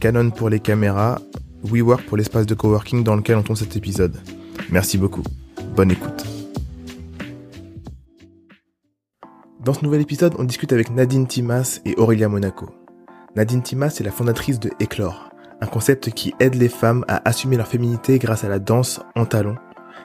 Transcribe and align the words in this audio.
Canon 0.00 0.30
pour 0.30 0.48
les 0.48 0.60
caméras, 0.60 1.20
WeWork 1.64 2.04
pour 2.06 2.16
l'espace 2.16 2.46
de 2.46 2.54
coworking 2.54 3.02
dans 3.02 3.16
lequel 3.16 3.36
on 3.36 3.42
tourne 3.42 3.56
cet 3.56 3.76
épisode. 3.76 4.16
Merci 4.70 4.96
beaucoup. 4.96 5.24
Bonne 5.74 5.90
écoute. 5.90 6.24
Dans 9.64 9.74
ce 9.74 9.84
nouvel 9.84 10.00
épisode, 10.00 10.34
on 10.38 10.44
discute 10.44 10.72
avec 10.72 10.90
Nadine 10.90 11.26
Timas 11.26 11.80
et 11.84 11.96
Aurélia 11.96 12.28
Monaco. 12.28 12.70
Nadine 13.34 13.62
Timas 13.62 13.96
est 13.98 14.04
la 14.04 14.12
fondatrice 14.12 14.60
de 14.60 14.70
Éclore, 14.78 15.30
un 15.60 15.66
concept 15.66 16.10
qui 16.10 16.32
aide 16.38 16.54
les 16.54 16.68
femmes 16.68 17.04
à 17.08 17.28
assumer 17.28 17.56
leur 17.56 17.66
féminité 17.66 18.18
grâce 18.18 18.44
à 18.44 18.48
la 18.48 18.60
danse 18.60 19.00
en 19.16 19.26
talons, 19.26 19.56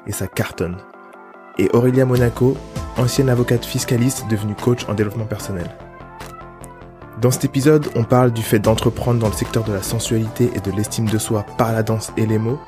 et 0.08 0.12
ça 0.12 0.28
cartonne. 0.28 0.78
Et 1.60 1.70
Aurélia 1.74 2.06
Monaco, 2.06 2.58
ancienne 2.98 3.30
avocate 3.30 3.64
fiscaliste 3.64 4.26
devenue 4.28 4.56
coach 4.56 4.90
en 4.90 4.96
développement 4.96 5.26
personnel. 5.26 5.70
Dans 7.22 7.30
cet 7.30 7.46
épisode, 7.46 7.90
on 7.96 8.04
parle 8.04 8.32
du 8.32 8.42
fait 8.42 8.60
d'entreprendre 8.60 9.20
dans 9.20 9.28
le 9.28 9.34
secteur 9.34 9.64
de 9.64 9.72
la 9.72 9.84
sensualité 9.84 10.50
et 10.56 10.60
de 10.60 10.72
l'estime 10.72 11.08
de 11.08 11.18
soi 11.20 11.46
par 11.58 11.72
la 11.72 11.84
danse 11.84 12.12
et 12.18 12.26
les 12.26 12.40
mots. 12.40 12.60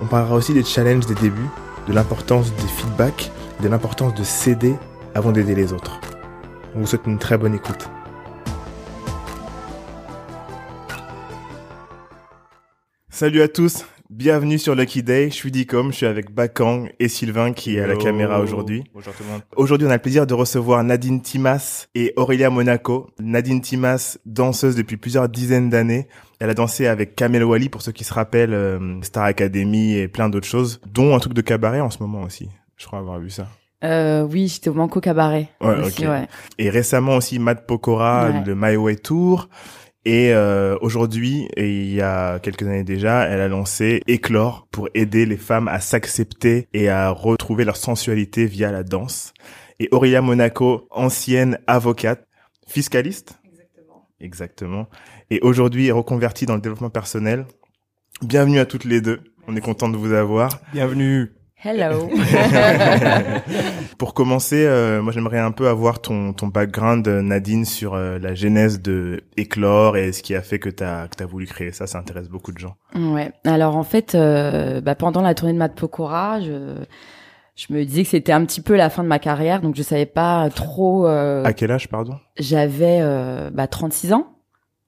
On 0.00 0.06
parlera 0.06 0.36
aussi 0.36 0.54
des 0.54 0.62
challenges 0.62 1.06
des 1.06 1.16
débuts, 1.16 1.50
de 1.88 1.92
l'importance 1.92 2.52
des 2.54 2.68
feedbacks, 2.68 3.30
de 3.60 3.68
l'importance 3.68 4.14
de 4.14 4.22
céder 4.22 4.76
avant 5.14 5.32
d'aider 5.32 5.54
les 5.54 5.72
autres. 5.72 6.00
On 6.74 6.80
vous 6.80 6.86
souhaite 6.86 7.06
une 7.06 7.18
très 7.18 7.36
bonne 7.36 7.54
écoute. 7.54 7.88
Salut 13.10 13.42
à 13.42 13.48
tous, 13.48 13.84
bienvenue 14.10 14.58
sur 14.58 14.74
Lucky 14.74 15.02
Day. 15.02 15.28
Je 15.30 15.34
suis 15.34 15.50
Dicom, 15.50 15.90
je 15.92 15.96
suis 15.98 16.06
avec 16.06 16.30
Bakang 16.32 16.90
et 16.98 17.08
Sylvain 17.08 17.52
qui 17.52 17.76
est 17.76 17.80
à 17.80 17.86
la 17.86 17.94
Hello. 17.94 18.02
caméra 18.02 18.40
aujourd'hui. 18.40 18.84
Bonjour 18.94 19.12
tout 19.14 19.22
le 19.24 19.30
monde. 19.30 19.42
Aujourd'hui, 19.56 19.86
on 19.86 19.90
a 19.90 19.94
le 19.96 20.02
plaisir 20.02 20.26
de 20.26 20.34
recevoir 20.34 20.82
Nadine 20.84 21.20
Timas 21.20 21.86
et 21.94 22.12
Aurélia 22.16 22.50
Monaco. 22.50 23.10
Nadine 23.20 23.60
Timas, 23.60 24.18
danseuse 24.26 24.76
depuis 24.76 24.96
plusieurs 24.96 25.28
dizaines 25.28 25.68
d'années. 25.70 26.08
Elle 26.40 26.50
a 26.50 26.54
dansé 26.54 26.86
avec 26.86 27.16
Kamel 27.16 27.44
Wally, 27.44 27.68
pour 27.68 27.82
ceux 27.82 27.92
qui 27.92 28.04
se 28.04 28.14
rappellent, 28.14 28.54
euh, 28.54 29.00
Star 29.02 29.24
Academy 29.24 29.94
et 29.94 30.08
plein 30.08 30.28
d'autres 30.28 30.46
choses, 30.46 30.80
dont 30.86 31.14
un 31.14 31.18
truc 31.18 31.34
de 31.34 31.40
cabaret 31.40 31.80
en 31.80 31.90
ce 31.90 31.98
moment 32.02 32.22
aussi. 32.22 32.48
Je 32.76 32.86
crois 32.86 33.00
avoir 33.00 33.18
vu 33.18 33.30
ça. 33.30 33.48
Euh, 33.84 34.22
oui, 34.22 34.48
j'étais 34.48 34.70
au 34.70 34.74
Manco 34.74 35.00
Cabaret. 35.00 35.48
Ouais, 35.60 35.78
aussi, 35.84 36.06
ouais. 36.06 36.26
Et 36.58 36.68
récemment 36.70 37.16
aussi 37.16 37.38
Matt 37.38 37.64
Pokora 37.66 38.30
Ouais. 38.30 38.40
de 38.42 38.54
My 38.54 38.74
Way 38.76 38.96
Tour. 38.96 39.48
Et 40.08 40.32
euh, 40.32 40.78
aujourd'hui, 40.80 41.50
et 41.54 41.68
il 41.68 41.92
y 41.92 42.00
a 42.00 42.38
quelques 42.38 42.62
années 42.62 42.82
déjà, 42.82 43.24
elle 43.24 43.42
a 43.42 43.48
lancé 43.48 44.00
Éclore 44.06 44.66
pour 44.70 44.88
aider 44.94 45.26
les 45.26 45.36
femmes 45.36 45.68
à 45.68 45.80
s'accepter 45.80 46.66
et 46.72 46.88
à 46.88 47.10
retrouver 47.10 47.66
leur 47.66 47.76
sensualité 47.76 48.46
via 48.46 48.72
la 48.72 48.84
danse. 48.84 49.34
Et 49.80 49.90
Aurélia 49.92 50.22
Monaco, 50.22 50.88
ancienne 50.90 51.58
avocate, 51.66 52.26
fiscaliste 52.66 53.38
Exactement. 53.44 54.08
Exactement. 54.18 54.88
Et 55.28 55.40
aujourd'hui, 55.42 55.90
reconvertie 55.90 56.46
dans 56.46 56.54
le 56.54 56.62
développement 56.62 56.88
personnel. 56.88 57.44
Bienvenue 58.22 58.60
à 58.60 58.64
toutes 58.64 58.86
les 58.86 59.02
deux. 59.02 59.20
On 59.46 59.56
est 59.56 59.60
content 59.60 59.90
de 59.90 59.98
vous 59.98 60.14
avoir. 60.14 60.58
Bienvenue. 60.72 61.37
Hello. 61.64 62.08
Pour 63.98 64.14
commencer, 64.14 64.64
euh, 64.64 65.02
moi 65.02 65.12
j'aimerais 65.12 65.40
un 65.40 65.50
peu 65.50 65.66
avoir 65.68 66.00
ton 66.00 66.32
ton 66.32 66.46
background 66.46 67.06
euh, 67.08 67.20
Nadine 67.20 67.64
sur 67.64 67.94
euh, 67.94 68.18
la 68.20 68.34
genèse 68.34 68.80
de 68.80 69.24
Éclore 69.36 69.96
et 69.96 70.12
ce 70.12 70.22
qui 70.22 70.36
a 70.36 70.42
fait 70.42 70.60
que 70.60 70.68
t'as 70.68 71.08
que 71.08 71.16
t'as 71.16 71.26
voulu 71.26 71.46
créer 71.46 71.72
ça. 71.72 71.88
Ça 71.88 71.98
intéresse 71.98 72.28
beaucoup 72.28 72.52
de 72.52 72.58
gens. 72.58 72.76
ouais. 72.94 73.32
Alors 73.44 73.76
en 73.76 73.82
fait, 73.82 74.14
euh, 74.14 74.80
bah, 74.80 74.94
pendant 74.94 75.20
la 75.20 75.34
tournée 75.34 75.52
de 75.52 75.58
Matt 75.58 75.74
Pokora, 75.74 76.40
je, 76.40 76.76
je 77.56 77.72
me 77.72 77.84
disais 77.84 78.04
que 78.04 78.10
c'était 78.10 78.32
un 78.32 78.44
petit 78.44 78.60
peu 78.60 78.76
la 78.76 78.88
fin 78.88 79.02
de 79.02 79.08
ma 79.08 79.18
carrière, 79.18 79.60
donc 79.60 79.74
je 79.74 79.82
savais 79.82 80.06
pas 80.06 80.48
trop. 80.50 81.08
euh, 81.08 81.42
À 81.44 81.52
quel 81.52 81.72
âge, 81.72 81.88
pardon? 81.88 82.14
J'avais 82.38 82.98
euh, 83.00 83.50
bah, 83.52 83.66
36 83.66 84.12
ans. 84.12 84.28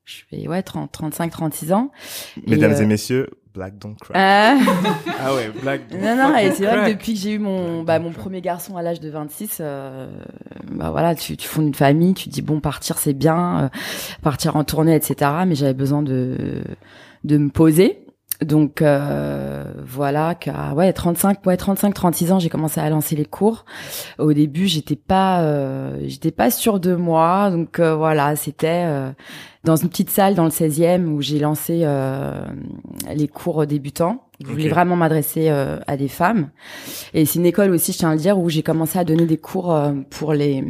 Je 0.05 0.23
fais 0.29 0.49
ouais 0.49 0.63
30, 0.63 0.91
35, 0.91 1.31
36 1.31 1.73
ans. 1.73 1.91
Et, 2.47 2.51
Mesdames 2.51 2.73
euh, 2.73 2.83
et 2.83 2.87
messieurs, 2.87 3.29
Black 3.53 3.79
Don't 3.79 3.95
Cry. 4.01 4.13
ah, 4.15 4.57
Ah 5.25 5.35
ouais, 5.35 5.51
blague. 5.63 5.83
non 5.93 6.17
non, 6.17 6.37
et 6.37 6.53
c'est 6.53 6.65
vrai 6.65 6.75
que 6.77 6.81
Crack. 6.83 6.93
depuis 6.93 7.15
que 7.15 7.19
j'ai 7.21 7.33
eu 7.33 7.39
mon 7.39 7.83
bah, 7.83 7.99
mon 7.99 8.13
premier 8.13 8.41
garçon 8.41 8.77
à 8.77 8.83
l'âge 8.83 9.01
de 9.01 9.11
26, 9.11 9.59
euh, 9.61 10.09
bah 10.71 10.91
voilà, 10.91 11.15
tu, 11.15 11.37
tu 11.37 11.49
fondes 11.49 11.67
une 11.67 11.75
famille, 11.75 12.15
tu 12.15 12.29
te 12.29 12.35
dis 12.35 12.43
bon 12.43 12.61
partir 12.61 12.99
c'est 12.99 13.13
bien, 13.13 13.65
euh, 13.65 13.69
partir 14.23 14.57
en 14.57 14.65
tournée 14.65 14.95
etc. 14.95 15.31
Mais 15.47 15.55
j'avais 15.57 15.75
besoin 15.75 16.03
de 16.03 16.63
de 17.25 17.39
me 17.39 17.51
poser. 17.51 18.05
Donc 18.43 18.81
euh, 18.81 19.65
voilà 19.85 20.35
qu'à 20.35 20.73
ouais 20.73 20.93
35 20.93 21.45
ouais 21.47 21.57
35 21.59 21.93
36 21.93 22.33
ans 22.33 22.39
j'ai 22.39 22.49
commencé 22.49 22.81
à 22.81 22.89
lancer 22.89 23.15
les 23.15 23.27
cours. 23.27 23.65
Au 24.19 24.33
début 24.33 24.67
j'étais 24.67 24.97
pas 24.97 25.43
euh, 25.43 25.99
j'étais 26.07 26.31
pas 26.31 26.51
sûre 26.51 26.81
de 26.81 26.95
moi 26.95 27.51
donc 27.51 27.79
euh, 27.79 27.95
voilà 27.95 28.37
c'était 28.37 28.85
euh, 28.87 29.11
dans 29.65 29.77
une 29.77 29.91
petite 29.91 30.11
salle 30.11 30.35
dans 30.35 30.45
le 30.45 30.51
16e 30.51 31.07
où 31.07 31.21
j'ai 31.21 31.39
lancé 31.39 31.81
euh, 31.83 32.41
les 33.15 33.29
cours 33.29 33.67
débutants. 33.67 34.30
Je 34.43 34.47
voulais 34.51 34.69
vraiment 34.69 34.97
m'adresser 34.97 35.49
euh, 35.51 35.79
à 35.87 35.97
des 35.97 36.09
femmes. 36.09 36.49
Et 37.15 37.27
c'est 37.27 37.39
une 37.39 37.47
école 37.47 37.71
aussi, 37.73 37.93
je 37.93 37.99
tiens 37.99 38.11
à 38.11 38.15
le 38.15 38.21
dire, 38.21 38.39
où 38.39 38.49
j'ai 38.49 38.63
commencé 38.63 38.99
à 38.99 39.05
donner 39.05 39.27
des 39.27 39.37
cours 39.37 39.75
euh, 39.75 39.93
pour 40.11 40.33
les 40.33 40.65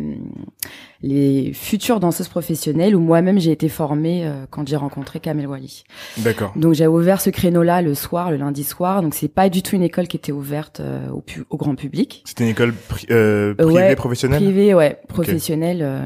les 1.03 1.55
futures 1.55 1.99
danseuses 1.99 2.29
professionnelles, 2.29 2.95
où 2.95 3.01
moi-même 3.01 3.39
j'ai 3.39 3.53
été 3.53 3.71
formée 3.71 4.27
euh, 4.27 4.45
quand 4.51 4.69
j'ai 4.69 4.77
rencontré 4.77 5.19
Kamel 5.19 5.47
Wally. 5.47 5.85
D'accord. 6.19 6.53
Donc 6.57 6.75
j'ai 6.75 6.87
ouvert 6.87 7.23
ce 7.23 7.31
créneau-là 7.31 7.81
le 7.81 7.95
soir, 7.95 8.31
le 8.31 8.37
lundi 8.37 8.65
soir. 8.65 9.01
Donc 9.01 9.15
c'est 9.15 9.29
pas 9.29 9.49
du 9.49 9.63
tout 9.63 9.77
une 9.77 9.83
école 9.83 10.09
qui 10.09 10.19
était 10.19 10.31
ouverte 10.33 10.81
euh, 10.81 11.09
au, 11.09 11.23
pu- 11.23 11.45
au 11.49 11.57
grand 11.57 11.75
public. 11.75 12.23
C'était 12.27 12.45
une 12.45 12.51
école 12.51 12.75
pri- 12.91 13.07
euh, 13.11 13.55
privée 13.55 13.73
Ouais, 13.73 13.97
professionnelle? 13.97 14.43
Privé, 14.43 14.75
ouais, 14.75 14.99
professionnel. 15.09 15.79
euh, 15.81 16.05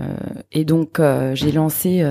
et 0.53 0.65
donc 0.65 1.01
euh, 1.01 1.35
j'ai 1.35 1.51
lancé 1.51 2.05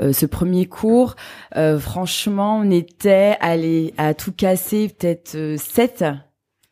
euh, 0.00 0.12
ce 0.12 0.26
premier 0.26 0.66
cours. 0.66 1.16
Euh, 1.56 1.78
franchement, 1.78 2.58
on 2.58 2.70
était 2.70 3.36
allé 3.40 3.94
à 3.98 4.14
tout 4.14 4.32
casser 4.32 4.88
peut-être 4.88 5.34
euh, 5.36 5.56
sept 5.56 6.04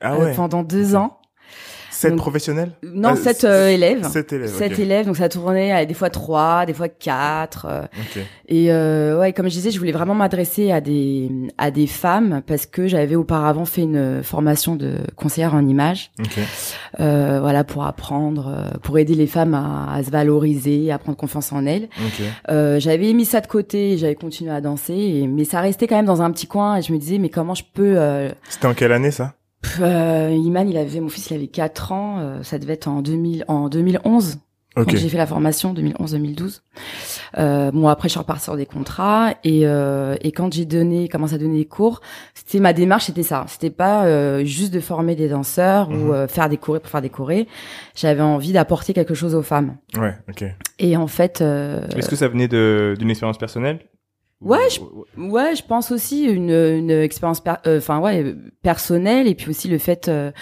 Ah 0.01 0.19
ouais. 0.19 0.35
pendant 0.35 0.63
deux 0.63 0.95
ans. 0.97 1.21
Sept 2.09 2.17
professionnels. 2.17 2.71
Non, 2.83 3.11
Ah, 3.13 3.17
sept 3.17 3.41
c- 3.41 3.47
euh, 3.47 3.69
élèves. 3.71 4.07
Sept 4.09 4.33
élèves. 4.33 4.49
Sept 4.57 4.73
ok. 4.73 4.79
élèves, 4.79 5.07
donc 5.07 5.17
ça 5.17 5.29
tournait 5.29 5.73
à 5.73 5.85
des 5.85 5.95
fois 5.95 6.11
trois, 6.11 6.67
des 6.67 6.75
fois 6.75 6.89
quatre. 6.89 7.67
euh, 7.69 7.83
Ok. 7.83 8.23
et 8.49 8.73
euh, 8.73 9.19
ouais, 9.19 9.33
comme 9.33 9.47
je 9.47 9.55
disais, 9.55 9.71
je 9.71 9.79
voulais 9.79 9.93
vraiment 9.93 10.15
m'adresser 10.15 10.71
à 10.71 10.81
des 10.81 11.31
à 11.59 11.71
des 11.71 11.87
femmes 11.87 12.43
parce 12.47 12.67
que 12.67 12.87
j'avais 12.87 13.15
auparavant 13.17 13.65
fait 13.65 13.83
une 13.83 14.23
formation 14.23 14.77
de 14.77 14.95
conseillère 15.17 15.55
en 15.55 15.67
images, 15.67 16.11
Ok. 16.21 16.39
euh, 17.01 17.39
voilà 17.41 17.65
pour 17.65 17.85
apprendre, 17.85 18.49
euh, 18.49 18.79
pour 18.83 18.99
aider 18.99 19.15
les 19.15 19.27
femmes 19.27 19.55
à, 19.55 19.93
à 19.95 20.03
se 20.03 20.11
valoriser, 20.11 20.91
à 20.93 20.99
prendre 20.99 21.17
confiance 21.19 21.53
en 21.53 21.67
elles. 21.67 21.89
Euh, 22.51 22.79
j'avais 22.81 23.13
mis 23.13 23.25
ça 23.25 23.41
de 23.41 23.47
côté, 23.47 23.93
et 23.93 23.99
j'avais 23.99 24.15
continué 24.15 24.51
à 24.51 24.61
danser, 24.61 24.95
et, 24.95 25.27
mais 25.27 25.45
ça 25.45 25.61
restait 25.61 25.87
quand 25.87 25.97
même 25.97 26.05
dans 26.07 26.23
un 26.23 26.31
petit 26.31 26.47
coin. 26.47 26.77
Et 26.77 26.83
je 26.83 26.93
me 26.93 26.99
disais, 26.99 27.19
mais 27.19 27.29
comment 27.29 27.55
je 27.55 27.65
peux 27.73 27.95
euh, 27.97 28.31
C'était 28.49 28.67
en 28.67 28.75
quelle 28.75 28.93
année 28.93 29.11
ça? 29.11 29.35
Euh, 29.81 30.31
Iman, 30.31 30.69
il 30.69 30.77
avait, 30.77 31.01
mon 31.01 31.09
fils, 31.09 31.31
il 31.31 31.35
avait 31.35 31.47
4 31.49 31.93
ans, 31.93 32.19
euh, 32.21 32.43
ça 32.43 32.59
devait 32.59 32.75
être 32.75 32.89
en 32.89 33.03
2000, 33.03 33.45
en 33.49 33.69
2011. 33.69 34.39
Ok. 34.77 34.87
quand 34.91 34.97
j'ai 34.97 35.09
fait 35.09 35.19
la 35.19 35.27
formation 35.29 35.73
2011-2012. 35.73 36.63
Euh, 37.39 37.71
bon 37.71 37.87
après 37.87 38.09
je 38.09 38.15
suis 38.15 38.19
repartie 38.19 38.43
sur 38.43 38.57
des 38.57 38.67
contrats 38.67 39.35
et 39.45 39.69
euh, 39.69 40.17
et 40.21 40.33
quand 40.33 40.53
j'ai 40.53 40.65
donné 40.65 41.09
commencé 41.09 41.35
à 41.35 41.39
donner 41.39 41.59
des 41.59 41.65
cours, 41.65 42.01
c'était 42.35 42.59
ma 42.59 42.73
démarche 42.73 43.05
c'était 43.05 43.23
ça. 43.23 43.45
C'était 43.47 43.71
pas 43.71 44.05
euh, 44.07 44.45
juste 44.45 44.75
de 44.75 44.81
former 44.81 45.15
des 45.15 45.29
danseurs 45.29 45.91
Mhm. 45.91 46.03
ou 46.09 46.13
euh, 46.13 46.27
faire 46.27 46.49
des 46.49 46.57
chorés 46.57 46.81
pour 46.81 46.91
faire 46.91 47.03
des 47.03 47.09
chorés. 47.09 47.47
J'avais 47.95 48.21
envie 48.23 48.51
d'apporter 48.53 48.95
quelque 48.95 49.15
chose 49.15 49.37
aux 49.37 49.43
femmes. 49.43 49.77
Ouais. 49.97 50.17
Ok. 50.29 50.45
Et 50.81 50.97
en 50.97 51.07
fait 51.07 51.41
euh, 51.41 51.87
Est-ce 51.97 52.09
que 52.09 52.17
ça 52.17 52.27
venait 52.27 52.49
de 52.49 52.97
d'une 52.99 53.11
expérience 53.11 53.39
personnelle? 53.39 53.79
Ouais, 54.41 54.59
Ou- 55.17 55.31
ouais, 55.31 55.57
je 55.57 55.63
pense 55.65 55.91
aussi 55.91 56.25
une 56.25 56.51
une 56.51 56.91
expérience 56.91 57.43
euh, 57.67 57.79
enfin 57.79 57.99
ouais 58.01 58.23
euh, 58.23 58.35
personnelle 58.63 59.27
et 59.27 59.35
puis 59.35 59.49
aussi 59.51 59.69
le 59.69 59.79
fait 59.79 60.09
euh, 60.09 60.33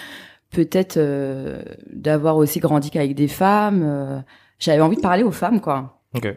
peut-être 0.51 0.97
euh, 0.97 1.61
d'avoir 1.91 2.35
aussi 2.37 2.59
grandi 2.59 2.89
qu'avec 2.89 3.15
des 3.15 3.27
femmes. 3.29 3.81
euh, 3.83 4.19
J'avais 4.59 4.81
envie 4.81 4.97
de 4.97 5.01
parler 5.01 5.23
aux 5.23 5.31
femmes 5.31 5.61
quoi. 5.61 6.01
Ok. 6.15 6.27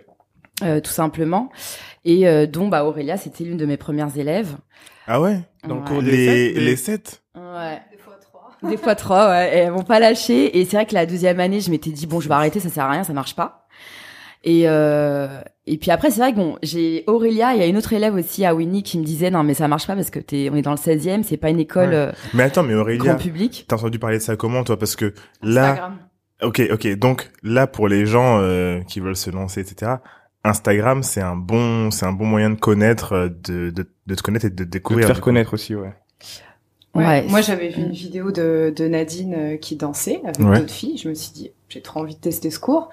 euh, 0.63 0.81
tout 0.81 0.91
simplement. 0.93 1.51
Et 2.05 2.29
euh, 2.29 2.47
dont 2.47 2.69
bah 2.69 2.85
Aurélia, 2.85 3.17
c'était 3.17 3.45
l'une 3.45 3.57
de 3.57 3.67
mes 3.67 3.77
premières 3.77 4.17
élèves. 4.17 4.57
Ah 5.09 5.21
ouais? 5.21 5.41
Dans 5.67 5.75
le 5.77 5.81
Ouais. 5.83 5.87
cours 5.89 6.03
des 6.03 6.11
Les 6.13 6.27
sept, 6.55 6.57
les 6.63 6.77
sept? 6.77 7.23
Ouais. 7.35 7.81
Des 7.91 7.99
fois 7.99 8.15
trois. 8.21 8.51
Des 8.71 8.77
fois 8.77 8.95
trois, 8.95 9.29
ouais. 9.29 9.55
Et 9.55 9.59
elles 9.63 9.73
m'ont 9.73 9.83
pas 9.83 9.99
lâché. 10.01 10.57
Et 10.59 10.65
c'est 10.65 10.77
vrai 10.77 10.87
que 10.87 10.95
la 10.95 11.05
deuxième 11.07 11.41
année, 11.41 11.61
je 11.61 11.71
m'étais 11.71 11.91
dit 11.91 12.07
bon, 12.07 12.21
je 12.21 12.29
vais 12.29 12.35
arrêter, 12.35 12.61
ça 12.61 12.69
sert 12.69 12.85
à 12.85 12.91
rien, 12.91 13.03
ça 13.05 13.13
marche 13.13 13.35
pas. 13.35 13.67
Et, 14.45 14.69
euh, 14.69 15.41
et 15.67 15.79
puis 15.79 15.91
après, 15.91 16.11
c'est 16.11 16.21
vrai 16.21 16.33
que 16.33 16.37
bon, 16.37 16.57
j'ai 16.63 17.03
Aurélia, 17.07 17.55
il 17.55 17.61
y 17.61 17.63
a 17.63 17.67
une 17.67 17.77
autre 17.77 17.93
élève 17.93 18.15
aussi 18.15 18.45
à 18.45 18.55
Winnie 18.55 18.83
qui 18.83 18.99
me 18.99 19.05
disait 19.05 19.31
non 19.31 19.43
mais 19.43 19.55
ça 19.55 19.67
marche 19.69 19.87
pas 19.87 19.95
parce 19.97 20.11
que 20.11 20.19
t'es, 20.21 20.49
on 20.53 20.57
est 20.57 20.63
dans 20.63 20.71
le 20.73 20.77
16e, 20.77 21.23
c'est 21.25 21.37
pas 21.37 21.51
une 21.51 21.59
école 21.61 21.89
Ouais. 21.91 21.95
euh, 21.97 22.13
Mais 22.35 22.45
attends, 22.45 22.63
mais 22.63 22.75
Aurélia, 22.75 23.05
grand 23.13 23.17
public. 23.17 23.65
t'as 23.69 23.77
entendu 23.77 23.99
parler 23.99 24.19
de 24.19 24.23
ça 24.23 24.37
comment, 24.37 24.63
toi? 24.65 24.79
Parce 24.79 24.95
que 24.97 25.13
là, 25.43 25.71
Instagram. 25.71 25.99
ok, 26.43 26.63
ok, 26.73 26.87
donc 26.99 27.31
là, 27.43 27.67
pour 27.67 27.89
les 27.89 28.07
gens 28.07 28.39
euh, 28.41 28.81
qui 28.83 29.01
veulent 29.01 29.17
se 29.17 29.31
lancer, 29.31 29.61
etc., 29.61 29.93
Instagram, 30.45 31.03
c'est 31.03 31.21
un 31.23 31.35
bon, 31.35 31.91
c'est 31.91 32.07
un 32.07 32.13
bon 32.13 32.25
moyen 32.27 32.51
de 32.51 32.55
connaître, 32.61 33.13
euh, 33.15 33.29
de, 33.29 33.71
de, 33.71 33.89
de 34.07 34.15
te 34.15 34.23
connaître 34.23 34.45
et 34.45 34.51
de 34.51 34.55
te 34.55 34.61
De 34.61 34.65
te 34.65 34.71
découvrir. 34.71 35.07
faire 35.09 35.21
connaître 35.21 35.55
aussi, 35.55 35.75
ouais. 35.75 35.93
Ouais. 36.95 37.05
Ouais. 37.05 37.23
Moi, 37.29 37.41
j'avais 37.41 37.69
vu 37.69 37.83
une 37.83 37.91
vidéo 37.93 38.31
de, 38.31 38.73
de 38.75 38.87
Nadine 38.89 39.59
qui 39.61 39.75
dansait 39.77 40.21
avec 40.25 40.39
Ouais. 40.39 40.61
d'autres 40.61 40.73
filles. 40.73 40.97
Je 40.97 41.09
me 41.09 41.15
suis 41.15 41.33
dit, 41.33 41.51
j'ai 41.69 41.83
trop 41.83 42.01
envie 42.01 42.15
de 42.15 42.21
tester 42.21 42.51
ce 42.51 42.59
cours. 42.61 42.91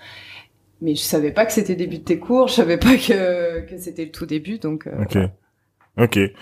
Mais 0.83 0.93
je 0.95 1.01
savais 1.01 1.31
pas 1.31 1.45
que 1.45 1.51
c'était 1.53 1.73
le 1.73 1.77
début 1.79 1.97
de 1.97 2.03
tes 2.03 2.19
cours. 2.19 2.47
Je 2.49 2.53
savais 2.53 2.77
pas 2.77 2.95
que, 2.97 3.61
que 3.61 3.77
c'était 3.77 4.05
le 4.05 4.11
tout 4.11 4.25
début. 4.27 4.59
Donc, 4.59 4.85
euh, 4.87 4.91
Ok. 5.01 5.17
Ok. 5.97 6.17
Et, 6.17 6.33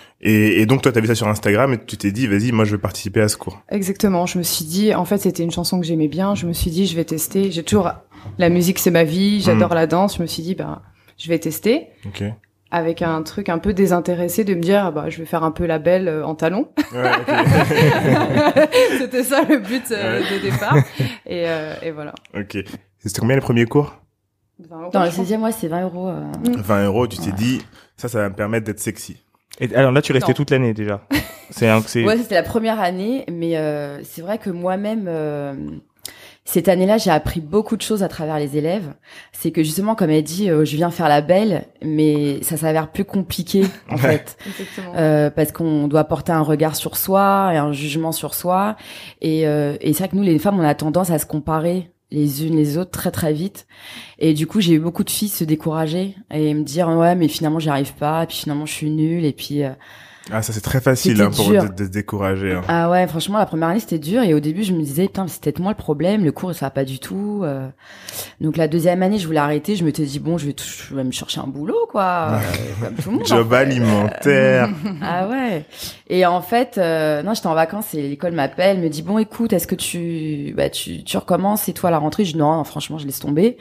et 0.62 0.66
donc 0.66 0.80
toi, 0.82 0.92
t'as 0.92 1.00
vu 1.00 1.06
ça 1.06 1.14
sur 1.14 1.28
Instagram 1.28 1.74
et 1.74 1.78
tu 1.84 1.96
t'es 1.98 2.10
dit, 2.10 2.26
vas-y, 2.26 2.52
moi, 2.52 2.64
je 2.64 2.72
veux 2.72 2.78
participer 2.78 3.20
à 3.20 3.28
ce 3.28 3.36
cours. 3.36 3.62
Exactement. 3.70 4.24
Je 4.26 4.38
me 4.38 4.42
suis 4.42 4.64
dit, 4.64 4.94
en 4.94 5.04
fait, 5.04 5.18
c'était 5.18 5.42
une 5.42 5.50
chanson 5.50 5.78
que 5.78 5.86
j'aimais 5.86 6.08
bien. 6.08 6.34
Je 6.34 6.46
me 6.46 6.52
suis 6.54 6.70
dit, 6.70 6.86
je 6.86 6.96
vais 6.96 7.04
tester. 7.04 7.50
J'ai 7.50 7.62
toujours 7.62 7.90
la 8.38 8.48
musique, 8.48 8.78
c'est 8.78 8.90
ma 8.90 9.04
vie. 9.04 9.40
J'adore 9.42 9.70
Mm. 9.72 9.74
la 9.74 9.86
danse. 9.86 10.16
Je 10.16 10.22
me 10.22 10.26
suis 10.26 10.42
dit, 10.42 10.54
ben, 10.54 10.80
je 11.18 11.28
vais 11.28 11.38
tester 11.38 11.88
Ok. 12.06 12.24
avec 12.70 13.02
un 13.02 13.22
truc 13.22 13.50
un 13.50 13.58
peu 13.58 13.74
désintéressé 13.74 14.42
de 14.44 14.54
me 14.54 14.60
dire, 14.60 14.86
ah 14.86 14.90
bah, 14.90 15.10
je 15.10 15.18
vais 15.18 15.26
faire 15.26 15.44
un 15.44 15.50
peu 15.52 15.66
la 15.66 15.78
belle 15.78 16.08
euh, 16.08 16.24
en 16.26 16.34
talons. 16.34 16.68
Ouais, 16.94 17.10
ok. 17.10 17.34
c'était 18.98 19.22
ça 19.22 19.42
le 19.48 19.58
but 19.58 19.84
euh, 19.90 20.20
Ouais. 20.20 20.38
de 20.38 20.42
départ. 20.50 20.76
Et, 21.26 21.44
euh, 21.46 21.74
et 21.82 21.90
voilà. 21.90 22.14
ok. 22.34 22.56
C'était 22.98 23.20
combien 23.20 23.36
les 23.36 23.42
premiers 23.42 23.66
cours? 23.66 23.96
20 24.60 24.80
euros, 24.80 24.90
Dans 24.92 25.00
le 25.04 25.06
je 25.10 25.12
crois. 25.12 25.24
16e, 25.24 25.40
ouais, 25.42 25.52
c'est 25.52 25.68
20 25.68 25.82
euros. 25.82 26.08
euh. 26.08 26.22
20 26.44 26.84
euros. 26.86 27.06
Tu 27.06 27.18
t'es 27.18 27.26
Ouais. 27.26 27.32
dit, 27.32 27.60
ça, 27.96 28.08
ça 28.08 28.18
va 28.20 28.28
me 28.28 28.34
permettre 28.34 28.66
d'être 28.66 28.80
sexy. 28.80 29.16
Et 29.60 29.74
alors 29.74 29.92
là, 29.92 30.00
tu 30.02 30.12
restais 30.12 30.28
Non. 30.30 30.34
toute 30.34 30.50
l'année 30.50 30.72
déjà. 30.74 31.02
C'est 31.50 31.68
un, 31.68 31.82
c'est. 31.82 32.02
Ouais, 32.04 32.16
c'était 32.16 32.36
la 32.36 32.42
première 32.42 32.80
année, 32.80 33.26
mais 33.30 33.58
euh, 33.58 34.02
c'est 34.04 34.22
vrai 34.22 34.38
que 34.38 34.48
moi-même, 34.48 35.04
euh, 35.06 35.52
cette 36.46 36.66
année-là, 36.68 36.96
j'ai 36.96 37.10
appris 37.10 37.40
beaucoup 37.42 37.76
de 37.76 37.82
choses 37.82 38.02
à 38.02 38.08
travers 38.08 38.38
les 38.38 38.56
élèves. 38.56 38.94
C'est 39.32 39.50
que 39.50 39.62
justement, 39.62 39.94
comme 39.94 40.08
elle 40.08 40.22
dit, 40.24 40.48
euh, 40.48 40.64
je 40.64 40.74
viens 40.76 40.90
faire 40.90 41.10
la 41.10 41.20
belle, 41.20 41.66
mais 41.84 42.42
ça 42.42 42.56
s'avère 42.56 42.90
plus 42.90 43.04
compliqué 43.04 43.64
en 43.90 43.96
Ouais. 43.96 44.00
fait, 44.00 44.38
Exactement. 44.46 44.94
euh, 44.96 45.28
parce 45.28 45.52
qu'on 45.52 45.88
doit 45.88 46.04
porter 46.04 46.32
un 46.32 46.40
regard 46.40 46.74
sur 46.74 46.96
soi 46.96 47.50
et 47.52 47.58
un 47.58 47.72
jugement 47.72 48.12
sur 48.12 48.32
soi. 48.32 48.76
Et, 49.20 49.46
euh, 49.46 49.76
et 49.82 49.92
c'est 49.92 49.98
vrai 50.04 50.08
que 50.08 50.16
nous, 50.16 50.22
les 50.22 50.38
femmes, 50.38 50.58
on 50.58 50.64
a 50.64 50.74
tendance 50.74 51.10
à 51.10 51.18
se 51.18 51.26
comparer 51.26 51.91
les 52.12 52.46
unes 52.46 52.54
les 52.56 52.78
autres 52.78 52.90
très 52.92 53.10
très 53.10 53.32
vite. 53.32 53.66
Et 54.18 54.34
du 54.34 54.46
coup, 54.46 54.60
j'ai 54.60 54.74
eu 54.74 54.78
beaucoup 54.78 55.02
de 55.02 55.10
filles 55.10 55.28
se 55.28 55.42
décourager 55.44 56.14
et 56.30 56.54
me 56.54 56.62
dire 56.62 56.88
ouais, 56.88 57.14
mais 57.16 57.26
finalement, 57.28 57.58
j'y 57.58 57.68
arrive 57.70 57.94
pas, 57.94 58.22
et 58.22 58.26
puis 58.26 58.36
finalement, 58.36 58.66
je 58.66 58.72
suis 58.72 58.90
nulle, 58.90 59.24
et 59.24 59.32
puis. 59.32 59.64
euh, 59.64 59.70
Ah, 60.30 60.40
ça, 60.42 60.52
c'est 60.52 60.60
très 60.60 60.80
facile, 60.80 61.16
C'était 61.16 61.22
hein, 61.24 61.30
pour 61.34 61.48
de, 61.50 61.74
de 61.74 61.84
se 61.84 61.90
décourager. 61.90 62.52
hein. 62.52 62.62
ah 62.68 62.88
ouais, 62.90 63.08
franchement, 63.08 63.38
la 63.38 63.46
première 63.46 63.68
année, 63.70 63.80
c'était 63.80 63.98
dur. 63.98 64.22
Et 64.22 64.34
au 64.34 64.40
début, 64.40 64.62
je 64.62 64.72
me 64.72 64.80
disais, 64.82 65.06
putain, 65.06 65.26
c'est 65.26 65.42
peut-être 65.42 65.58
moi 65.58 65.72
le 65.72 65.76
problème. 65.76 66.24
Le 66.24 66.30
cours, 66.30 66.54
ça 66.54 66.66
va 66.66 66.70
pas 66.70 66.84
du 66.84 67.00
tout. 67.00 67.40
euh. 67.42 67.68
Donc 68.40 68.56
la 68.56 68.68
deuxième 68.68 69.02
année, 69.02 69.18
je 69.18 69.26
voulais 69.26 69.40
arrêter. 69.40 69.74
Je 69.74 69.84
m'étais 69.84 70.04
dit, 70.04 70.20
bon, 70.20 70.38
je 70.38 70.46
vais, 70.46 70.52
tout- 70.52 70.64
je 70.64 70.94
vais 70.94 71.02
me 71.02 71.10
chercher 71.10 71.40
un 71.40 71.48
boulot, 71.48 71.88
quoi. 71.90 72.34
euh, 72.34 72.38
comme 72.86 72.94
tout 72.94 73.10
le 73.10 73.16
monde. 73.16 73.22
en 73.22 73.26
Job 73.26 73.48
fait. 73.50 73.56
alimentaire. 73.56 74.68
Ah 75.02 75.26
ouais. 75.28 75.64
Et 76.14 76.26
en 76.26 76.42
fait, 76.42 76.76
euh, 76.76 77.22
non, 77.22 77.32
j'étais 77.32 77.46
en 77.46 77.54
vacances 77.54 77.94
et 77.94 78.02
l'école 78.02 78.32
m'appelle, 78.32 78.78
me 78.80 78.90
dit, 78.90 79.00
bon, 79.00 79.16
écoute, 79.16 79.54
est-ce 79.54 79.66
que 79.66 79.74
tu, 79.74 80.52
bah, 80.54 80.68
tu, 80.68 81.02
tu 81.04 81.16
recommences 81.16 81.70
et 81.70 81.72
toi 81.72 81.88
à 81.88 81.90
la 81.90 81.96
rentrée? 81.96 82.26
Je 82.26 82.32
dis, 82.32 82.38
non, 82.38 82.54
non, 82.54 82.64
franchement, 82.64 82.98
je 82.98 83.06
laisse 83.06 83.18
tomber. 83.18 83.56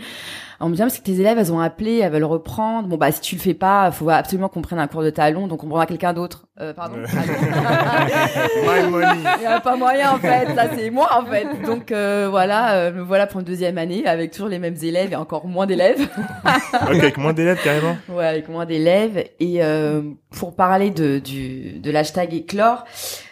On 0.60 0.68
me 0.68 0.76
dit, 0.76 0.82
ah, 0.82 0.86
parce 0.86 0.98
que 0.98 1.04
tes 1.04 1.18
élèves, 1.18 1.38
elles 1.40 1.54
ont 1.54 1.62
appelé, 1.62 2.00
elles 2.00 2.12
veulent 2.12 2.26
reprendre. 2.26 2.90
Bon, 2.90 2.98
bah, 2.98 3.10
si 3.14 3.22
tu 3.22 3.36
le 3.36 3.42
fais 3.42 3.54
pas, 3.54 3.90
faut 3.92 4.10
absolument 4.10 4.50
qu'on 4.50 4.62
prenne 4.62 4.80
un 4.80 4.88
cours 4.88 5.02
de 5.02 5.10
talon, 5.10 5.48
donc 5.48 5.64
on 5.64 5.68
prendra 5.68 5.86
quelqu'un 5.86 6.12
d'autre. 6.12 6.46
Euh, 6.62 6.74
pardon. 6.74 6.98
My 7.08 8.90
money. 8.92 9.08
Il 9.38 9.44
y 9.44 9.46
a 9.48 9.60
pas 9.60 9.76
moyen 9.76 10.12
en 10.12 10.18
fait, 10.18 10.54
là 10.54 10.68
c'est 10.76 10.92
moi 10.92 11.10
en 11.18 11.26
fait. 11.26 11.48
Donc 11.66 11.92
euh, 11.92 12.28
voilà, 12.30 12.74
euh, 12.74 12.92
me 12.92 13.02
voilà 13.02 13.26
pour 13.26 13.40
une 13.40 13.46
deuxième 13.46 13.80
année 13.80 14.06
avec 14.06 14.32
toujours 14.32 14.50
les 14.50 14.60
mêmes 14.60 14.76
élèves 14.84 15.12
et 15.12 15.16
encore 15.16 15.48
moins 15.48 15.66
d'élèves. 15.66 16.02
ok, 16.46 16.90
avec 16.90 17.18
moins 17.18 17.34
d'élèves, 17.34 17.60
carrément. 17.64 17.98
ouais, 18.10 18.28
avec 18.28 18.48
moins 18.48 18.66
d'élèves. 18.68 19.24
Et 19.40 19.64
euh, 19.64 20.02
pour 20.30 20.56
parler 20.56 20.92
de 20.92 21.18
du 21.18 21.80
de 21.80 21.90
l'hashtag 21.90 22.41
éclore, 22.42 22.84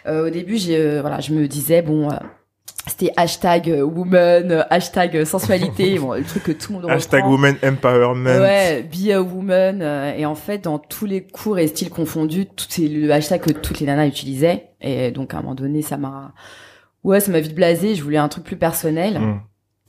euh, 0.06 0.26
au 0.26 0.30
début 0.30 0.56
j'ai 0.56 0.76
euh, 0.76 1.00
voilà, 1.00 1.20
je 1.20 1.32
me 1.32 1.46
disais 1.46 1.82
bon. 1.82 2.10
euh, 2.10 2.14
c'était 2.86 3.12
hashtag 3.16 3.68
woman, 3.84 4.64
hashtag 4.70 5.24
sensualité, 5.24 5.98
bon, 6.00 6.14
le 6.14 6.24
truc 6.24 6.42
que 6.44 6.52
tout 6.52 6.72
le 6.72 6.78
monde 6.80 6.90
Hashtag 6.90 7.24
reprend. 7.24 7.32
Women 7.34 7.56
Empowerment. 7.62 8.40
Ouais, 8.40 8.82
be 8.82 9.10
a 9.10 9.20
woman. 9.20 9.82
euh, 9.82 10.14
et 10.16 10.24
en 10.24 10.34
fait, 10.34 10.64
dans 10.64 10.78
tous 10.78 11.04
les 11.04 11.22
cours 11.22 11.58
et 11.58 11.66
styles 11.68 11.90
confondus, 11.90 12.46
tout 12.46 12.64
c'est 12.68 12.88
le 12.88 13.12
hashtag 13.12 13.42
que 13.42 13.52
toutes 13.52 13.80
les 13.80 13.86
nanas 13.86 14.06
utilisaient. 14.06 14.70
Et 14.80 15.10
donc, 15.10 15.34
à 15.34 15.38
un 15.38 15.42
moment 15.42 15.54
donné, 15.54 15.82
ça 15.82 15.98
m'a, 15.98 16.32
ouais, 17.04 17.20
ça 17.20 17.30
m'a 17.30 17.40
vite 17.40 17.54
blasé. 17.54 17.94
Je 17.94 18.02
voulais 18.02 18.16
un 18.18 18.28
truc 18.28 18.44
plus 18.44 18.56
personnel. 18.56 19.18
Mm. 19.20 19.40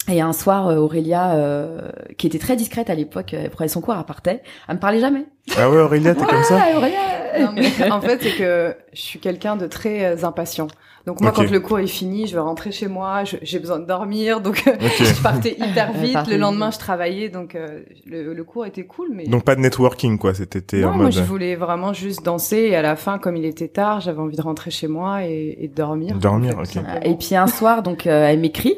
Et 0.10 0.20
un 0.20 0.34
soir, 0.34 0.68
euh, 0.68 0.78
Aurélia, 0.78 1.36
euh, 1.36 1.90
qui 2.18 2.26
était 2.28 2.40
très 2.40 2.56
discrète 2.56 2.90
à 2.90 2.96
l'époque, 2.96 3.34
euh, 3.34 3.50
prenait 3.50 3.68
son 3.68 3.82
cours, 3.82 3.96
elle 3.98 4.04
partait. 4.04 4.42
Elle 4.68 4.76
me 4.76 4.80
parlait 4.80 5.00
jamais. 5.00 5.26
Ah 5.58 5.70
ouais, 5.70 5.78
Aurélia, 5.80 6.16
t'es 6.16 6.26
comme 6.26 6.44
ça 6.44 6.56
Ouais, 6.56 6.76
Aurélia. 6.76 6.98
Non, 7.40 7.52
mais 7.54 7.92
en 7.92 8.02
fait, 8.02 8.22
c'est 8.22 8.36
que 8.36 8.76
je 8.94 9.00
suis 9.02 9.20
quelqu'un 9.20 9.56
de 9.56 9.68
très 9.68 10.06
euh, 10.06 10.26
impatient. 10.26 10.68
Donc 11.06 11.20
moi, 11.22 11.32
quand 11.32 11.50
le 11.50 11.60
cours 11.60 11.80
est 11.80 11.88
fini, 11.88 12.28
je 12.28 12.34
vais 12.36 12.42
rentrer 12.42 12.72
chez 12.72 12.88
moi, 12.88 13.24
j'ai 13.24 13.58
besoin 13.60 13.80
de 13.80 13.86
dormir, 13.86 14.40
donc 14.42 14.64
je 14.80 15.22
partais 15.24 15.54
hyper 15.58 15.92
Elle 15.96 16.02
vite. 16.02 16.14
partait 16.14 16.32
Le 16.32 16.38
lendemain, 16.38 16.68
vite. 16.68 16.76
je 16.76 16.80
travaillais, 16.80 17.30
donc 17.30 17.56
euh, 17.56 17.82
le, 18.06 18.34
le 18.34 18.44
cours 18.44 18.68
était 18.68 18.84
cool, 18.86 19.10
mais 19.12 19.26
Donc 19.26 19.44
pas 19.44 19.56
de 19.56 19.62
networking, 19.62 20.20
quoi. 20.20 20.34
C'était 20.36 20.84
en 20.84 20.92
moi, 20.94 21.06
mode 21.06 21.14
je 21.14 21.22
voulais 21.22 21.56
vraiment 21.56 21.92
juste 21.94 22.24
danser. 22.24 22.58
Et 22.58 22.76
à 22.76 22.84
la 22.84 22.96
fin, 22.96 23.18
comme 23.18 23.36
il 23.36 23.46
était 23.46 23.68
tard, 23.68 24.00
j'avais 24.02 24.20
envie 24.20 24.38
de 24.38 24.42
rentrer 24.44 24.70
chez 24.70 24.88
moi 24.88 25.24
et, 25.26 25.58
et 25.60 25.68
de 25.68 25.74
dormir. 25.74 26.16
Dormir, 26.18 26.58
en 26.60 26.66
fait, 26.66 26.80
tout 26.80 26.86
ok. 26.86 27.06
Et 27.06 27.16
puis 27.16 27.36
un 27.36 27.48
soir, 27.48 27.82
donc, 27.82 28.06
euh, 28.06 28.28
elle 28.28 28.40
m'écrit 28.40 28.76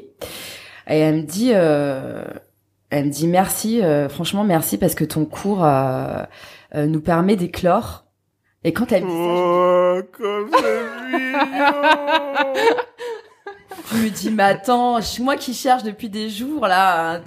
et 0.88 1.00
elle 1.00 1.16
me 1.18 1.22
dit, 1.24 1.52
euh, 1.54 2.24
elle 2.90 3.06
me 3.06 3.10
dit 3.12 3.28
merci, 3.28 3.82
euh, 3.82 4.08
franchement 4.10 4.44
merci 4.44 4.78
parce 4.78 4.94
que 4.96 5.04
ton 5.04 5.26
cours 5.26 5.64
euh, 5.66 6.24
euh, 6.76 6.86
nous 6.86 7.02
permet 7.02 7.36
d'éclore. 7.36 8.06
Et 8.66 8.72
quand 8.74 8.92
elle 8.92 9.04
me 9.04 9.10
dit 9.10 9.14
ça, 9.14 9.20
Oh, 9.36 10.02
comme 10.18 10.50
je 13.92 13.98
me 13.98 14.10
dis, 14.10 14.32
mais 14.32 14.44
attends, 14.44 15.02
je- 15.02 15.22
moi 15.22 15.36
qui 15.36 15.54
cherche 15.54 15.84
depuis 15.84 16.10
des 16.10 16.30
jours 16.30 16.66
là 16.68 17.20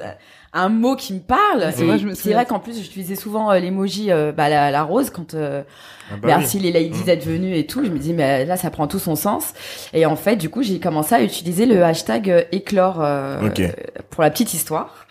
un, 0.52 0.68
mot 0.68 0.96
qui 0.96 1.14
me 1.14 1.20
parle. 1.20 1.72
C'est 1.72 2.32
vrai, 2.32 2.46
qu'en 2.46 2.58
plus 2.58 2.80
j'utilisais 2.80 3.16
souvent 3.16 3.50
euh, 3.50 3.58
l'emoji, 3.58 4.10
euh, 4.10 4.32
bah, 4.32 4.48
la, 4.48 4.70
la 4.70 4.82
rose 4.82 5.10
quand. 5.10 5.34
euh, 5.34 5.62
Ah 6.10 6.14
bah 6.22 6.28
Merci 6.28 6.58
les 6.60 6.70
ladies 6.72 7.02
d'être 7.04 7.24
venues 7.26 7.56
et 7.56 7.66
tout. 7.66 7.84
Je 7.84 7.90
me 7.90 7.98
dis 7.98 8.12
mais 8.12 8.44
là 8.44 8.56
ça 8.56 8.70
prend 8.70 8.86
tout 8.86 8.98
son 9.00 9.16
sens. 9.16 9.52
Et 9.92 10.06
en 10.06 10.16
fait 10.16 10.36
du 10.36 10.48
coup 10.50 10.62
j'ai 10.62 10.78
commencé 10.78 11.14
à 11.14 11.22
utiliser 11.22 11.66
le 11.66 11.82
hashtag 11.84 12.30
euh, 12.30 12.42
éclore 12.52 12.98
euh, 13.02 13.46
Ok. 13.48 13.60
pour 14.10 14.22
la 14.22 14.30
petite 14.30 14.54
histoire. 14.54 15.06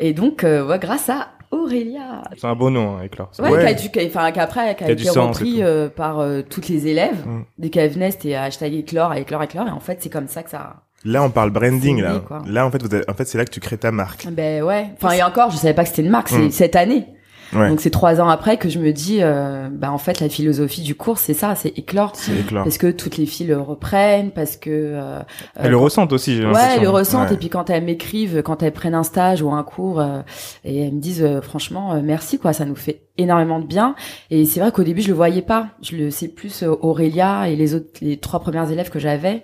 Et 0.00 0.12
donc 0.12 0.42
euh, 0.44 0.66
ouais, 0.66 0.78
grâce 0.78 1.08
à 1.08 1.28
Aurélia. 1.52 2.22
C'est 2.36 2.46
un 2.46 2.54
beau 2.56 2.70
nom, 2.70 2.96
hein, 2.96 3.02
Éclore. 3.04 3.30
Ouais, 3.38 3.50
Ouais. 3.50 3.60
qui 3.60 3.66
a 3.66 3.74
dû- 3.74 3.90
qui 3.90 4.00
a- 4.00 4.06
enfin 4.06 4.32
qu'après 4.32 4.74
qui 4.74 4.84
a, 4.84 4.86
Qui 4.86 4.92
a 4.92 4.94
du 4.96 5.02
été 5.06 5.18
repris 5.18 5.62
euh, 5.62 5.88
par 5.88 6.18
euh, 6.20 6.40
toutes 6.42 6.68
les 6.68 6.86
élèves. 6.88 7.24
Mm. 7.26 7.42
Dès 7.58 7.68
qu'elle 7.70 7.90
venait 7.90 8.10
c'était 8.10 8.34
hashtag 8.34 8.72
éclore, 8.74 9.14
éclore, 9.14 9.42
éclore. 9.42 9.68
Et 9.68 9.70
en 9.70 9.80
fait 9.80 9.98
c'est 10.00 10.10
comme 10.10 10.28
ça 10.28 10.42
que 10.42 10.50
ça. 10.50 10.76
Là, 11.04 11.22
on 11.22 11.30
parle 11.30 11.50
branding, 11.50 12.00
là. 12.00 12.20
quoi. 12.26 12.42
Là, 12.46 12.64
en 12.66 12.70
fait, 12.70 12.82
vous 12.82 12.94
avez- 12.94 13.08
en 13.10 13.14
fait, 13.14 13.24
c'est 13.26 13.38
là 13.38 13.44
que 13.44 13.50
tu 13.50 13.60
crées 13.60 13.78
ta 13.78 13.90
marque. 13.90 14.26
Ben 14.30 14.62
ouais. 14.62 14.90
Enfin 14.94 15.12
et 15.14 15.22
encore 15.22 15.50
je 15.50 15.56
savais 15.56 15.74
pas 15.74 15.82
que 15.82 15.88
c'était 15.88 16.02
une 16.02 16.10
marque. 16.10 16.28
C'est 16.28 16.38
Mm. 16.38 16.50
cette 16.50 16.76
année. 16.76 17.06
Ouais. 17.54 17.68
Donc 17.68 17.82
c'est 17.82 17.90
trois 17.90 18.18
ans 18.18 18.30
après 18.30 18.56
que 18.56 18.70
je 18.70 18.78
me 18.78 18.92
dis 18.92 19.18
euh, 19.20 19.68
bah 19.70 19.92
en 19.92 19.98
fait 19.98 20.20
la 20.20 20.30
philosophie 20.30 20.80
du 20.80 20.94
cours 20.94 21.18
c'est 21.18 21.34
ça, 21.34 21.54
c'est 21.54 21.76
éclore. 21.76 22.12
C'est 22.14 22.32
éclore. 22.34 22.64
Parce 22.64 22.78
que 22.78 22.90
toutes 22.90 23.18
les 23.18 23.26
filles 23.26 23.48
le 23.48 23.58
reprennent, 23.60 24.30
parce 24.30 24.56
que 24.56 24.70
euh, 24.70 25.18
Elles 25.56 25.70
le 25.72 25.76
ressentent 25.76 26.14
aussi, 26.14 26.34
j'ai 26.34 26.46
Ouais, 26.46 26.52
elles 26.76 26.80
le 26.82 26.88
ressentent. 26.88 27.28
Ouais. 27.28 27.34
Et 27.34 27.38
puis 27.38 27.50
quand 27.50 27.68
elles 27.68 27.84
m'écrivent, 27.84 28.40
quand 28.42 28.62
elles 28.62 28.72
prennent 28.72 28.94
un 28.94 29.02
stage 29.02 29.42
ou 29.42 29.50
un 29.52 29.62
cours, 29.64 30.00
euh, 30.00 30.20
et 30.64 30.80
elles 30.86 30.94
me 30.94 31.00
disent 31.00 31.22
euh, 31.22 31.42
franchement 31.42 31.92
euh, 31.92 32.00
merci 32.02 32.38
quoi, 32.38 32.54
ça 32.54 32.64
nous 32.64 32.74
fait 32.76 33.02
énormément 33.18 33.58
de 33.60 33.66
bien. 33.66 33.96
Et 34.30 34.46
c'est 34.46 34.60
vrai 34.60 34.72
qu'au 34.72 34.82
début 34.82 35.02
je 35.02 35.08
le 35.08 35.14
voyais 35.14 35.42
pas. 35.42 35.66
Je 35.82 35.96
le 35.96 36.10
sais 36.10 36.28
plus 36.28 36.62
Aurélia 36.62 37.50
et 37.50 37.56
les 37.56 37.74
autres, 37.74 37.90
les 38.00 38.16
trois 38.16 38.40
premières 38.40 38.70
élèves 38.70 38.88
que 38.88 38.98
j'avais 38.98 39.42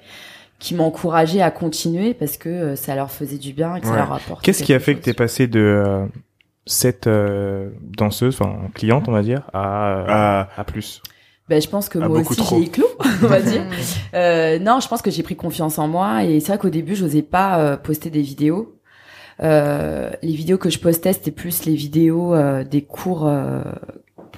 qui 0.58 0.74
m'encourageaient 0.74 1.40
à 1.42 1.50
continuer 1.50 2.14
parce 2.14 2.36
que 2.36 2.48
euh, 2.48 2.76
ça 2.76 2.94
leur 2.96 3.10
faisait 3.10 3.38
du 3.38 3.52
bien 3.52 3.76
et 3.76 3.80
que 3.80 3.86
Ouais. 3.86 3.92
ça 3.92 3.98
leur 3.98 4.12
apportait. 4.12 4.44
Qu'est-ce 4.44 4.62
qui 4.64 4.74
a 4.74 4.80
fait 4.80 4.94
que 4.94 5.00
t'es 5.00 5.10
chose. 5.12 5.16
passé 5.16 5.46
de 5.46 5.60
euh, 5.60 6.06
cette 6.66 7.06
euh, 7.06 7.70
danseuse, 7.96 8.34
enfin 8.40 8.58
cliente, 8.74 9.08
on 9.08 9.12
va 9.12 9.22
dire, 9.22 9.42
à, 9.52 9.88
euh, 9.98 10.04
Ah, 10.08 10.48
à 10.56 10.64
plus? 10.64 11.00
Ben, 11.48 11.62
je 11.62 11.68
pense 11.68 11.88
que 11.88 11.98
Ah, 11.98 12.08
moi 12.08 12.20
aussi 12.20 12.42
j'ai 12.50 12.62
éclos, 12.62 12.86
on 13.22 13.26
va 13.26 13.40
dire. 13.40 13.62
Euh, 14.14 14.58
non, 14.58 14.80
je 14.80 14.88
pense 14.88 15.00
que 15.02 15.10
j'ai 15.10 15.22
pris 15.22 15.36
confiance 15.36 15.78
en 15.78 15.86
moi 15.86 16.24
et 16.24 16.40
c'est 16.40 16.48
vrai 16.48 16.58
qu'au 16.58 16.70
début, 16.70 16.94
j'osais 16.96 17.22
pas 17.22 17.58
euh, 17.60 17.76
poster 17.76 18.10
des 18.10 18.22
vidéos. 18.22 18.74
Euh, 19.42 20.10
les 20.22 20.32
vidéos 20.34 20.58
que 20.58 20.68
je 20.70 20.78
postais, 20.78 21.12
c'était 21.12 21.30
plus 21.30 21.64
les 21.66 21.74
vidéos 21.74 22.34
euh, 22.34 22.64
des 22.64 22.82
cours 22.82 23.26
euh, 23.28 23.62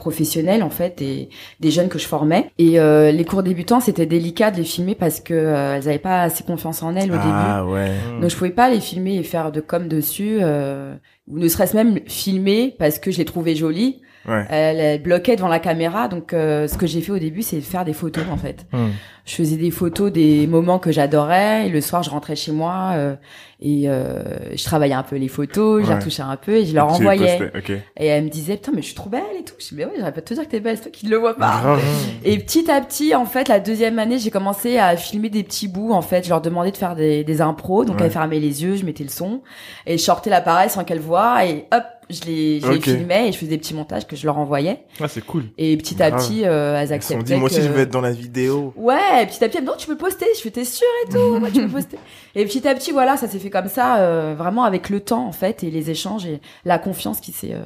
professionnels 0.00 0.64
en 0.64 0.70
fait 0.70 1.00
et 1.00 1.28
des 1.60 1.70
jeunes 1.70 1.88
que 1.88 1.98
je 2.00 2.06
formais. 2.06 2.50
Et 2.58 2.80
euh, 2.80 3.12
les 3.12 3.24
cours 3.24 3.44
débutants, 3.44 3.78
c'était 3.78 4.06
délicat 4.06 4.50
de 4.50 4.56
les 4.56 4.64
filmer 4.64 4.96
parce 4.96 5.20
que 5.20 5.32
euh, 5.34 5.76
elles 5.76 5.88
avaient 5.88 5.98
pas 5.98 6.22
assez 6.22 6.42
confiance 6.42 6.82
en 6.82 6.96
elles 6.96 7.12
au 7.12 7.16
Ah 7.20 7.64
ouais. 7.64 7.90
début. 7.90 8.20
Donc 8.22 8.30
je 8.30 8.36
pouvais 8.36 8.50
pas 8.50 8.68
les 8.68 8.80
filmer 8.80 9.16
et 9.16 9.22
faire 9.22 9.52
de 9.52 9.60
com 9.60 9.86
dessus, 9.86 10.38
euh, 10.40 10.94
ou 11.28 11.38
ne 11.38 11.46
serait-ce 11.46 11.76
même 11.76 12.00
filmer 12.06 12.74
parce 12.78 12.98
que 12.98 13.12
je 13.12 13.18
les 13.18 13.24
trouvais 13.24 13.54
jolies. 13.54 14.00
Ouais. 14.28 14.44
Elles, 14.50 14.78
elles 14.78 15.02
bloquaient 15.02 15.36
devant 15.36 15.48
la 15.48 15.60
caméra, 15.60 16.08
donc 16.08 16.34
euh, 16.34 16.68
ce 16.68 16.76
que 16.76 16.86
j'ai 16.86 17.00
fait 17.00 17.12
au 17.12 17.18
début, 17.18 17.42
c'est 17.42 17.60
faire 17.60 17.84
des 17.84 17.94
photos 17.94 18.24
en 18.30 18.36
fait. 18.36 18.66
Hmm. 18.72 18.88
Je 19.24 19.34
faisais 19.34 19.56
des 19.56 19.70
photos 19.70 20.12
des 20.12 20.46
moments 20.46 20.78
que 20.78 20.90
j'adorais. 20.92 21.66
Et 21.66 21.70
le 21.70 21.80
soir, 21.80 22.02
je 22.02 22.10
rentrais 22.10 22.36
chez 22.36 22.52
moi 22.52 22.92
euh, 22.94 23.14
et 23.60 23.84
euh, 23.88 24.22
je 24.54 24.64
travaillais 24.64 24.94
un 24.94 25.02
peu 25.02 25.16
les 25.16 25.28
photos, 25.28 25.82
je 25.84 25.88
les 25.88 25.94
retouchais 25.94 26.22
un 26.22 26.36
peu 26.36 26.56
et 26.56 26.66
je 26.66 26.74
leur 26.74 26.88
les 26.88 26.94
envoyais. 26.94 27.50
Et 27.98 28.06
elle 28.06 28.24
me 28.24 28.28
disait 28.28 28.56
putain 28.56 28.72
mais 28.74 28.80
je 28.82 28.86
suis 28.86 28.94
trop 28.94 29.08
belle 29.08 29.22
et 29.38 29.44
tout. 29.44 29.54
Je 29.58 29.68
dis 29.68 29.74
mais 29.76 29.84
ouais 29.84 29.92
j'arrête 29.98 30.14
pas 30.14 30.20
de 30.20 30.26
te 30.26 30.34
dire 30.34 30.44
que 30.44 30.50
t'es 30.50 30.60
belle, 30.60 30.76
c'est 30.76 30.82
toi 30.84 30.90
qui 30.92 31.06
ne 31.06 31.10
le 31.12 31.16
vois 31.18 31.36
pas. 31.36 31.78
Et 32.24 32.38
petit 32.38 32.70
à 32.70 32.80
petit 32.80 33.14
en 33.14 33.24
fait 33.26 33.48
la 33.48 33.60
deuxième 33.60 33.98
année 33.98 34.18
j'ai 34.18 34.30
commencé 34.30 34.78
à 34.78 34.96
filmer 34.96 35.30
des 35.30 35.44
petits 35.44 35.68
bouts 35.68 35.92
en 35.92 36.02
fait. 36.02 36.24
Je 36.24 36.30
leur 36.30 36.40
demandais 36.40 36.72
de 36.72 36.76
faire 36.76 36.94
des, 36.96 37.24
des 37.24 37.40
impros 37.40 37.84
donc 37.84 37.98
Ouais. 38.00 38.06
elles 38.06 38.10
fermaient 38.12 38.40
les 38.40 38.62
yeux, 38.64 38.76
je 38.76 38.84
mettais 38.84 39.04
le 39.04 39.10
son 39.10 39.42
et 39.86 39.96
je 39.98 40.02
sortais 40.02 40.30
l'appareil 40.30 40.70
sans 40.70 40.84
qu'elles 40.84 41.00
voient 41.00 41.44
et 41.46 41.66
hop 41.72 41.84
je 42.12 42.24
les, 42.24 42.60
je 42.60 42.68
les 42.70 42.76
Ok. 42.76 42.82
filmais 42.84 43.28
et 43.28 43.32
je 43.32 43.36
faisais 43.38 43.50
des 43.50 43.58
petits 43.58 43.74
montages 43.74 44.06
que 44.06 44.16
je 44.16 44.24
leur 44.26 44.38
envoyais. 44.38 44.80
Ah, 45.00 45.08
c'est 45.08 45.24
cool. 45.24 45.44
Et 45.58 45.76
petit 45.76 46.02
à 46.02 46.10
Grave. 46.10 46.22
petit 46.26 46.44
euh, 46.44 46.76
elles 46.76 46.84
Ils 46.84 46.88
se 46.88 46.92
acceptaient. 46.94 47.20
sont 47.20 47.22
dit, 47.24 47.34
moi 47.36 47.46
aussi, 47.46 47.56
que- 47.56 47.62
je 47.62 47.68
veux 47.68 47.80
être 47.80 47.90
dans 47.92 48.00
la 48.00 48.12
vidéo. 48.12 48.72
Ouais, 48.76 49.22
et 49.22 49.26
petit 49.26 49.42
à 49.44 49.48
petit, 49.48 49.58
elle 49.58 49.64
me 49.64 49.68
dit, 49.68 49.72
non, 49.72 49.76
tu 49.78 49.86
peux 49.86 49.96
poster. 49.96 50.26
Je 50.36 50.40
fais, 50.40 50.50
t'es 50.50 50.64
sûre 50.64 50.86
et 51.06 51.10
tout, 51.10 51.38
ouais, 51.42 51.50
tu 51.50 51.60
peux 51.62 51.68
poster. 51.72 51.98
Et 52.34 52.44
petit 52.44 52.66
à 52.68 52.74
petit, 52.74 52.92
voilà, 52.92 53.16
ça 53.16 53.28
s'est 53.28 53.38
fait 53.38 53.50
comme 53.50 53.68
ça, 53.68 53.98
euh, 54.00 54.34
vraiment 54.36 54.64
avec 54.64 54.88
le 54.90 55.00
temps, 55.00 55.26
en 55.26 55.32
fait, 55.32 55.64
et 55.64 55.70
les 55.70 55.90
échanges 55.90 56.26
et 56.26 56.40
la 56.64 56.78
confiance 56.78 57.20
qui 57.20 57.32
s'est, 57.32 57.54
euh, 57.54 57.62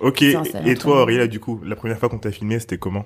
Ok. 0.00 0.18
Salaire 0.50 0.66
Et 0.66 0.74
toi. 0.74 1.02
Aurélia, 1.02 1.26
du 1.26 1.40
coup, 1.40 1.60
la 1.64 1.76
première 1.76 1.98
fois 1.98 2.08
qu'on 2.08 2.18
t'a 2.18 2.30
filmé, 2.32 2.58
c'était 2.60 2.78
comment? 2.78 3.04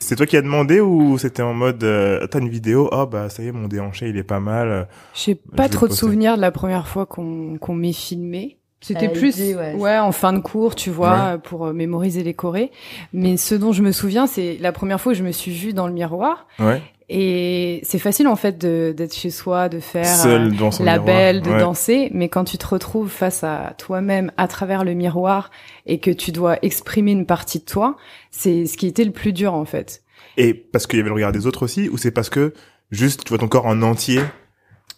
C'est 0.00 0.16
toi 0.16 0.26
qui 0.26 0.36
as 0.36 0.42
demandé 0.42 0.80
ou 0.80 1.16
c'était 1.18 1.42
en 1.42 1.54
mode, 1.54 1.82
euh, 1.84 2.26
t'as 2.26 2.40
une 2.40 2.48
vidéo, 2.48 2.90
oh 2.92 3.06
bah 3.06 3.28
ça 3.30 3.42
y 3.42 3.46
est, 3.46 3.52
mon 3.52 3.68
déhanché, 3.68 4.08
il 4.08 4.16
est 4.18 4.22
pas 4.24 4.40
mal. 4.40 4.88
J'ai 5.14 5.34
pas 5.36 5.62
vais 5.62 5.68
trop 5.68 5.86
de 5.86 5.92
souvenirs 5.92 6.36
de 6.36 6.40
la 6.42 6.50
première 6.50 6.88
fois 6.88 7.06
qu'on 7.06 7.56
qu'on 7.58 7.74
m'ait 7.74 7.92
filmé. 7.92 8.58
C'était 8.86 9.08
plus 9.08 9.38
ouais. 9.38 9.74
ouais. 9.74 9.98
en 9.98 10.12
fin 10.12 10.32
de 10.34 10.40
cours, 10.40 10.74
tu 10.74 10.90
vois, 10.90 11.38
pour 11.42 11.66
euh, 11.66 11.72
mémoriser 11.72 12.22
les 12.22 12.34
chorés. 12.34 12.70
Mais 13.14 13.36
ce 13.38 13.54
dont 13.54 13.72
je 13.72 13.82
me 13.82 13.92
souviens, 13.92 14.26
c'est 14.26 14.58
la 14.60 14.72
première 14.72 15.00
fois 15.00 15.12
où 15.12 15.14
je 15.14 15.22
me 15.22 15.32
suis 15.32 15.52
vue 15.52 15.72
dans 15.72 15.86
le 15.86 15.92
miroir. 15.94 16.46
Ouais. 16.58 16.82
Et 17.10 17.80
c'est 17.82 17.98
facile 17.98 18.28
en 18.28 18.36
fait 18.36 18.56
de- 18.58 18.94
d'être 18.96 19.14
chez 19.14 19.28
soi, 19.30 19.68
de 19.68 19.78
faire 19.80 20.06
euh, 20.06 20.22
Seul 20.22 20.56
dans 20.56 20.70
son 20.70 20.84
la 20.84 20.92
miroir. 20.98 21.06
belle, 21.06 21.42
de 21.42 21.50
Ouais. 21.50 21.58
danser. 21.58 22.10
Mais 22.14 22.28
quand 22.28 22.44
tu 22.44 22.56
te 22.58 22.66
retrouves 22.66 23.10
face 23.10 23.44
à 23.44 23.74
toi-même 23.78 24.32
à 24.38 24.48
travers 24.48 24.84
le 24.84 24.94
miroir 24.94 25.50
et 25.86 25.98
que 25.98 26.10
tu 26.10 26.32
dois 26.32 26.56
exprimer 26.62 27.12
une 27.12 27.26
partie 27.26 27.58
de 27.58 27.64
toi, 27.64 27.96
c'est 28.30 28.64
ce 28.66 28.76
qui 28.78 28.86
était 28.86 29.04
le 29.04 29.12
plus 29.12 29.32
dur 29.34 29.52
en 29.54 29.64
fait. 29.66 30.02
Et 30.38 30.54
parce 30.54 30.86
qu'il 30.86 30.98
y 30.98 31.00
avait 31.00 31.10
le 31.10 31.14
regard 31.14 31.32
des 31.32 31.46
autres 31.46 31.62
aussi, 31.64 31.88
ou 31.90 31.98
c'est 31.98 32.10
parce 32.10 32.30
que 32.30 32.54
juste 32.90 33.24
tu 33.24 33.28
vois 33.30 33.38
ton 33.38 33.48
corps 33.48 33.66
en 33.66 33.82
entier 33.82 34.20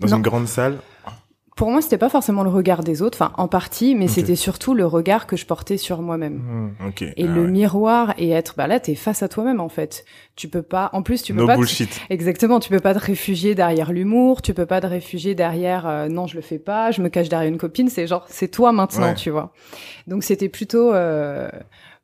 dans 0.00 0.08
Non. 0.08 0.16
une 0.18 0.22
grande 0.22 0.46
salle 0.46 0.78
Pour 1.56 1.70
moi, 1.70 1.80
c'était 1.80 1.96
pas 1.96 2.10
forcément 2.10 2.42
le 2.42 2.50
regard 2.50 2.84
des 2.84 3.00
autres, 3.00 3.16
enfin 3.18 3.32
en 3.38 3.48
partie, 3.48 3.94
mais 3.94 4.08
c'était 4.08 4.36
surtout 4.36 4.74
le 4.74 4.84
regard 4.84 5.26
que 5.26 5.38
je 5.38 5.46
portais 5.46 5.78
sur 5.78 6.02
moi-même. 6.02 6.34
Hmm. 6.80 6.88
Ok. 6.88 7.00
Et 7.00 7.14
Ah 7.18 7.22
le 7.26 7.44
ouais. 7.44 7.50
miroir 7.50 8.12
et 8.18 8.28
être, 8.30 8.54
bah 8.58 8.66
là, 8.66 8.78
t'es 8.78 8.94
face 8.94 9.22
à 9.22 9.28
toi-même 9.28 9.58
en 9.60 9.70
fait. 9.70 10.04
Tu 10.36 10.48
peux 10.48 10.60
pas, 10.60 10.90
en 10.92 11.02
plus, 11.02 11.22
tu 11.22 11.32
peux 11.32 11.40
No 11.40 11.46
pas. 11.46 11.56
te-. 11.56 11.84
Exactement, 12.10 12.60
tu 12.60 12.68
peux 12.68 12.78
pas 12.80 12.92
te 12.92 12.98
réfugier 12.98 13.54
derrière 13.54 13.90
l'humour, 13.90 14.42
tu 14.42 14.52
peux 14.52 14.66
pas 14.66 14.82
te 14.82 14.86
réfugier 14.86 15.34
derrière 15.34 15.86
euh, 15.88 16.08
non, 16.08 16.26
je 16.26 16.36
le 16.36 16.42
fais 16.42 16.58
pas, 16.58 16.90
je 16.90 17.00
me 17.00 17.08
cache 17.08 17.30
derrière 17.30 17.48
une 17.50 17.56
copine. 17.58 17.88
C'est 17.88 18.06
genre, 18.06 18.26
c'est 18.28 18.48
toi 18.48 18.72
maintenant, 18.72 19.06
Ouais. 19.06 19.14
tu 19.14 19.30
vois. 19.30 19.54
Donc 20.06 20.24
c'était 20.24 20.50
plutôt, 20.50 20.92
euh, 20.92 21.48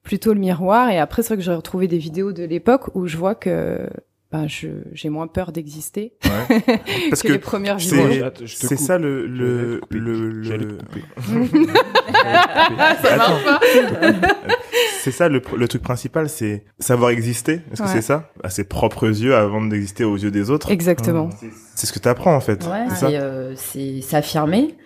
plutôt 0.03 0.33
le 0.33 0.41
miroir. 0.41 0.89
Et 0.89 0.99
après, 0.99 1.21
c'est 1.21 1.29
vrai 1.29 1.37
que 1.37 1.43
j'ai 1.43 1.53
retrouvé 1.55 1.89
des 1.89 1.99
vidéos 1.99 2.33
de 2.33 2.45
l'époque 2.45 2.85
où 2.95 3.07
je 3.07 3.19
vois 3.19 3.35
que, 3.35 3.87
ben, 4.33 4.49
je 4.49 4.69
j'ai 4.93 5.11
moins 5.11 5.27
peur 5.27 5.53
d'exister 5.53 6.15
Ouais. 6.25 6.61
Parce 7.11 7.23
que, 7.23 7.29
que 7.29 7.33
les 7.35 7.39
premières 7.39 7.79
c'est- 7.81 7.95
vidéos. 8.07 8.27
Je 8.45 8.55
te 8.57 8.67
C'est 8.67 8.77
coupe. 8.77 8.87
ça 8.87 8.99
le 8.99 9.27
le 9.27 9.81
le, 9.91 10.31
le... 10.31 10.59
te 10.59 10.83
couper. 10.83 11.03
Ça 13.03 13.17
marche 13.17 13.45
pas. 13.45 13.61
c'est 15.03 15.11
ça 15.11 15.29
le, 15.29 15.43
le 15.57 15.69
truc 15.69 15.83
principal, 15.83 16.29
c'est 16.29 16.65
savoir 16.79 17.11
exister. 17.11 17.61
Est-ce 17.73 17.83
que 17.83 17.89
c'est 17.89 18.03
ça? 18.03 18.31
À 18.43 18.51
ses 18.51 18.65
propres 18.65 19.09
yeux 19.09 19.35
avant 19.35 19.63
d'exister 19.65 20.05
aux 20.05 20.17
yeux 20.17 20.31
des 20.31 20.51
autres. 20.51 20.71
Exactement. 20.71 21.31
C'est 21.75 21.87
ce 21.87 21.93
que 21.93 21.99
tu 21.99 22.09
apprends 22.09 22.35
en 22.35 22.41
fait. 22.41 22.65
ouais, 22.67 22.87
c'est 22.95 23.17
euh, 23.19 23.55
c'est 23.57 24.01
s'affirmer, 24.01 24.77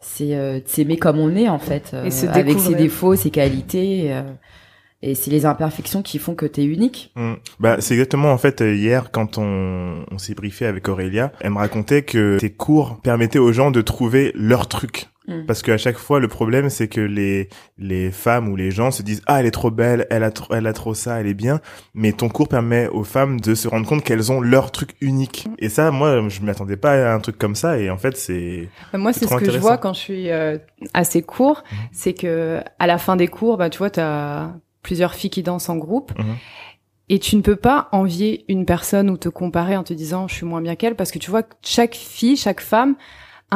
c'est 0.00 0.34
euh, 0.36 0.60
s'aimer 0.66 0.96
comme 0.96 1.18
on 1.18 1.34
est, 1.36 1.48
en 1.48 1.58
fait, 1.58 1.92
euh, 1.94 2.04
Et 2.04 2.10
se 2.10 2.26
avec 2.26 2.58
ses 2.58 2.74
défauts, 2.74 3.14
ses 3.16 3.30
qualités, 3.30 4.12
euh, 4.12 4.22
et 5.04 5.14
c'est 5.14 5.30
les 5.30 5.44
imperfections 5.44 6.02
qui 6.02 6.18
font 6.18 6.34
que 6.34 6.46
t'es 6.46 6.64
unique. 6.64 7.12
Mm. 7.14 7.34
Bah, 7.60 7.76
c'est 7.80 7.94
exactement 7.94 8.32
en 8.32 8.38
fait 8.38 8.62
euh, 8.62 8.74
hier 8.74 9.10
quand 9.10 9.36
on, 9.36 10.04
on 10.10 10.18
s'est 10.18 10.34
briefé 10.34 10.64
avec 10.64 10.88
Aurélia, 10.88 11.30
elle 11.40 11.50
me 11.50 11.58
racontait 11.58 12.02
que 12.02 12.38
tes 12.38 12.50
cours 12.50 12.98
permettaient 13.02 13.38
aux 13.38 13.52
gens 13.52 13.70
de 13.70 13.82
trouver 13.82 14.32
leur 14.34 14.66
truc. 14.66 15.08
Mm. 15.28 15.44
Parce 15.46 15.62
qu'à 15.62 15.76
chaque 15.76 15.96
fois, 15.98 16.20
le 16.20 16.28
problème, 16.28 16.70
c'est 16.70 16.88
que 16.88 17.02
les 17.02 17.50
les 17.76 18.10
femmes 18.10 18.48
ou 18.48 18.56
les 18.56 18.70
gens 18.70 18.90
se 18.90 19.02
disent 19.02 19.20
ah 19.26 19.40
elle 19.40 19.46
est 19.46 19.50
trop 19.50 19.70
belle, 19.70 20.06
elle 20.08 20.22
a 20.22 20.30
trop, 20.30 20.54
elle 20.54 20.66
a 20.66 20.72
trop 20.72 20.94
ça, 20.94 21.20
elle 21.20 21.26
est 21.26 21.34
bien. 21.34 21.60
Mais 21.92 22.12
ton 22.12 22.30
cours 22.30 22.48
permet 22.48 22.88
aux 22.88 23.04
femmes 23.04 23.40
de 23.40 23.54
se 23.54 23.68
rendre 23.68 23.86
compte 23.86 24.04
qu'elles 24.04 24.32
ont 24.32 24.40
leur 24.40 24.70
truc 24.70 24.96
unique. 25.02 25.48
Et 25.58 25.68
ça, 25.68 25.90
moi, 25.90 26.26
je 26.28 26.40
m'attendais 26.40 26.76
pas 26.78 27.10
à 27.10 27.14
un 27.14 27.20
truc 27.20 27.36
comme 27.36 27.54
ça. 27.54 27.78
Et 27.78 27.90
en 27.90 27.98
fait, 27.98 28.16
c'est 28.16 28.70
Bah, 28.92 28.98
Moi, 28.98 29.12
C'est 29.12 29.26
ce 29.26 29.34
que 29.36 29.50
je 29.50 29.58
vois 29.58 29.76
quand 29.76 29.92
je 29.92 30.00
suis 30.00 30.30
euh, 30.30 30.56
à 30.94 31.04
ces 31.04 31.20
cours, 31.20 31.62
c'est 31.92 32.14
que 32.14 32.60
à 32.78 32.86
la 32.86 32.96
fin 32.96 33.16
des 33.16 33.28
cours, 33.28 33.58
bah, 33.58 33.68
tu 33.68 33.78
vois, 33.78 33.90
tu 33.90 34.00
as 34.00 34.54
plusieurs 34.84 35.14
filles 35.14 35.30
qui 35.30 35.42
dansent 35.42 35.68
en 35.68 35.76
groupe. 35.76 36.16
Mhm. 36.16 36.36
Et 37.08 37.18
tu 37.18 37.36
ne 37.36 37.42
peux 37.42 37.56
pas 37.56 37.88
envier 37.90 38.44
une 38.48 38.64
personne 38.64 39.10
ou 39.10 39.18
te 39.18 39.28
comparer 39.28 39.76
en 39.76 39.82
te 39.82 39.92
disant 39.92 40.28
je 40.28 40.34
suis 40.36 40.46
moins 40.46 40.62
bien 40.62 40.76
qu'elle 40.76 40.94
parce 40.94 41.10
que 41.10 41.18
tu 41.18 41.30
vois 41.30 41.42
que 41.42 41.54
chaque 41.62 41.96
fille, 41.96 42.36
chaque 42.36 42.60
femme 42.60 42.94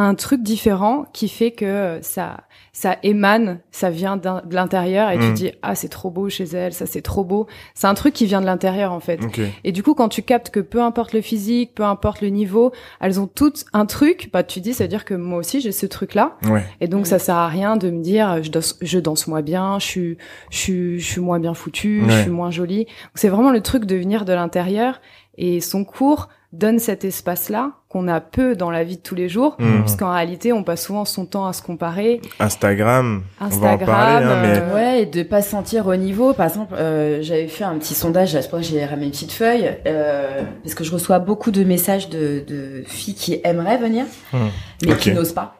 un 0.00 0.14
truc 0.14 0.42
différent 0.42 1.06
qui 1.12 1.28
fait 1.28 1.50
que 1.50 1.98
ça 2.02 2.38
ça 2.72 2.96
émane, 3.02 3.58
ça 3.72 3.90
vient 3.90 4.16
de 4.16 4.54
l'intérieur 4.54 5.10
et 5.10 5.18
tu 5.18 5.32
dis 5.32 5.50
ah 5.62 5.74
c'est 5.74 5.88
trop 5.88 6.10
beau 6.10 6.28
chez 6.28 6.44
elle, 6.44 6.72
ça 6.72 6.86
c'est 6.86 7.02
trop 7.02 7.24
beau. 7.24 7.48
C'est 7.74 7.88
un 7.88 7.94
truc 7.94 8.14
qui 8.14 8.24
vient 8.26 8.40
de 8.40 8.46
l'intérieur 8.46 8.92
en 8.92 9.00
fait. 9.00 9.20
ok. 9.24 9.40
Et 9.64 9.72
du 9.72 9.82
coup, 9.82 9.94
quand 9.94 10.08
tu 10.08 10.22
captes 10.22 10.50
que 10.50 10.60
peu 10.60 10.80
importe 10.80 11.12
le 11.12 11.20
physique, 11.20 11.74
peu 11.74 11.82
importe 11.82 12.20
le 12.20 12.28
niveau, 12.28 12.70
elles 13.00 13.18
ont 13.20 13.26
toutes 13.26 13.64
un 13.72 13.84
truc, 13.84 14.30
bah 14.32 14.44
tu 14.44 14.60
dis, 14.60 14.74
ça 14.74 14.84
veut 14.84 14.88
dire 14.88 15.04
que 15.04 15.14
moi 15.14 15.38
aussi 15.38 15.60
j'ai 15.60 15.72
ce 15.72 15.86
truc-là. 15.86 16.36
Ouais. 16.48 16.62
Et 16.80 16.86
donc 16.86 17.02
Mm. 17.02 17.04
ça 17.06 17.18
sert 17.18 17.34
à 17.36 17.48
rien 17.48 17.76
de 17.76 17.90
me 17.90 18.00
dire, 18.00 18.40
je 18.44 18.50
danse, 18.50 18.78
je 18.80 18.98
danse 19.00 19.26
moins 19.26 19.42
bien, 19.42 19.78
je 19.80 19.84
suis, 19.86 20.18
je 20.50 20.56
suis, 20.58 21.00
je 21.00 21.06
suis 21.06 21.20
moins 21.20 21.40
bien 21.40 21.54
foutue, 21.54 22.04
je 22.08 22.22
suis 22.22 22.30
moins 22.30 22.52
jolie. 22.52 22.86
C'est 23.16 23.28
vraiment 23.28 23.50
le 23.50 23.60
truc 23.62 23.86
de 23.86 23.96
venir 23.96 24.24
de 24.24 24.32
l'intérieur. 24.32 25.00
Et 25.40 25.60
son 25.60 25.84
cours 25.84 26.28
donne 26.52 26.78
cet 26.78 27.04
espace-là 27.04 27.72
qu'on 27.88 28.08
a 28.08 28.20
peu 28.20 28.56
dans 28.56 28.70
la 28.70 28.84
vie 28.84 28.96
de 28.96 29.02
tous 29.02 29.14
les 29.14 29.28
jours. 29.28 29.56
Mhm. 29.58 29.80
Parce 29.80 29.96
qu'en 29.96 30.12
réalité, 30.12 30.52
on 30.52 30.62
passe 30.62 30.84
souvent 30.84 31.04
son 31.04 31.26
temps 31.26 31.46
à 31.46 31.52
se 31.52 31.62
comparer. 31.62 32.20
Instagram, 32.40 33.22
on 33.40 33.44
va 33.44 33.46
en 33.46 33.48
Instagram, 33.72 33.86
parler, 33.86 34.24
hein, 34.26 34.38
mais 34.42 34.58
euh, 34.58 34.74
Ouais, 34.74 35.02
et 35.02 35.06
de 35.06 35.22
pas 35.22 35.42
se 35.42 35.50
sentir 35.50 35.86
au 35.86 35.96
niveau. 35.96 36.32
Par 36.32 36.46
exemple, 36.46 36.74
euh, 36.76 37.18
j'avais 37.22 37.48
fait 37.48 37.64
un 37.64 37.76
petit 37.78 37.94
sondage, 37.94 38.32
ça 38.32 38.40
que 38.42 38.62
j'ai 38.62 38.84
ramené 38.84 39.06
une 39.06 39.12
petite 39.12 39.32
feuille, 39.32 39.70
euh, 39.86 40.42
parce 40.62 40.74
que 40.74 40.84
je 40.84 40.92
reçois 40.92 41.18
beaucoup 41.18 41.50
de 41.50 41.64
messages 41.64 42.08
de, 42.08 42.42
de 42.46 42.82
filles 42.86 43.14
qui 43.14 43.40
aimeraient 43.44 43.78
venir, 43.78 44.04
Hmm. 44.32 44.48
mais 44.84 44.96
qui 44.96 45.12
n'osent 45.12 45.32
pas. 45.32 45.57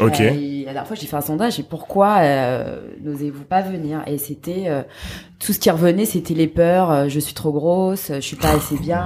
Ok. 0.00 0.20
Euh, 0.20 0.30
et 0.34 0.64
la 0.64 0.72
dernière 0.72 0.86
fois, 0.86 0.96
j'ai 0.96 1.06
fait 1.06 1.16
un 1.16 1.20
sondage, 1.20 1.58
et 1.60 1.62
pourquoi 1.62 2.18
euh, 2.20 2.80
n'osez-vous 3.02 3.44
pas 3.44 3.62
venir? 3.62 4.02
Et 4.06 4.18
c'était 4.18 4.64
euh, 4.68 4.82
tout 5.38 5.52
ce 5.52 5.58
qui 5.58 5.70
revenait, 5.70 6.04
c'était 6.06 6.34
les 6.34 6.48
peurs. 6.48 6.90
euh, 6.90 7.08
je 7.08 7.20
suis 7.20 7.34
trop 7.34 7.52
grosse, 7.52 8.12
je 8.14 8.20
suis 8.20 8.36
pas 8.36 8.52
assez 8.52 8.76
bien. 8.76 9.04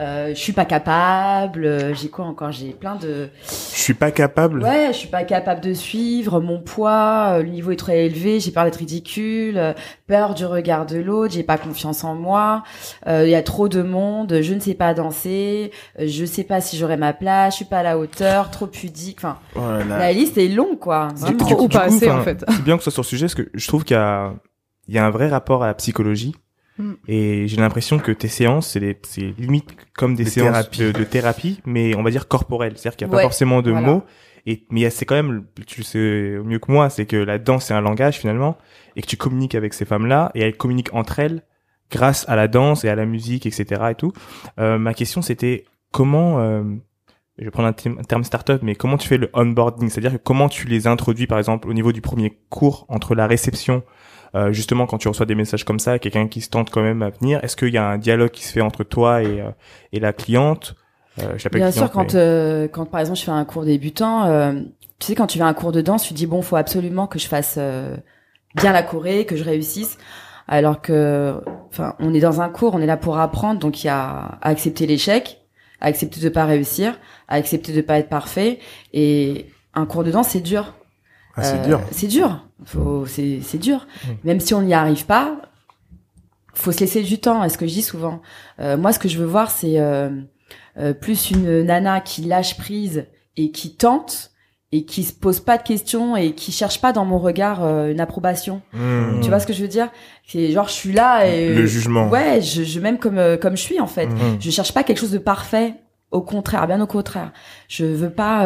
Euh, 0.00 0.30
je 0.30 0.34
suis 0.40 0.54
pas 0.54 0.64
capable, 0.64 1.66
euh, 1.66 1.92
j'ai 1.94 2.08
quoi 2.08 2.24
encore 2.24 2.52
J'ai 2.52 2.70
plein 2.70 2.96
de... 2.96 3.28
Je 3.46 3.78
suis 3.78 3.92
pas 3.92 4.10
capable. 4.10 4.62
Ouais, 4.62 4.88
je 4.92 4.96
suis 4.96 5.08
pas 5.08 5.24
capable 5.24 5.60
de 5.60 5.74
suivre, 5.74 6.40
mon 6.40 6.58
poids, 6.58 7.34
euh, 7.34 7.42
le 7.42 7.50
niveau 7.50 7.70
est 7.70 7.76
très 7.76 8.06
élevé, 8.06 8.40
j'ai 8.40 8.50
peur 8.50 8.64
d'être 8.64 8.76
ridicule, 8.76 9.58
euh, 9.58 9.74
peur 10.06 10.34
du 10.34 10.46
regard 10.46 10.86
de 10.86 10.96
l'autre, 10.98 11.34
j'ai 11.34 11.42
pas 11.42 11.58
confiance 11.58 12.02
en 12.02 12.14
moi, 12.14 12.62
euh, 13.08 13.24
il 13.26 13.30
y 13.30 13.34
a 13.34 13.42
trop 13.42 13.68
de 13.68 13.82
monde, 13.82 14.38
je 14.40 14.54
ne 14.54 14.60
sais 14.60 14.72
pas 14.74 14.94
danser, 14.94 15.70
euh, 15.98 16.04
je 16.06 16.24
sais 16.24 16.44
pas 16.44 16.62
si 16.62 16.78
j'aurai 16.78 16.96
ma 16.96 17.12
place, 17.12 17.52
je 17.52 17.56
suis 17.56 17.64
pas 17.66 17.80
à 17.80 17.82
la 17.82 17.98
hauteur, 17.98 18.50
trop 18.50 18.66
pudique, 18.68 19.18
enfin, 19.18 19.38
Oh 19.54 19.60
là 19.60 19.84
là. 19.84 19.98
la 19.98 20.12
liste 20.14 20.38
est 20.38 20.48
longue 20.48 20.78
quoi. 20.78 21.08
Du- 21.14 21.20
Vraiment. 21.20 21.36
du- 21.36 21.44
Trop 21.54 21.64
ou 21.64 21.68
du 21.68 21.76
pas 21.76 21.88
coup, 21.88 21.94
assez, 21.96 22.10
en 22.10 22.22
fait. 22.22 22.42
C'est 22.48 22.64
bien 22.64 22.78
que 22.78 22.82
ce 22.84 22.90
soit 22.90 23.02
sur 23.02 23.02
le 23.02 23.06
sujet 23.18 23.26
parce 23.26 23.34
que 23.34 23.50
je 23.52 23.68
trouve 23.68 23.84
qu'il 23.84 23.96
y 23.96 24.00
a, 24.00 24.32
il 24.88 24.94
y 24.94 24.98
a 24.98 25.04
un 25.04 25.10
vrai 25.10 25.28
rapport 25.28 25.62
à 25.62 25.66
la 25.66 25.74
psychologie. 25.74 26.34
Mm. 26.80 26.96
Et 27.08 27.48
j'ai 27.48 27.56
l'impression 27.58 27.98
que 27.98 28.12
tes 28.12 28.28
séances, 28.28 28.68
c'est 28.68 28.80
des- 28.80 28.98
c'est 29.02 29.34
limite 29.38 29.70
comme 29.94 30.14
des, 30.14 30.24
Des 30.24 30.30
séances. 30.30 30.70
De, 30.70 30.92
de 30.92 31.04
thérapie, 31.04 31.60
mais 31.66 31.94
on 31.96 32.02
va 32.02 32.10
dire 32.10 32.26
corporelles. 32.28 32.72
C'est-à-dire 32.76 32.96
qu'il 32.96 33.06
n'y 33.06 33.12
a 33.12 33.16
pas 33.16 33.22
forcément 33.22 33.62
de 33.62 33.70
voilà. 33.70 33.86
mots. 33.86 34.02
Et, 34.46 34.64
mais 34.70 34.88
c'est 34.90 35.04
quand 35.04 35.14
même, 35.16 35.44
tu 35.66 35.80
le 35.80 35.84
sais 35.84 36.38
mieux 36.44 36.58
que 36.58 36.72
moi, 36.72 36.88
c'est 36.88 37.04
que 37.04 37.16
la 37.16 37.38
danse, 37.38 37.66
c'est 37.66 37.74
un 37.74 37.82
langage 37.82 38.16
finalement, 38.18 38.56
et 38.96 39.02
que 39.02 39.06
tu 39.06 39.18
communiques 39.18 39.54
avec 39.54 39.74
ces 39.74 39.84
femmes-là, 39.84 40.30
et 40.34 40.40
elles 40.40 40.56
communiquent 40.56 40.94
entre 40.94 41.18
elles 41.18 41.42
grâce 41.90 42.26
à 42.28 42.36
la 42.36 42.48
danse 42.48 42.84
et 42.84 42.88
à 42.88 42.94
la 42.94 43.04
musique, 43.04 43.44
etc. 43.44 43.64
et 43.90 43.94
tout. 43.94 44.12
Euh, 44.58 44.78
ma 44.78 44.94
question, 44.94 45.20
c'était 45.20 45.64
comment, 45.92 46.40
euh, 46.40 46.62
je 47.38 47.44
vais 47.44 47.50
prendre 47.50 47.68
un, 47.68 47.72
terme- 47.74 47.98
un 47.98 48.02
terme 48.04 48.24
startup, 48.24 48.62
mais 48.62 48.74
comment 48.76 48.96
tu 48.96 49.08
fais 49.08 49.18
le 49.18 49.28
onboarding? 49.34 49.90
C'est-à-dire 49.90 50.12
que 50.12 50.22
comment 50.24 50.48
tu 50.48 50.66
les 50.66 50.86
introduis, 50.86 51.26
par 51.26 51.36
exemple, 51.36 51.68
au 51.68 51.74
niveau 51.74 51.92
du 51.92 52.00
premier 52.00 52.38
cours, 52.48 52.86
entre 52.88 53.14
la 53.14 53.26
réception 53.26 53.82
euh, 54.34 54.52
justement 54.52 54.86
quand 54.86 54.98
tu 54.98 55.08
reçois 55.08 55.26
des 55.26 55.34
messages 55.34 55.64
comme 55.64 55.78
ça, 55.78 55.98
quelqu'un 55.98 56.28
qui 56.28 56.40
se 56.40 56.48
tente 56.48 56.70
quand 56.70 56.82
même 56.82 57.02
à 57.02 57.10
venir, 57.10 57.42
est-ce 57.42 57.56
qu'il 57.56 57.72
y 57.72 57.78
a 57.78 57.86
un 57.86 57.98
dialogue 57.98 58.30
qui 58.30 58.44
se 58.44 58.52
fait 58.52 58.60
entre 58.60 58.84
toi 58.84 59.22
et 59.22 59.40
euh, 59.40 59.50
et 59.92 60.00
la 60.00 60.12
cliente? 60.12 60.74
Euh, 61.18 61.34
je 61.36 61.48
Bien 61.48 61.70
sûr, 61.70 61.90
quand 61.90 62.14
euh, 62.14 62.68
quand 62.68 62.86
par 62.86 63.00
exemple 63.00 63.18
je 63.18 63.24
fais 63.24 63.30
un 63.30 63.44
cours 63.44 63.64
débutant, 63.64 64.54
tu 64.98 65.06
sais 65.06 65.14
quand 65.14 65.26
tu 65.26 65.38
fais 65.38 65.44
un 65.44 65.54
cours 65.54 65.72
de 65.72 65.80
danse, 65.80 66.04
tu 66.04 66.14
dis 66.14 66.26
bon, 66.26 66.42
faut 66.42 66.56
absolument 66.56 67.06
que 67.06 67.18
je 67.18 67.26
fasse 67.26 67.58
bien 68.54 68.72
la 68.72 68.82
choré, 68.82 69.26
que 69.26 69.36
je 69.36 69.44
réussisse. 69.44 69.98
Alors 70.52 70.82
que, 70.82 71.40
enfin, 71.68 71.94
on 72.00 72.12
est 72.12 72.18
dans 72.18 72.40
un 72.40 72.48
cours, 72.48 72.74
on 72.74 72.80
est 72.80 72.86
là 72.86 72.96
pour 72.96 73.20
apprendre, 73.20 73.60
donc 73.60 73.84
il 73.84 73.86
y 73.86 73.90
a 73.90 74.38
à 74.42 74.48
accepter 74.48 74.84
l'échec, 74.84 75.42
à 75.80 75.86
accepter 75.86 76.20
de 76.20 76.28
pas 76.28 76.44
réussir, 76.44 76.98
à 77.28 77.36
accepter 77.36 77.72
de 77.72 77.80
pas 77.80 77.98
être 77.98 78.08
parfait. 78.08 78.58
Et 78.92 79.46
un 79.74 79.86
cours 79.86 80.02
de 80.02 80.10
danse, 80.10 80.30
c'est 80.30 80.40
dur. 80.40 80.74
Ah, 81.36 81.42
c'est 81.42 81.62
dur. 81.62 81.80
C'est 81.92 82.06
dur. 82.06 82.44
C'est, 83.06 83.58
dur. 83.58 83.86
Même 84.24 84.40
si 84.40 84.54
on 84.54 84.62
n'y 84.62 84.74
arrive 84.74 85.06
pas, 85.06 85.36
faut 86.54 86.72
se 86.72 86.80
laisser 86.80 87.02
du 87.02 87.18
temps. 87.18 87.42
Est 87.44 87.48
ce 87.48 87.58
que 87.58 87.66
je 87.66 87.72
dis 87.72 87.82
souvent. 87.82 88.20
Euh, 88.60 88.76
moi, 88.76 88.92
ce 88.92 88.98
que 88.98 89.08
je 89.08 89.18
veux 89.18 89.26
voir, 89.26 89.50
c'est 89.50 89.80
euh, 89.80 90.10
euh, 90.78 90.92
plus 90.92 91.30
une 91.30 91.62
nana 91.62 92.00
qui 92.00 92.22
lâche 92.22 92.56
prise 92.56 93.06
et 93.36 93.50
qui 93.50 93.76
tente 93.76 94.30
et 94.72 94.84
qui 94.84 95.02
se 95.02 95.12
pose 95.12 95.40
pas 95.40 95.58
de 95.58 95.64
questions 95.64 96.16
et 96.16 96.32
qui 96.32 96.52
cherche 96.52 96.80
pas 96.80 96.92
dans 96.92 97.04
mon 97.04 97.18
regard 97.18 97.64
une 97.88 97.98
approbation. 97.98 98.62
Mmh. 98.72 99.20
Tu 99.20 99.28
vois 99.28 99.40
ce 99.40 99.46
que 99.46 99.52
je 99.52 99.62
veux 99.62 99.68
dire? 99.68 99.88
C'est 100.28 100.52
genre 100.52 100.68
je 100.68 100.74
suis 100.74 100.92
là 100.92 101.26
et 101.26 101.52
le 101.52 101.66
jugement. 101.66 102.08
Ouais, 102.08 102.40
je, 102.40 102.62
je 102.62 102.78
même 102.78 102.98
comme 102.98 103.20
comme 103.42 103.56
je 103.56 103.62
suis 103.62 103.80
en 103.80 103.88
fait. 103.88 104.06
Mmh. 104.06 104.38
Je 104.38 104.50
cherche 104.50 104.72
pas 104.72 104.84
quelque 104.84 104.98
chose 104.98 105.10
de 105.10 105.18
parfait. 105.18 105.74
Au 106.12 106.22
contraire, 106.22 106.68
bien 106.68 106.80
au 106.80 106.86
contraire. 106.86 107.32
Je 107.66 107.84
veux 107.84 108.10
pas 108.10 108.44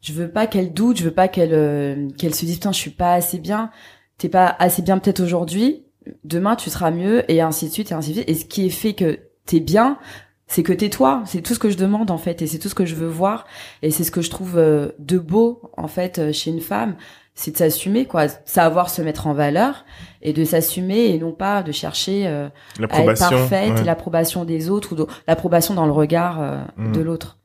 je 0.00 0.12
veux 0.12 0.30
pas 0.30 0.46
qu'elle 0.46 0.72
doute, 0.72 0.98
je 0.98 1.04
veux 1.04 1.10
pas 1.10 1.28
qu'elle 1.28 1.52
euh, 1.54 2.08
qu'elle 2.16 2.34
se 2.34 2.44
dise 2.44 2.56
putain 2.56 2.72
je 2.72 2.78
suis 2.78 2.90
pas 2.90 3.14
assez 3.14 3.38
bien, 3.38 3.70
t'es 4.18 4.28
pas 4.28 4.56
assez 4.58 4.82
bien 4.82 4.98
peut-être 4.98 5.20
aujourd'hui, 5.20 5.84
demain 6.24 6.56
tu 6.56 6.70
seras 6.70 6.90
mieux 6.90 7.30
et 7.30 7.40
ainsi 7.40 7.68
de 7.68 7.72
suite 7.72 7.92
et 7.92 7.94
ainsi 7.94 8.10
de 8.10 8.14
suite. 8.16 8.28
Et 8.28 8.34
ce 8.34 8.44
qui 8.44 8.66
est 8.66 8.70
fait 8.70 8.94
que 8.94 9.18
t'es 9.44 9.60
bien, 9.60 9.98
c'est 10.46 10.62
que 10.62 10.72
t'es 10.72 10.88
toi. 10.88 11.22
C'est 11.26 11.42
tout 11.42 11.54
ce 11.54 11.58
que 11.58 11.70
je 11.70 11.76
demande 11.76 12.10
en 12.10 12.18
fait 12.18 12.40
et 12.42 12.46
c'est 12.46 12.58
tout 12.58 12.68
ce 12.68 12.74
que 12.74 12.86
je 12.86 12.94
veux 12.94 13.08
voir 13.08 13.46
et 13.82 13.90
c'est 13.90 14.04
ce 14.04 14.10
que 14.10 14.22
je 14.22 14.30
trouve 14.30 14.56
euh, 14.56 14.88
de 14.98 15.18
beau 15.18 15.70
en 15.76 15.88
fait 15.88 16.18
euh, 16.18 16.32
chez 16.32 16.50
une 16.50 16.60
femme, 16.60 16.96
c'est 17.34 17.50
de 17.50 17.56
s'assumer 17.58 18.06
quoi, 18.06 18.28
savoir 18.46 18.88
se 18.88 19.02
mettre 19.02 19.26
en 19.26 19.34
valeur 19.34 19.84
et 20.22 20.32
de 20.32 20.44
s'assumer 20.44 21.10
et 21.10 21.18
non 21.18 21.32
pas 21.32 21.62
de 21.62 21.72
chercher 21.72 22.26
à 22.26 22.50
être 22.78 23.18
parfaite 23.18 23.80
et 23.80 23.84
l'approbation 23.84 24.44
des 24.46 24.70
autres 24.70 24.94
ou 24.98 25.06
l'approbation 25.28 25.74
dans 25.74 25.86
le 25.86 25.92
regard 25.92 26.40
mmh. 26.76 26.92
de 26.92 27.00
l'autre. 27.00 27.39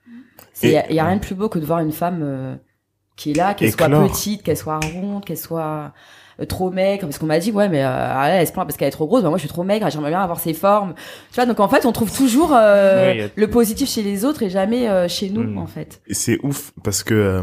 Il 0.64 0.72
y, 0.72 1.00
a 1.00 1.06
rien 1.06 1.16
de 1.16 1.22
plus 1.22 1.36
beau 1.36 1.50
que 1.50 1.60
de 1.60 1.66
voir 1.66 1.80
une 1.80 1.92
femme 1.92 2.22
euh, 2.24 2.56
qui 3.16 3.32
est 3.32 3.34
là, 3.34 3.54
qu'elle 3.54 3.72
soit 3.72 3.90
petite, 3.90 4.44
qu'elle 4.44 4.58
soit 4.58 4.80
ronde, 4.80 5.26
qu'elle 5.26 5.38
soit 5.38 5.94
euh, 6.42 6.46
trop 6.46 6.70
maigre 6.70 7.04
parce 7.04 7.18
qu'on 7.18 7.28
m'a 7.28 7.40
dit 7.40 7.52
ouais 7.54 7.70
mais 7.70 7.82
euh, 7.82 8.24
elle 8.26 8.46
se 8.46 8.52
plaint 8.52 8.68
parce 8.68 8.76
qu'elle 8.76 8.90
est 8.90 8.92
trop 8.92 9.08
grosse 9.08 9.24
bah, 9.24 9.30
moi 9.30 9.38
je 9.38 9.44
suis 9.44 9.50
trop 9.50 9.64
maigre 9.64 9.90
j'aimerais 9.90 10.10
bien 10.10 10.20
avoir 10.20 10.42
ses 10.42 10.54
formes 10.54 10.94
tu 11.30 11.36
vois 11.36 11.46
donc 11.46 11.62
en 11.62 11.70
fait 11.70 11.86
on 11.86 11.94
trouve 11.94 12.12
toujours 12.12 12.52
euh, 12.54 13.30
le 13.34 13.50
positif 13.50 13.90
chez 13.90 14.04
les 14.04 14.26
autres 14.26 14.44
et 14.44 14.50
jamais 14.50 15.08
chez 15.08 15.30
nous 15.30 15.44
hmm. 15.44 15.58
en 15.58 15.68
fait 15.68 16.02
c'est 16.12 16.38
ouf 16.44 16.74
parce 16.84 17.04
que 17.04 17.42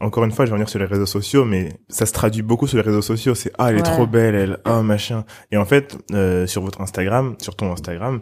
encore 0.00 0.24
une 0.24 0.32
fois, 0.32 0.44
je 0.44 0.50
vais 0.50 0.54
revenir 0.54 0.68
sur 0.68 0.80
les 0.80 0.84
réseaux 0.84 1.06
sociaux, 1.06 1.46
mais 1.46 1.70
ça 1.88 2.04
se 2.04 2.12
traduit 2.12 2.42
beaucoup 2.42 2.66
sur 2.66 2.76
les 2.76 2.82
réseaux 2.82 3.00
sociaux. 3.00 3.34
C'est 3.34 3.52
ah, 3.56 3.70
elle 3.70 3.78
est 3.78 3.82
trop 3.82 4.06
belle, 4.06 4.34
elle, 4.34 4.58
ah 4.64 4.82
machin. 4.82 5.24
Et 5.50 5.56
en 5.56 5.64
fait, 5.64 5.96
sur 6.46 6.60
votre 6.60 6.82
Instagram, 6.82 7.36
sur 7.40 7.56
ton 7.56 7.72
Instagram, 7.72 8.20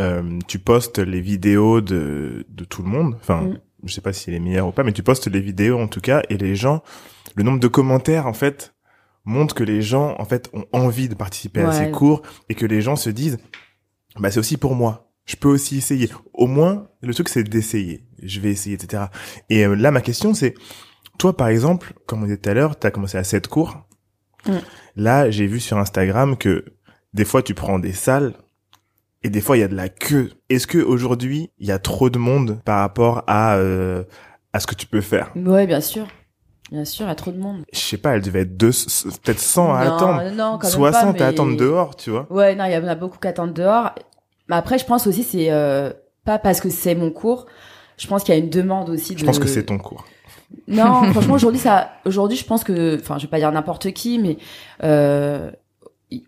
euh, 0.00 0.38
tu 0.48 0.58
postes 0.58 0.98
les 0.98 1.20
vidéos 1.20 1.80
de, 1.80 2.46
de 2.48 2.64
tout 2.64 2.82
le 2.82 2.88
monde. 2.88 3.16
Enfin, 3.20 3.42
mm. 3.42 3.58
je 3.84 3.94
sais 3.94 4.00
pas 4.00 4.12
si 4.12 4.30
elle 4.30 4.36
est 4.36 4.40
meilleure 4.40 4.68
ou 4.68 4.72
pas, 4.72 4.82
mais 4.82 4.92
tu 4.92 5.02
postes 5.02 5.28
les 5.28 5.40
vidéos 5.40 5.78
en 5.78 5.88
tout 5.88 6.00
cas, 6.00 6.22
et 6.28 6.36
les 6.36 6.56
gens, 6.56 6.82
le 7.36 7.42
nombre 7.42 7.60
de 7.60 7.68
commentaires 7.68 8.26
en 8.26 8.32
fait 8.32 8.74
montre 9.24 9.54
que 9.54 9.64
les 9.64 9.82
gens 9.82 10.14
en 10.18 10.24
fait 10.24 10.50
ont 10.52 10.66
envie 10.72 11.08
de 11.08 11.14
participer 11.14 11.62
à 11.62 11.72
ces 11.72 11.90
cours 11.90 12.22
et 12.48 12.54
que 12.54 12.66
les 12.66 12.82
gens 12.82 12.96
se 12.96 13.10
disent, 13.10 13.38
bah 14.18 14.30
c'est 14.30 14.40
aussi 14.40 14.56
pour 14.56 14.74
moi. 14.74 15.10
Je 15.24 15.36
peux 15.36 15.48
aussi 15.48 15.78
essayer. 15.78 16.10
Au 16.34 16.46
moins, 16.46 16.88
le 17.00 17.14
truc 17.14 17.30
c'est 17.30 17.44
d'essayer. 17.44 18.04
Je 18.22 18.40
vais 18.40 18.50
essayer, 18.50 18.74
etc. 18.74 19.04
Et 19.48 19.64
euh, 19.64 19.74
là, 19.74 19.90
ma 19.90 20.02
question 20.02 20.34
c'est, 20.34 20.54
toi 21.18 21.36
par 21.36 21.48
exemple, 21.48 21.94
comme 22.06 22.22
on 22.22 22.24
disait 22.24 22.36
tout 22.36 22.50
à 22.50 22.54
l'heure, 22.54 22.78
tu 22.78 22.86
as 22.86 22.90
commencé 22.90 23.16
à 23.16 23.24
7 23.24 23.48
cours. 23.48 23.86
Mm. 24.46 24.52
Là, 24.96 25.30
j'ai 25.30 25.46
vu 25.46 25.60
sur 25.60 25.78
Instagram 25.78 26.36
que 26.36 26.64
des 27.14 27.24
fois 27.24 27.42
tu 27.42 27.54
prends 27.54 27.78
des 27.78 27.92
salles 27.92 28.34
et 29.24 29.30
des 29.30 29.40
fois 29.40 29.56
il 29.56 29.60
y 29.60 29.64
a 29.64 29.68
de 29.68 29.74
la 29.74 29.88
queue. 29.88 30.30
Est-ce 30.50 30.68
que 30.68 30.78
aujourd'hui 30.78 31.50
il 31.58 31.66
y 31.66 31.72
a 31.72 31.80
trop 31.80 32.10
de 32.10 32.18
monde 32.18 32.60
par 32.64 32.80
rapport 32.80 33.24
à 33.26 33.56
euh, 33.56 34.04
à 34.52 34.60
ce 34.60 34.68
que 34.68 34.74
tu 34.76 34.86
peux 34.86 35.00
faire? 35.00 35.32
Ouais, 35.34 35.66
bien 35.66 35.80
sûr. 35.80 36.06
Bien 36.70 36.84
sûr, 36.84 37.06
il 37.06 37.08
y 37.08 37.12
a 37.12 37.14
trop 37.14 37.32
de 37.32 37.38
monde. 37.38 37.64
Je 37.72 37.78
sais 37.78 37.98
pas, 37.98 38.14
elle 38.14 38.22
devait 38.22 38.40
être 38.40 38.56
deux, 38.56 38.70
peut-être 38.70 39.38
100 39.38 39.74
à 39.74 39.80
attendre. 39.80 40.22
Non, 40.34 40.58
quand 40.58 40.68
60 40.68 41.20
à 41.20 41.26
attendre 41.26 41.56
dehors, 41.56 41.94
tu 41.94 42.10
vois. 42.10 42.26
Ouais, 42.30 42.54
non, 42.54 42.64
il 42.64 42.72
y 42.72 42.76
en 42.76 42.86
a 42.86 42.94
beaucoup 42.94 43.18
qui 43.18 43.28
attendent 43.28 43.52
dehors. 43.52 43.94
Mais 44.48 44.56
après, 44.56 44.78
je 44.78 44.84
pense 44.84 45.06
aussi 45.06 45.24
c'est 45.24 45.50
euh, 45.50 45.90
pas 46.24 46.38
parce 46.38 46.60
que 46.60 46.70
c'est 46.70 46.94
mon 46.94 47.10
cours. 47.10 47.46
Je 47.96 48.06
pense 48.06 48.24
qu'il 48.24 48.34
y 48.34 48.38
a 48.38 48.40
une 48.40 48.50
demande 48.50 48.90
aussi. 48.90 49.14
De... 49.14 49.18
Je 49.18 49.24
pense 49.24 49.38
que 49.38 49.46
c'est 49.46 49.64
ton 49.64 49.78
cours. 49.78 50.04
Non, 50.68 51.04
franchement, 51.12 51.34
aujourd'hui, 51.34 51.60
ça, 51.60 51.90
aujourd'hui, 52.04 52.36
je 52.36 52.44
pense 52.44 52.64
que, 52.64 52.98
enfin, 53.00 53.18
je 53.18 53.24
vais 53.24 53.30
pas 53.30 53.38
dire 53.38 53.52
n'importe 53.52 53.92
qui, 53.92 54.18
mais 54.18 54.36
euh, 54.82 55.50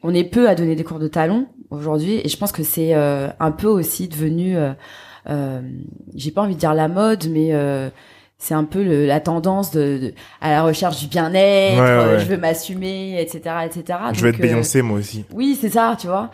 on 0.02 0.14
est 0.14 0.24
peu 0.24 0.48
à 0.48 0.54
donner 0.54 0.76
des 0.76 0.84
cours 0.84 0.98
de 0.98 1.08
talons 1.08 1.48
aujourd'hui. 1.70 2.20
Et 2.24 2.28
je 2.28 2.36
pense 2.36 2.52
que 2.52 2.62
c'est 2.62 2.94
euh, 2.94 3.28
un 3.40 3.50
peu 3.50 3.68
aussi 3.68 4.08
devenu 4.08 4.56
euh, 4.56 4.72
euh, 5.28 5.60
j'ai 6.14 6.30
pas 6.30 6.42
envie 6.42 6.54
de 6.54 6.60
dire 6.60 6.74
la 6.74 6.88
mode 6.88 7.26
mais 7.28 7.48
euh, 7.52 7.88
c'est 8.38 8.54
un 8.54 8.62
peu 8.64 8.84
le, 8.84 9.06
la 9.06 9.18
tendance 9.18 9.72
de, 9.72 10.14
à 10.40 10.50
la 10.50 10.62
recherche 10.62 11.00
du 11.00 11.08
bien-être 11.08 12.20
je 12.20 12.26
veux 12.26 12.36
m'assumer 12.36 13.20
etc 13.20 13.56
etc 13.64 13.98
je 14.12 14.20
veux 14.20 14.28
être 14.28 14.40
Beyoncé 14.40 14.82
moi 14.82 14.98
aussi. 14.98 15.24
oui 15.32 15.58
c'est 15.60 15.70
ça 15.70 15.96
tu 16.00 16.06
vois 16.06 16.30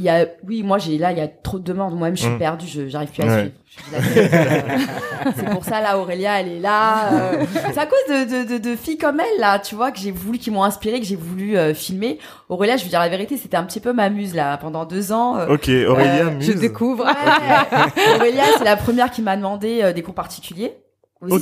il 0.00 0.04
y 0.04 0.08
a 0.08 0.26
oui 0.48 0.62
moi 0.62 0.78
j'ai 0.78 0.96
là 0.96 1.12
il 1.12 1.18
y 1.18 1.20
a 1.20 1.28
trop 1.28 1.58
de 1.58 1.64
demandes. 1.64 1.94
Moi-même 1.94 2.16
je 2.16 2.22
suis 2.22 2.30
mm. 2.30 2.38
perdue 2.38 2.66
je 2.66 2.88
j'arrive 2.88 3.10
plus 3.10 3.22
à 3.22 3.38
suivre. 3.38 3.54
C'est 5.36 5.50
pour 5.50 5.64
ça 5.64 5.80
là 5.82 5.98
Aurélia 5.98 6.40
elle 6.40 6.48
est 6.48 6.58
là 6.58 7.12
euh, 7.12 7.44
c'est 7.52 7.78
à 7.78 7.86
cause 7.86 7.98
de, 8.08 8.44
de, 8.44 8.58
de, 8.58 8.76
filles 8.76 8.96
comme 8.98 9.20
elle 9.20 9.40
là 9.40 9.58
tu 9.58 9.74
vois 9.74 9.90
que 9.92 9.98
j'ai 9.98 10.10
voulu 10.10 10.38
qui 10.38 10.50
m'ont 10.50 10.64
inspiré 10.64 10.98
que 10.98 11.06
j'ai 11.06 11.16
voulu 11.16 11.56
euh, 11.56 11.74
filmer. 11.74 12.18
Aurélia 12.48 12.78
je 12.78 12.84
veux 12.84 12.88
dire 12.88 12.98
la 12.98 13.08
vérité 13.10 13.36
c'était 13.36 13.58
un 13.58 13.64
petit 13.64 13.80
peu 13.80 13.92
ma 13.92 14.08
muse 14.08 14.34
là 14.34 14.56
pendant 14.56 14.86
deux 14.86 15.12
ans 15.12 15.36
euh, 15.36 15.54
ok 15.54 15.70
Aurélia 15.88 16.24
muse. 16.30 16.46
je 16.46 16.52
découvre. 16.58 17.04
Aurélia 18.16 18.44
c'est 18.56 18.64
la 18.64 18.76
première 18.76 19.10
qui 19.10 19.20
m'a 19.20 19.36
demandé 19.36 19.92
des 19.92 20.02
cours 20.02 20.14
particuliers. 20.14 20.72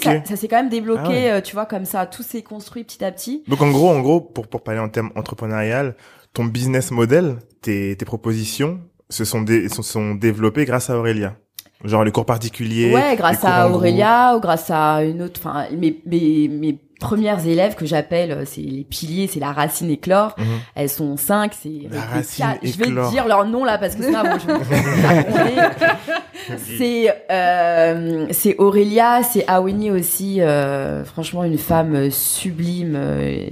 Ça, 0.02 0.24
ça 0.24 0.34
s'est 0.34 0.48
quand 0.48 0.56
même 0.56 0.70
débloqué, 0.70 1.30
ah 1.30 1.40
tu 1.40 1.54
vois, 1.54 1.64
comme 1.64 1.84
ça, 1.84 2.04
tout 2.04 2.24
s'est 2.24 2.42
construit 2.42 2.82
petit 2.82 3.04
à 3.04 3.12
petit. 3.12 3.44
Donc 3.46 3.62
en 3.62 3.70
gros, 3.70 3.90
en 3.90 4.00
gros, 4.00 4.20
pour 4.20 4.48
pour 4.48 4.62
parler 4.62 4.80
en 4.80 4.88
termes 4.88 5.12
entrepreneurial, 5.14 5.94
ton 6.32 6.44
business 6.44 6.90
model, 6.90 7.36
tes, 7.62 7.96
tes 7.96 8.04
propositions, 8.04 8.80
se 9.10 9.24
sont, 9.24 9.44
se 9.46 9.82
sont 9.82 10.14
développées 10.14 10.64
grâce 10.64 10.90
à 10.90 10.98
Aurélia. 10.98 11.36
Genre 11.84 12.02
les 12.02 12.10
cours 12.10 12.26
particuliers. 12.26 12.92
Ouais, 12.92 13.14
grâce 13.16 13.44
à 13.44 13.70
Aurélia 13.70 14.34
ou 14.36 14.40
grâce 14.40 14.68
à 14.70 15.04
une 15.04 15.22
autre. 15.22 15.40
Enfin, 15.40 15.66
mes, 15.76 16.02
mes, 16.06 16.48
mes 16.48 16.76
premières 16.98 17.46
élèves 17.46 17.76
que 17.76 17.86
j'appelle, 17.86 18.32
euh, 18.32 18.42
c'est 18.44 18.62
les 18.62 18.82
piliers, 18.82 19.28
c'est 19.28 19.38
la 19.38 19.52
racine 19.52 19.88
éclore. 19.88 20.34
Mhm. 20.38 20.46
Elles 20.74 20.88
sont 20.88 21.16
cinq. 21.16 21.52
C'est 21.54 21.82
la 21.88 22.00
racine 22.00 22.46
Je 22.64 22.76
vais 22.78 23.10
dire 23.10 23.28
leur 23.28 23.46
nom 23.46 23.64
là 23.64 23.78
parce 23.78 23.94
que 23.94 24.02
sinon, 24.02 24.22
bon, 24.22 24.38
je 24.38 24.46
C'est 26.56 27.14
euh, 27.30 28.26
c'est 28.30 28.56
Aurélia, 28.58 29.22
c'est 29.22 29.46
Awini 29.46 29.90
aussi. 29.90 30.40
Euh, 30.40 31.04
franchement, 31.04 31.44
une 31.44 31.58
femme 31.58 32.10
sublime, 32.10 32.94
euh, 32.96 33.46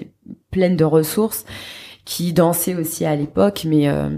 pleine 0.50 0.76
de 0.76 0.84
ressources, 0.84 1.44
qui 2.06 2.32
dansait 2.32 2.74
aussi 2.74 3.04
à 3.04 3.14
l'époque, 3.14 3.66
mais 3.66 3.88
euh, 3.88 4.08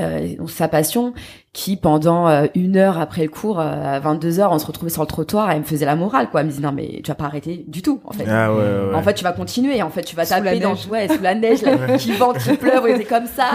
euh, 0.00 0.28
sa 0.48 0.68
passion, 0.68 1.12
qui 1.52 1.76
pendant 1.76 2.26
euh, 2.26 2.46
une 2.54 2.78
heure 2.78 2.98
après 2.98 3.22
le 3.24 3.28
cours, 3.28 3.60
euh, 3.60 3.96
à 3.96 4.00
22 4.00 4.40
heures, 4.40 4.52
on 4.52 4.58
se 4.58 4.64
retrouvait 4.64 4.90
sur 4.90 5.02
le 5.02 5.06
trottoir, 5.06 5.50
elle 5.50 5.58
me 5.58 5.64
faisait 5.64 5.84
la 5.84 5.96
morale, 5.96 6.30
quoi. 6.30 6.40
Elle 6.40 6.46
me 6.46 6.50
disait 6.50 6.62
non 6.62 6.72
mais 6.72 7.00
tu 7.04 7.08
vas 7.08 7.14
pas 7.14 7.26
arrêter 7.26 7.64
du 7.68 7.82
tout, 7.82 8.00
en 8.04 8.12
fait. 8.12 8.24
Ah, 8.26 8.54
ouais, 8.54 8.58
ouais. 8.58 8.94
En 8.94 9.02
fait, 9.02 9.12
tu 9.12 9.24
vas 9.24 9.32
continuer. 9.32 9.82
En 9.82 9.90
fait, 9.90 10.02
tu 10.02 10.16
vas 10.16 10.24
taper 10.24 10.60
dans 10.60 10.74
ouais 10.90 11.08
sous 11.08 11.20
la 11.20 11.34
neige, 11.34 11.60
là, 11.62 11.96
qui 11.98 12.12
vente, 12.12 12.38
qui 12.38 12.56
pleuve, 12.56 12.86
et 12.86 12.96
c'est 12.96 13.04
comme 13.04 13.26
ça. 13.26 13.50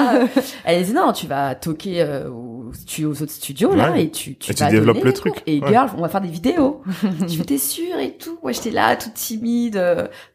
Elle 0.63 0.83
disait 0.83 0.93
non, 0.93 1.11
tu 1.11 1.25
vas 1.25 1.55
toquer 1.55 2.03
euh, 2.03 2.29
aux, 2.67 3.05
aux 3.05 3.21
autres 3.21 3.31
studios 3.31 3.73
là 3.75 3.97
et 3.97 4.09
tu 4.09 4.35
tu 4.35 4.51
et 4.51 4.55
vas 4.55 4.65
tu 4.67 4.71
développes 4.71 5.03
le 5.03 5.13
truc. 5.13 5.35
Et 5.45 5.59
girl, 5.59 5.89
on 5.97 6.01
va 6.01 6.09
faire 6.09 6.21
des 6.21 6.29
vidéos. 6.29 6.81
tu 7.27 7.39
t'es 7.41 7.57
sûre 7.57 7.97
et 7.99 8.17
tout. 8.17 8.37
Ouais, 8.41 8.53
j'étais 8.53 8.71
là, 8.71 8.95
toute 8.95 9.13
timide, 9.13 9.81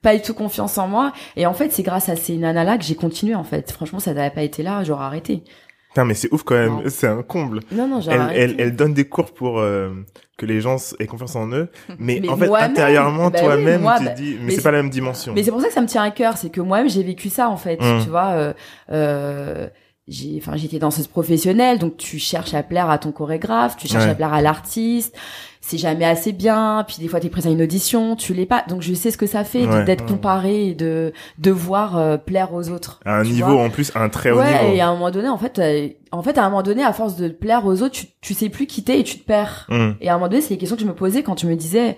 pas 0.03 0.17
du 0.17 0.23
tout 0.23 0.35
confiance 0.35 0.79
en 0.79 0.89
moi. 0.89 1.13
Et 1.37 1.47
en 1.47 1.55
fait, 1.55 1.71
c'est 1.71 1.83
grâce 1.83 2.09
à 2.09 2.17
ces 2.17 2.37
nanas 2.37 2.65
là 2.65 2.79
que 2.79 2.85
j'ai 2.85 2.95
continué. 2.95 3.35
En 3.35 3.45
fait, 3.45 3.71
franchement, 3.73 4.01
ça 4.01 4.15
n'avait 4.15 4.35
pas 4.35 4.43
été 4.43 4.63
là, 4.63 4.83
j'aurais 4.85 5.05
arrêté. 5.05 5.45
Putain, 5.93 6.07
mais 6.07 6.15
c'est 6.15 6.33
ouf 6.33 6.43
quand 6.43 6.55
même, 6.55 6.89
c'est 6.89 7.07
un 7.07 7.23
comble. 7.23 7.61
Non, 7.71 7.87
non, 7.87 8.01
elle, 8.01 8.23
elle, 8.35 8.55
elle, 8.59 8.75
donne 8.75 8.95
des 8.95 9.05
cours 9.05 9.35
pour 9.35 9.61
euh, 9.61 9.91
que 10.39 10.47
les 10.47 10.63
gens 10.63 10.77
aient 10.99 11.07
confiance 11.07 11.37
en 11.37 11.53
eux, 11.53 11.69
mais, 11.99 12.27
en 12.31 12.37
fait 12.39 12.49
intérieurement 12.49 13.29
bah 13.29 13.41
toi-même 13.41 13.81
tu 13.99 14.05
bah, 14.05 14.11
dis, 14.13 14.39
mais, 14.41 14.53
c'est 14.53 14.63
pas 14.63 14.71
la 14.71 14.79
même 14.79 14.91
dimension. 14.91 15.35
Mais 15.35 15.43
c'est 15.43 15.51
pour 15.51 15.61
ça 15.61 15.69
que 15.69 15.75
ça 15.75 15.83
me 15.83 15.87
tient 15.87 16.03
à 16.03 16.11
cœur, 16.11 16.39
c'est 16.39 16.49
que 16.49 16.63
moi-même 16.63 16.89
j'ai 16.89 17.03
vécu 17.03 17.29
ça 17.29 17.51
en 17.51 17.59
fait, 17.59 17.77
mmh. 17.77 18.05
tu 18.05 18.09
vois. 18.09 18.31
Euh, 18.31 18.53
euh, 18.91 19.69
j'ai 20.09 20.35
enfin 20.43 20.57
j'étais 20.57 20.81
danseuse 20.81 21.07
professionnelle 21.07 21.79
donc 21.79 21.97
tu 21.97 22.19
cherches 22.19 22.55
à 22.55 22.63
plaire 22.65 22.91
à 22.91 22.99
ton 22.99 23.13
chorégraphe 23.13 23.77
tu 23.77 23.87
cherches 23.87 24.05
Ouais. 24.05 24.11
à 24.11 24.15
plaire 24.17 24.33
à 24.33 24.43
l'artiste 24.43 25.15
c'est 25.61 25.79
jamais 25.79 26.05
assez 26.05 26.33
bien 26.33 26.85
puis 26.89 26.97
des 26.99 27.07
fois 27.07 27.21
t'es 27.21 27.29
prise 27.29 27.47
à 27.47 27.51
une 27.51 27.63
audition 27.63 28.17
tu 28.17 28.35
l'es 28.35 28.45
pas 28.47 28.65
donc 28.69 28.83
je 28.83 28.95
sais 28.95 29.13
ce 29.13 29.17
que 29.17 29.27
ça 29.29 29.45
fait 29.45 29.65
Ouais. 29.65 29.85
d'être 29.85 30.05
comparé 30.05 30.67
et 30.71 30.75
de 30.75 31.13
devoir 31.39 31.97
euh, 31.97 32.17
plaire 32.17 32.53
aux 32.53 32.69
autres 32.71 32.99
À 33.05 33.19
un 33.21 33.23
tu 33.23 33.31
niveau, 33.31 33.53
vois. 33.53 33.63
en 33.63 33.71
plus, 33.71 33.93
un 33.95 34.09
très 34.09 34.33
haut 34.33 34.39
ouais 34.39 34.51
niveau. 34.65 34.75
et 34.75 34.81
à 34.81 34.89
un 34.89 34.93
moment 34.93 35.13
donné 35.13 35.29
en 35.29 35.39
fait 35.39 35.59
euh, 35.61 35.89
en 36.11 36.23
fait 36.23 36.37
à 36.37 36.43
un 36.45 36.51
moment 36.51 36.63
donné 36.65 36.83
à 36.83 36.93
force 36.93 37.15
de 37.15 37.29
plaire 37.29 37.65
aux 37.65 37.81
autres 37.83 37.95
tu 37.95 38.07
tu 38.21 38.35
sais 38.35 38.49
plus 38.49 38.67
quitter 38.67 38.99
et 38.99 39.05
tu 39.05 39.19
te 39.21 39.25
perds 39.25 39.67
Hum. 39.71 39.95
et 40.01 40.09
à 40.09 40.15
un 40.15 40.17
moment 40.17 40.29
donné 40.29 40.43
c'est 40.43 40.51
les 40.55 40.59
questions 40.59 40.75
que 40.77 40.83
je 40.83 40.87
me 40.89 40.95
posais 40.95 41.23
quand 41.23 41.37
tu 41.37 41.47
me 41.47 41.55
disais 41.55 41.97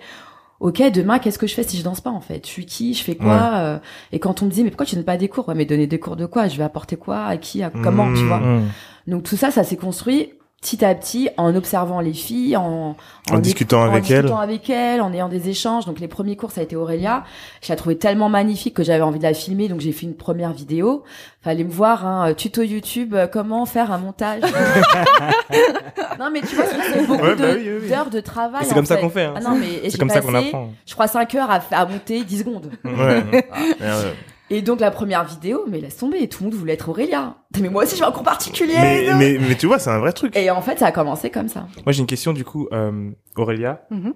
Ok, 0.65 0.81
demain, 0.91 1.19
qu'est-ce 1.19 1.37
que 1.37 1.45
je 1.45 1.53
fais 1.53 1.61
si 1.61 1.77
je 1.77 1.83
danse 1.83 2.01
pas 2.01 2.09
en 2.09 2.21
fait? 2.21 2.43
Je 2.43 2.51
suis 2.51 2.65
qui? 2.65 2.95
Je 2.95 3.03
fais 3.03 3.15
quoi? 3.15 3.51
Euh, 3.57 3.77
Et 4.11 4.17
quand 4.17 4.41
on 4.41 4.45
me 4.45 4.49
dit 4.49 4.63
mais 4.63 4.71
pourquoi 4.71 4.87
tu 4.87 4.95
donnes 4.95 5.03
pas 5.05 5.15
des 5.15 5.27
cours? 5.27 5.47
Ouais, 5.47 5.53
mais 5.53 5.65
donner 5.65 5.85
des 5.85 5.99
cours 5.99 6.15
de 6.15 6.25
quoi? 6.25 6.47
Je 6.47 6.57
vais 6.57 6.63
apporter 6.63 6.95
quoi? 6.95 7.23
À 7.25 7.37
qui? 7.37 7.61
À 7.61 7.69
comment? 7.69 8.11
Tu 8.13 8.23
Mmh. 8.23 8.27
vois? 8.27 8.39
Mmh. 8.39 8.63
Donc 9.05 9.21
tout 9.21 9.37
ça, 9.37 9.51
ça 9.51 9.63
s'est 9.63 9.77
construit 9.77 10.29
petit 10.65 10.83
à 10.83 10.95
petit 10.95 11.29
en 11.37 11.55
observant 11.55 11.99
les 11.99 12.13
filles, 12.13 12.57
en, 12.57 12.95
En 13.31 13.37
discutant 13.39 13.81
en 13.81 13.91
avec 13.91 14.09
elles. 14.09 14.23
discutant 14.23 14.39
avec 14.39 14.67
elles, 14.71 14.99
en 14.99 15.13
ayant 15.13 15.29
des 15.29 15.47
échanges. 15.49 15.85
Donc 15.85 15.99
les 15.99 16.07
premiers 16.07 16.35
cours, 16.35 16.49
ça 16.49 16.61
a 16.61 16.63
été 16.63 16.75
Aurélia. 16.75 17.23
Je 17.61 17.69
la 17.71 17.75
trouvais 17.75 17.93
tellement 17.95 18.29
magnifique 18.29 18.73
que 18.73 18.81
j'avais 18.83 19.03
envie 19.03 19.19
de 19.19 19.23
la 19.23 19.35
filmer, 19.35 19.67
donc 19.67 19.79
j'ai 19.79 19.91
fait 19.91 20.07
une 20.07 20.15
première 20.15 20.53
vidéo. 20.53 21.03
Fallait 21.43 21.63
me 21.63 21.69
voir, 21.71 22.03
hein, 22.07 22.33
tuto 22.33 22.63
YouTube, 22.63 23.13
euh, 23.13 23.27
comment 23.27 23.67
faire 23.67 23.91
un 23.91 23.99
montage. 23.99 24.41
non 26.19 26.29
mais 26.31 26.41
tu 26.41 26.55
vois, 26.55 26.65
c'est 26.65 27.05
beaucoup 27.05 27.21
Ouais, 27.23 27.35
de- 27.35 27.41
bah 27.41 27.47
oui, 27.55 27.63
oui, 27.67 27.77
oui. 27.83 27.89
d'heures 27.89 28.09
de 28.09 28.19
travail. 28.19 28.63
C'est 28.65 28.71
en 28.71 28.75
comme 28.75 28.85
ça 28.85 28.97
qu'on 28.97 29.09
fait, 29.11 29.25
hein. 29.25 29.33
Ah 29.37 29.41
non 29.41 29.55
mais 29.55 29.87
C'est 29.89 29.99
comme 29.99 30.09
ça 30.09 30.21
qu'on 30.21 30.33
apprend. 30.33 30.69
Je 30.87 30.93
crois 30.95 31.07
5 31.07 31.35
heures 31.35 31.51
à, 31.51 31.59
à 31.71 31.85
monter 31.85 32.23
10 32.23 32.39
secondes. 32.39 32.71
Ouais. 32.83 32.91
Ouais. 33.23 34.13
Et 34.49 34.61
donc 34.61 34.79
la 34.79 34.91
première 34.91 35.23
vidéo, 35.23 35.65
mais 35.67 35.79
laisse 35.79 35.97
tomber, 35.97 36.27
tout 36.27 36.43
le 36.43 36.49
monde 36.49 36.59
voulait 36.59 36.73
être 36.73 36.89
Aurélia. 36.89 37.37
Mais 37.59 37.69
moi 37.69 37.83
aussi, 37.83 37.95
je 37.95 38.01
veux 38.01 38.07
un 38.07 38.11
cours 38.11 38.23
particulier. 38.23 38.75
Mais, 38.77 39.09
non 39.09 39.17
mais, 39.17 39.37
mais 39.39 39.55
tu 39.55 39.65
vois, 39.65 39.79
c'est 39.79 39.89
un 39.89 39.99
vrai 39.99 40.13
truc. 40.13 40.35
Et 40.35 40.51
en 40.51 40.61
fait, 40.61 40.77
ça 40.79 40.87
a 40.87 40.91
commencé 40.91 41.29
comme 41.29 41.47
ça. 41.47 41.67
Moi, 41.85 41.93
j'ai 41.93 42.01
une 42.01 42.07
question 42.07 42.33
du 42.33 42.43
coup, 42.43 42.67
euh, 42.71 43.11
Aurélia. 43.35 43.85
Mhm. 43.89 44.13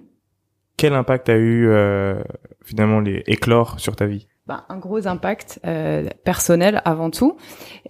Quel 0.76 0.94
impact 0.94 1.28
a 1.28 1.36
eu 1.36 1.68
euh, 1.68 2.22
finalement 2.64 3.00
les 3.00 3.22
éclore 3.26 3.78
sur 3.78 3.96
ta 3.96 4.06
vie? 4.06 4.28
Bah, 4.46 4.64
un 4.68 4.78
gros 4.78 5.06
impact 5.06 5.60
euh, 5.66 6.08
personnel 6.24 6.80
avant 6.84 7.10
tout. 7.10 7.36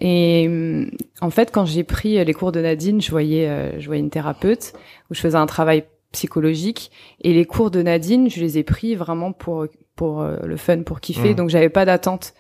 Et 0.01 0.47
hum, 0.49 0.91
en 1.21 1.31
fait, 1.31 1.53
quand 1.53 1.65
j'ai 1.65 1.85
pris 1.85 2.23
les 2.25 2.35
cours 2.35 2.53
de 2.53 2.61
Nadine, 2.61 3.01
je 3.01 3.11
voyais, 3.11 3.49
euh, 3.49 3.79
je 3.79 3.87
voyais 3.87 4.03
une 4.03 4.11
thérapeute 4.11 4.73
où 5.11 5.15
je 5.15 5.21
faisais 5.21 5.39
un 5.39 5.47
travail 5.47 5.85
psychologique. 6.13 6.91
Et 7.21 7.33
les 7.33 7.45
cours 7.45 7.71
de 7.71 7.81
Nadine, 7.81 8.29
je 8.29 8.41
les 8.41 8.59
ai 8.59 8.65
pris 8.65 8.95
vraiment 8.95 9.33
pour 9.33 9.69
pour 10.01 10.23
euh, 10.23 10.39
le 10.47 10.57
fun, 10.57 10.83
pour 10.83 10.99
kiffer. 11.01 11.31
Mhm. 11.31 11.35
Donc 11.35 11.51
j'avais 11.51 11.69
pas 11.69 11.85
d'attente. 11.85 12.33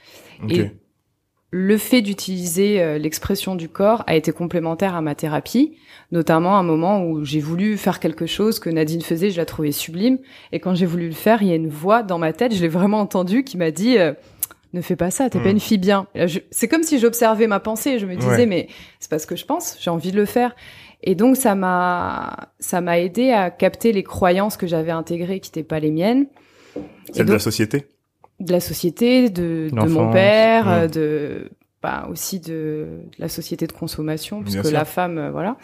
Et 0.49 0.70
le 1.51 1.77
fait 1.77 2.01
d'utiliser 2.01 2.81
euh, 2.81 2.96
l'expression 2.96 3.55
du 3.55 3.68
corps 3.68 4.03
a 4.07 4.16
été 4.16 4.33
complémentaire 4.33 4.94
à 4.94 5.03
ma 5.03 5.14
thérapie, 5.14 5.77
notamment 6.11 6.57
à 6.57 6.61
un 6.61 6.62
moment 6.62 7.05
où 7.05 7.23
j'ai 7.23 7.40
voulu 7.40 7.77
faire 7.77 8.01
quelque 8.01 8.25
chose 8.25 8.61
que 8.61 8.70
Nadine 8.70 9.03
faisait, 9.03 9.29
je 9.29 9.37
la 9.37 9.44
trouvais 9.44 9.73
sublime, 9.73 10.16
et 10.53 10.59
quand 10.59 10.75
j'ai 10.75 10.87
voulu 10.87 11.09
le 11.09 11.14
faire, 11.14 11.42
il 11.42 11.49
y 11.49 11.53
a 11.53 11.55
une 11.55 11.68
voix 11.68 12.03
dans 12.03 12.16
ma 12.16 12.33
tête, 12.33 12.55
je 12.55 12.62
l'ai 12.62 12.68
vraiment 12.68 13.01
entendue, 13.01 13.44
qui 13.44 13.59
m'a 13.59 13.70
dit 13.70 13.99
euh, 13.99 14.14
ne 14.73 14.81
fais 14.81 14.96
pas 14.96 15.11
ça, 15.11 15.29
t'es 15.29 15.38
pas 15.38 15.51
une 15.51 15.61
fille 15.61 15.77
bien. 15.77 16.07
C'est 16.51 16.66
comme 16.66 16.83
si 16.83 16.99
j'observais 16.99 17.46
ma 17.46 17.61
pensée, 17.61 17.99
je 17.99 18.07
me 18.07 18.16
disais 18.16 18.31
Ouais. 18.31 18.46
mais 18.46 18.68
c'est 19.01 19.11
pas 19.11 19.18
ce 19.18 19.27
que 19.27 19.37
je 19.37 19.44
pense, 19.44 19.77
j'ai 19.81 19.90
envie 19.90 20.12
de 20.12 20.16
le 20.16 20.25
faire. 20.25 20.57
Et 21.03 21.14
donc 21.14 21.37
ça 21.37 21.55
m'a 21.55 22.53
ça 22.59 22.81
m'a 22.81 22.99
aidé 23.01 23.33
à 23.33 23.51
capter 23.51 23.92
les 23.92 24.03
croyances 24.03 24.57
que 24.57 24.66
j'avais 24.66 24.92
intégrées 24.92 25.40
qui 25.40 25.51
n'étaient 25.51 25.68
pas 25.68 25.79
les 25.79 25.90
miennes. 25.90 26.27
Celle 27.12 27.27
de 27.27 27.33
la 27.33 27.38
société. 27.38 27.87
de 28.40 28.53
la 28.53 28.61
société, 28.61 29.31
de, 29.31 29.68
de 29.73 29.88
mon 29.88 30.11
père, 30.11 30.66
ouais. 30.66 30.88
de 30.88 31.51
bah, 31.83 32.09
aussi 32.11 32.40
de, 32.40 32.51
de 32.51 33.18
la 33.18 33.29
société 33.29 33.66
de 33.66 33.73
consommation, 33.73 34.37
Bien 34.40 34.44
puisque 34.44 34.66
sûr. 34.66 34.73
la 34.79 34.85
femme, 34.85 35.16
euh, 35.18 35.31
voilà. 35.31 35.57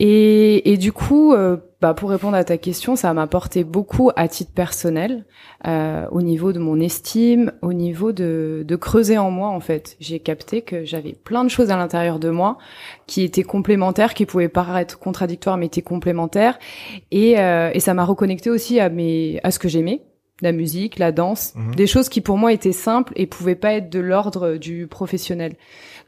Et, 0.00 0.72
et 0.72 0.76
du 0.76 0.92
coup, 0.92 1.32
euh, 1.32 1.56
bah, 1.80 1.92
pour 1.92 2.10
répondre 2.10 2.36
à 2.36 2.44
ta 2.44 2.56
question, 2.56 2.94
ça 2.94 3.12
m'a 3.14 3.22
apporté 3.22 3.64
beaucoup 3.64 4.10
à 4.14 4.28
titre 4.28 4.52
personnel, 4.52 5.24
euh, 5.66 6.06
au 6.12 6.22
niveau 6.22 6.52
de 6.52 6.60
mon 6.60 6.78
estime, 6.80 7.52
au 7.62 7.72
niveau 7.72 8.12
de, 8.12 8.64
de 8.66 8.76
creuser 8.76 9.18
en 9.18 9.30
moi 9.32 9.48
en 9.48 9.58
fait. 9.60 9.96
J'ai 9.98 10.20
capté 10.20 10.62
que 10.62 10.84
j'avais 10.84 11.12
plein 11.14 11.42
de 11.42 11.48
choses 11.50 11.70
à 11.72 11.76
l'intérieur 11.76 12.20
de 12.20 12.30
moi 12.30 12.58
qui 13.08 13.22
étaient 13.22 13.42
complémentaires, 13.42 14.14
qui 14.14 14.24
pouvaient 14.24 14.48
paraître 14.48 14.98
contradictoires, 15.00 15.56
mais 15.56 15.66
étaient 15.66 15.82
complémentaires. 15.82 16.58
Et, 17.10 17.38
euh, 17.40 17.70
et 17.74 17.80
ça 17.80 17.92
m'a 17.94 18.04
reconnecté 18.04 18.50
aussi 18.50 18.78
à 18.78 18.90
mes, 18.90 19.40
à 19.42 19.50
ce 19.50 19.58
que 19.58 19.68
j'aimais, 19.68 20.02
la 20.40 20.52
musique, 20.52 20.98
la 20.98 21.10
danse, 21.12 21.52
Mhm. 21.56 21.74
des 21.74 21.86
choses 21.86 22.08
qui 22.08 22.20
pour 22.20 22.38
moi 22.38 22.52
étaient 22.52 22.72
simples 22.72 23.12
et 23.16 23.26
pouvaient 23.26 23.54
pas 23.56 23.72
être 23.74 23.90
de 23.90 23.98
l'ordre 23.98 24.56
du 24.56 24.86
professionnel. 24.86 25.54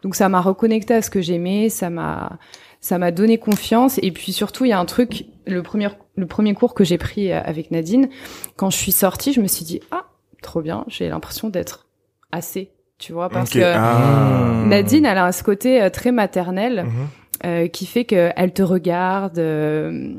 Donc 0.03 0.14
ça 0.14 0.29
m'a 0.29 0.40
reconnecté 0.40 0.95
à 0.95 1.03
ce 1.03 1.11
que 1.11 1.21
j'aimais, 1.21 1.69
ça 1.69 1.90
m'a 1.90 2.38
ça 2.83 2.97
m'a 2.97 3.11
donné 3.11 3.37
confiance 3.37 3.99
et 4.03 4.11
puis 4.11 4.33
surtout 4.33 4.64
il 4.64 4.69
y 4.69 4.73
a 4.73 4.79
un 4.79 4.87
truc 4.87 5.27
le 5.47 5.62
premier 5.62 5.88
le 6.16 6.27
premier 6.27 6.55
cours 6.55 6.73
que 6.73 6.83
j'ai 6.85 6.97
pris 6.97 7.31
euh, 7.31 7.40
avec 7.45 7.71
Nadine 7.71 8.09
quand 8.57 8.71
je 8.71 8.77
suis 8.79 8.93
sortie, 8.93 9.33
je 9.35 9.40
me 9.43 9.47
suis 9.49 9.64
dit 9.66 9.81
ah 9.90 10.05
trop 10.43 10.62
bien, 10.62 10.85
j'ai 10.88 11.09
l'impression 11.11 11.51
d'être 11.51 11.87
assez, 12.33 12.71
tu 12.99 13.12
vois 13.12 13.29
parce 13.29 13.51
que 13.51 13.59
Ah. 13.62 14.62
Nadine 14.66 15.05
elle 15.05 15.19
a 15.19 15.31
ce 15.33 15.43
côté 15.43 15.83
euh, 15.83 15.90
très 15.90 16.12
maternel 16.12 16.85
Mhm. 16.87 17.09
Euh, 17.44 17.68
qui 17.68 17.87
fait 17.87 18.05
que 18.05 18.31
elle 18.37 18.53
te 18.53 18.62
regarde, 18.62 19.38
euh, 19.38 20.12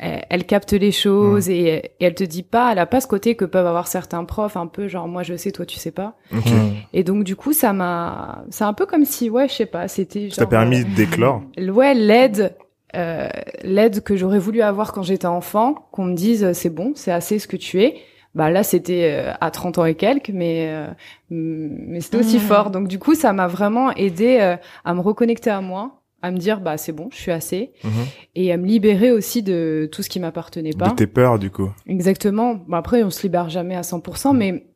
elle, 0.00 0.24
elle 0.30 0.44
capte 0.44 0.72
les 0.72 0.92
choses 0.92 1.48
et, 1.48 1.92
et 1.98 2.04
elle 2.04 2.14
te 2.14 2.24
dit 2.24 2.42
pas, 2.42 2.70
elle 2.72 2.78
a 2.78 2.86
pas 2.86 3.00
ce 3.00 3.06
côté 3.06 3.34
que 3.34 3.44
peuvent 3.44 3.66
avoir 3.66 3.86
certains 3.88 4.24
profs 4.24 4.56
un 4.56 4.66
peu 4.66 4.86
genre 4.88 5.08
moi 5.08 5.22
je 5.22 5.36
sais 5.36 5.50
toi 5.50 5.66
tu 5.66 5.76
sais 5.78 5.90
pas. 5.90 6.14
Mmh. 6.30 6.40
Et 6.92 7.02
donc 7.04 7.24
du 7.24 7.34
coup 7.36 7.52
ça 7.52 7.72
m'a, 7.72 8.44
c'est 8.50 8.64
un 8.64 8.74
peu 8.74 8.86
comme 8.86 9.04
si 9.04 9.28
ouais 9.30 9.48
je 9.48 9.54
sais 9.54 9.66
pas, 9.66 9.88
c'était 9.88 10.28
Ça 10.30 10.42
t'a 10.44 10.46
permis 10.46 10.84
d'éclore. 10.84 11.42
euh, 11.58 11.70
ouais 11.70 11.94
l'aide. 11.94 12.54
Euh, 12.96 13.28
l'aide 13.64 14.02
que 14.02 14.16
j'aurais 14.16 14.38
voulu 14.38 14.62
avoir 14.62 14.92
quand 14.94 15.02
j'étais 15.02 15.26
enfant, 15.26 15.74
qu'on 15.92 16.04
me 16.04 16.14
dise 16.14 16.42
euh, 16.42 16.52
c'est 16.54 16.70
bon, 16.70 16.92
c'est 16.94 17.12
assez 17.12 17.38
ce 17.38 17.46
que 17.46 17.56
tu 17.58 17.82
es. 17.82 17.96
Bah 18.34 18.50
là 18.50 18.62
c'était 18.62 19.10
euh, 19.26 19.32
à 19.42 19.50
30 19.50 19.76
ans 19.78 19.84
et 19.84 19.94
quelques, 19.94 20.30
mais 20.30 20.68
euh, 20.70 20.86
mais 21.30 22.00
c'était 22.00 22.16
aussi 22.18 22.36
Mhm. 22.36 22.42
fort. 22.42 22.70
Donc 22.70 22.88
du 22.88 22.98
coup 22.98 23.14
ça 23.14 23.32
m'a 23.34 23.46
vraiment 23.46 23.90
aidé 23.92 24.38
euh, 24.40 24.56
à 24.86 24.94
me 24.94 25.00
reconnecter 25.00 25.50
à 25.50 25.60
moi, 25.60 25.97
à 26.22 26.30
me 26.30 26.38
dire 26.38 26.60
bah 26.60 26.76
c'est 26.76 26.92
bon, 26.92 27.08
je 27.12 27.16
suis 27.16 27.30
assez, 27.30 27.72
Mhm. 27.84 27.90
et 28.34 28.52
à 28.52 28.56
me 28.56 28.66
libérer 28.66 29.12
aussi 29.12 29.42
de 29.42 29.88
tout 29.92 30.02
ce 30.02 30.08
qui 30.08 30.18
m'appartenait 30.20 30.72
pas. 30.72 30.90
De 30.90 30.94
tes 30.94 31.06
peurs, 31.06 31.38
du 31.38 31.50
coup. 31.50 31.70
Exactement. 31.86 32.54
Bon, 32.54 32.76
après, 32.76 33.02
on 33.04 33.10
se 33.10 33.22
libère 33.22 33.48
jamais 33.50 33.76
à 33.76 33.82
100%, 33.82 34.32
mais 34.34 34.66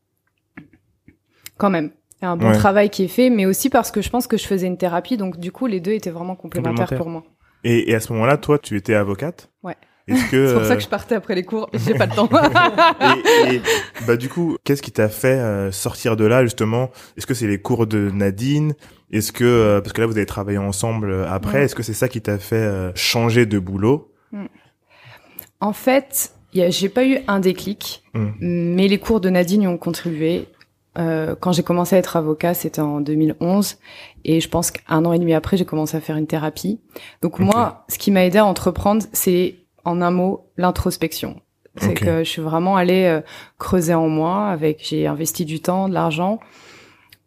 quand 1.59 1.71
même. 1.71 1.91
Il 2.21 2.25
y 2.25 2.29
a 2.29 2.31
un 2.31 2.37
bon 2.37 2.49
Ouais. 2.51 2.55
travail 2.57 2.89
qui 2.91 3.03
est 3.05 3.09
fait, 3.09 3.31
mais 3.31 3.47
aussi 3.47 3.69
parce 3.69 3.91
que 3.91 4.01
je 4.01 4.09
pense 4.09 4.27
que 4.29 4.37
je 4.37 4.47
faisais 4.47 4.67
une 4.69 4.77
thérapie, 4.79 5.17
donc 5.17 5.39
du 5.41 5.51
coup, 5.51 5.67
les 5.67 5.81
deux 5.81 5.91
étaient 5.93 6.11
vraiment 6.11 6.37
complémentaires 6.37 6.87
Complémentaires. 6.89 6.99
pour 6.99 7.09
moi. 7.09 7.25
Et, 7.65 7.91
et 7.91 7.95
à 7.97 8.01
ce 8.01 8.13
moment-là, 8.13 8.37
toi, 8.37 8.59
tu 8.59 8.77
étais 8.77 8.95
avocate? 8.95 9.51
Ouais. 9.65 9.77
Est-ce 10.09 10.31
que 10.31 10.47
C'est 10.49 10.55
pour 10.55 10.65
ça 10.65 10.73
euh, 10.73 10.77
que 10.77 10.83
je 10.83 10.88
partais 10.88 11.15
après 11.15 11.35
les 11.35 11.45
cours, 11.45 11.69
j'ai 11.73 11.95
pas 11.95 12.07
le 12.07 12.12
temps. 12.15 12.29
et, 13.51 13.55
et, 13.57 13.62
bah 14.07 14.17
du 14.17 14.29
coup, 14.29 14.57
qu'est-ce 14.65 14.83
qui 14.83 14.93
t'a 14.93 15.09
fait 15.09 15.38
euh, 15.38 15.71
sortir 15.73 16.17
de 16.17 16.25
là 16.25 16.43
justement? 16.45 16.91
Est-ce 17.17 17.27
que 17.27 17.35
c'est 17.35 17.47
les 17.47 17.61
cours 17.61 17.87
de 17.87 18.11
Nadine? 18.11 18.75
Est-ce 19.12 19.33
que 19.33 19.45
euh, 19.45 19.81
parce 19.81 19.93
que 19.93 20.01
là 20.01 20.07
vous 20.07 20.17
avez 20.17 20.27
travaillé 20.27 20.59
ensemble 20.59 21.25
après, 21.29 21.59
Ouais. 21.59 21.65
est-ce 21.65 21.75
que 21.75 21.83
c'est 21.83 21.93
ça 21.95 22.09
qui 22.09 22.21
t'a 22.21 22.38
fait 22.38 22.91
changer 22.95 23.47
de 23.47 23.59
boulot? 23.59 24.11
En 25.61 25.73
fait, 25.73 26.33
j'ai 26.55 26.88
pas 26.88 27.05
eu 27.05 27.19
un 27.29 27.41
déclic, 27.41 28.03
Mm. 28.15 28.29
mais 28.41 28.88
les 28.88 28.99
cours 28.99 29.21
de 29.21 29.31
Nadine 29.31 29.62
y 29.62 29.67
ont 29.67 29.79
contribué. 29.79 30.49
Euh, 30.99 31.35
quand 31.41 31.53
j'ai 31.53 31.62
commencé 31.62 31.97
à 31.97 31.99
être 31.99 32.17
avocat, 32.17 32.53
c'était 32.53 32.83
en 32.83 33.01
2011, 33.01 33.79
et 34.27 34.41
je 34.41 34.49
pense 34.51 34.71
qu'un 34.71 35.05
an 35.07 35.12
et 35.15 35.19
demi 35.19 35.33
après, 35.33 35.57
j'ai 35.57 35.65
commencé 35.65 35.97
à 35.97 36.01
faire 36.03 36.17
une 36.19 36.27
thérapie. 36.27 36.81
Donc 37.23 37.38
moi, 37.38 37.87
ce 37.88 37.97
qui 37.97 38.11
m'a 38.11 38.27
aidé 38.27 38.37
à 38.38 38.45
entreprendre, 38.45 39.03
c'est 39.15 39.55
en 39.85 40.01
un 40.01 40.11
mot 40.11 40.47
l'introspection. 40.57 41.40
C'est 41.79 41.95
que 41.95 42.18
je 42.25 42.29
suis 42.29 42.42
vraiment 42.42 42.77
allée 42.77 43.05
euh, 43.05 43.21
creuser 43.59 43.95
en 43.95 44.09
moi. 44.09 44.49
Avec, 44.49 44.81
j'ai 44.83 45.07
investi 45.07 45.45
du 45.47 45.61
temps, 45.61 45.88
de 45.88 45.95
l'argent 45.95 46.38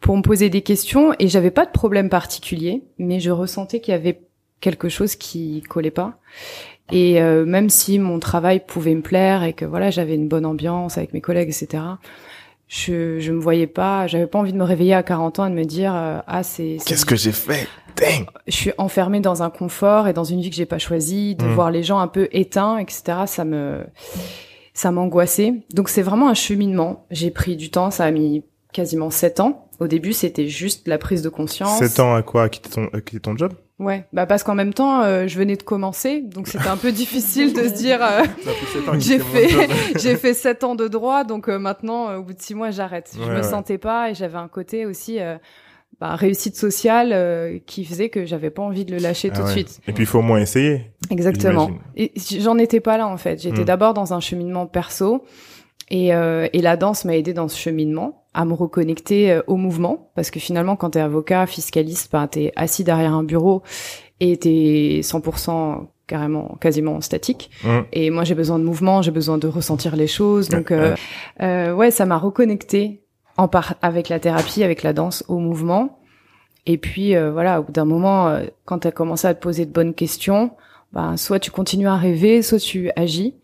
pour 0.01 0.15
me 0.17 0.21
poser 0.21 0.51
des 0.51 0.61
questions, 0.61 1.15
et 1.17 1.27
j'avais 1.27 1.49
pas 1.49 1.65
de 1.65 1.71
problème 1.71 2.09
particulier, 2.09 2.83
mais 2.99 3.19
je 3.19 3.31
ressentais 3.31 3.79
qu'il 3.79 3.91
y 3.93 3.95
avait 3.95 4.21
quelque 4.61 4.87
chose 4.87 5.15
qui 5.15 5.63
collait 5.67 5.89
pas. 5.89 6.19
Et 6.91 7.19
euh, 7.19 7.43
même 7.43 7.71
si 7.71 7.97
mon 7.97 8.19
travail 8.19 8.61
pouvait 8.63 8.93
me 8.93 9.01
plaire 9.01 9.41
et 9.43 9.53
que 9.53 9.65
voilà, 9.65 9.89
j'avais 9.89 10.13
une 10.13 10.27
bonne 10.27 10.45
ambiance 10.45 10.99
avec 10.99 11.11
mes 11.13 11.21
collègues, 11.21 11.49
etc. 11.49 11.81
Je 12.67 13.19
je 13.19 13.31
me 13.31 13.39
voyais 13.39 13.65
pas, 13.67 14.05
j'avais 14.05 14.27
pas 14.27 14.37
envie 14.37 14.53
de 14.53 14.57
me 14.57 14.63
réveiller 14.63 14.93
à 14.93 15.01
40 15.01 15.39
ans 15.39 15.45
et 15.47 15.49
de 15.49 15.55
me 15.55 15.63
dire 15.65 15.95
euh, 15.95 16.19
ah 16.27 16.43
c'est- 16.43 16.77
Qu'est-ce 16.85 17.05
que 17.05 17.15
j'ai 17.15 17.31
fait? 17.31 17.67
Dang 17.97 18.25
je 18.47 18.51
suis 18.55 18.71
enfermée 18.77 19.19
dans 19.19 19.43
un 19.43 19.49
confort 19.49 20.07
et 20.07 20.13
dans 20.13 20.23
une 20.23 20.41
vie 20.41 20.49
que 20.49 20.55
j'ai 20.55 20.65
pas 20.65 20.77
choisie, 20.79 21.35
de 21.35 21.45
Mm. 21.45 21.53
voir 21.53 21.71
les 21.71 21.83
gens 21.83 21.99
un 21.99 22.07
peu 22.07 22.27
éteints, 22.31 22.77
etc. 22.77 23.03
Ça 23.25 23.45
me 23.45 23.83
ça 24.73 24.91
m'angoissait. 24.91 25.53
Donc 25.73 25.89
c'est 25.89 26.01
vraiment 26.01 26.29
un 26.29 26.33
cheminement. 26.33 27.05
J'ai 27.11 27.31
pris 27.31 27.55
du 27.55 27.69
temps, 27.71 27.91
ça 27.91 28.05
a 28.05 28.11
mis 28.11 28.43
quasiment 28.73 29.09
sept 29.09 29.39
ans. 29.39 29.67
Au 29.79 29.87
début, 29.87 30.13
c'était 30.13 30.47
juste 30.47 30.87
la 30.87 30.97
prise 30.97 31.21
de 31.21 31.27
conscience. 31.29 31.79
7 31.79 31.99
ans 31.99 32.15
à 32.15 32.21
quoi? 32.21 32.43
À 32.43 32.49
quitter 32.49 32.69
ton, 32.69 32.87
à 32.93 33.01
quitter 33.01 33.19
ton 33.19 33.35
job? 33.35 33.51
Ouais, 33.77 34.05
bah 34.13 34.25
parce 34.25 34.41
qu'en 34.43 34.55
même 34.55 34.73
temps, 34.73 35.01
euh, 35.01 35.27
je 35.27 35.37
venais 35.37 35.57
de 35.57 35.63
commencer, 35.63 36.21
donc 36.21 36.47
c'était 36.47 36.69
un 36.69 36.77
peu 36.77 36.91
difficile 36.93 37.51
de 37.51 37.63
se 37.67 37.73
dire. 37.73 37.99
euh, 38.01 38.23
Ça 38.45 38.51
fait 38.51 38.79
7 38.79 38.87
ans 38.87 38.91
que 38.93 38.99
j'ai 38.99 39.19
fait 39.19 39.49
j'ai 39.99 40.15
fait 40.15 40.33
sept 40.33 40.63
ans 40.63 40.75
de 40.75 40.87
droit, 40.87 41.25
donc 41.25 41.49
euh, 41.49 41.59
maintenant, 41.59 42.07
euh, 42.09 42.17
au 42.19 42.23
bout 42.23 42.31
de 42.33 42.41
six 42.41 42.55
mois, 42.55 42.71
j'arrête. 42.71 43.11
je 43.13 43.19
Ouais, 43.21 43.29
me 43.31 43.35
ouais. 43.37 43.43
sentais 43.43 43.77
pas 43.77 44.11
et 44.11 44.13
j'avais 44.13 44.37
un 44.37 44.47
côté 44.47 44.85
aussi. 44.85 45.19
Bah, 46.01 46.15
réussite 46.15 46.55
sociale 46.55 47.11
euh, 47.13 47.57
qui 47.65 47.85
faisait 47.85 48.09
que 48.09 48.25
j'avais 48.25 48.49
pas 48.49 48.61
envie 48.61 48.83
de 48.85 48.91
le 48.91 48.97
lâcher 48.97 49.29
Ah 49.33 49.37
tout 49.37 49.43
de 49.43 49.49
suite. 49.49 49.79
Et 49.87 49.93
puis 49.93 50.03
il 50.03 50.07
faut 50.07 50.19
au 50.19 50.23
moins 50.23 50.39
essayer. 50.39 50.91
Exactement. 51.09 51.71
Et 51.95 52.11
j'en 52.41 52.57
étais 52.57 52.79
pas 52.81 52.97
là 52.97 53.07
en 53.07 53.17
fait. 53.17 53.41
J'étais 53.41 53.61
Mm. 53.61 53.65
d'abord 53.65 53.93
dans 53.93 54.13
un 54.13 54.19
cheminement 54.19 54.65
perso 54.67 55.23
et, 55.91 56.13
euh, 56.13 56.47
et 56.51 56.61
la 56.61 56.77
danse 56.77 57.05
m'a 57.05 57.15
aidé 57.15 57.33
dans 57.33 57.47
ce 57.47 57.57
cheminement 57.57 58.23
à 58.33 58.43
me 58.45 58.53
reconnecter 58.53 59.31
euh, 59.31 59.41
au 59.47 59.55
mouvement 59.55 60.11
parce 60.15 60.31
que 60.31 60.39
finalement 60.39 60.75
quand 60.75 60.91
t'es 60.91 60.99
avocat, 60.99 61.45
fiscaliste, 61.47 62.11
ben 62.11 62.27
t'es 62.27 62.51
assis 62.55 62.83
derrière 62.83 63.13
un 63.13 63.23
bureau 63.23 63.61
et 64.19 64.35
t'es 64.37 64.99
100% 65.01 65.87
carrément 66.07 66.57
quasiment 66.61 66.99
statique. 67.01 67.49
Mm. 67.63 67.79
Et 67.93 68.09
moi 68.09 68.23
j'ai 68.25 68.35
besoin 68.35 68.59
de 68.59 68.63
mouvement, 68.63 69.01
j'ai 69.01 69.11
besoin 69.11 69.37
de 69.37 69.47
ressentir 69.47 69.95
les 69.95 70.07
choses. 70.07 70.49
Donc 70.49 70.71
Ouais, 70.71 70.77
euh, 70.77 70.95
euh, 71.41 71.73
ouais, 71.73 71.91
ça 71.91 72.05
m'a 72.05 72.17
reconnecté 72.17 73.01
en 73.37 73.47
part 73.47 73.75
avec 73.81 74.09
la 74.09 74.19
thérapie, 74.19 74.63
avec 74.63 74.83
la 74.83 74.93
danse 74.93 75.23
au 75.27 75.39
mouvement. 75.39 75.99
Et 76.65 76.77
puis 76.77 77.15
euh, 77.15 77.31
voilà, 77.31 77.59
au 77.59 77.63
bout 77.63 77.71
d'un 77.71 77.85
moment, 77.85 78.27
euh, 78.27 78.45
quand 78.65 78.79
tu 78.79 78.87
as 78.87 78.91
commencé 78.91 79.27
à 79.27 79.33
te 79.33 79.41
poser 79.41 79.65
de 79.65 79.71
bonnes 79.71 79.93
questions, 79.93 80.51
ben, 80.93 81.17
soit 81.17 81.39
tu 81.39 81.51
continues 81.51 81.87
à 81.87 81.95
rêver, 81.95 82.41
soit 82.41 82.59
tu 82.59 82.89
agis. 82.95 83.35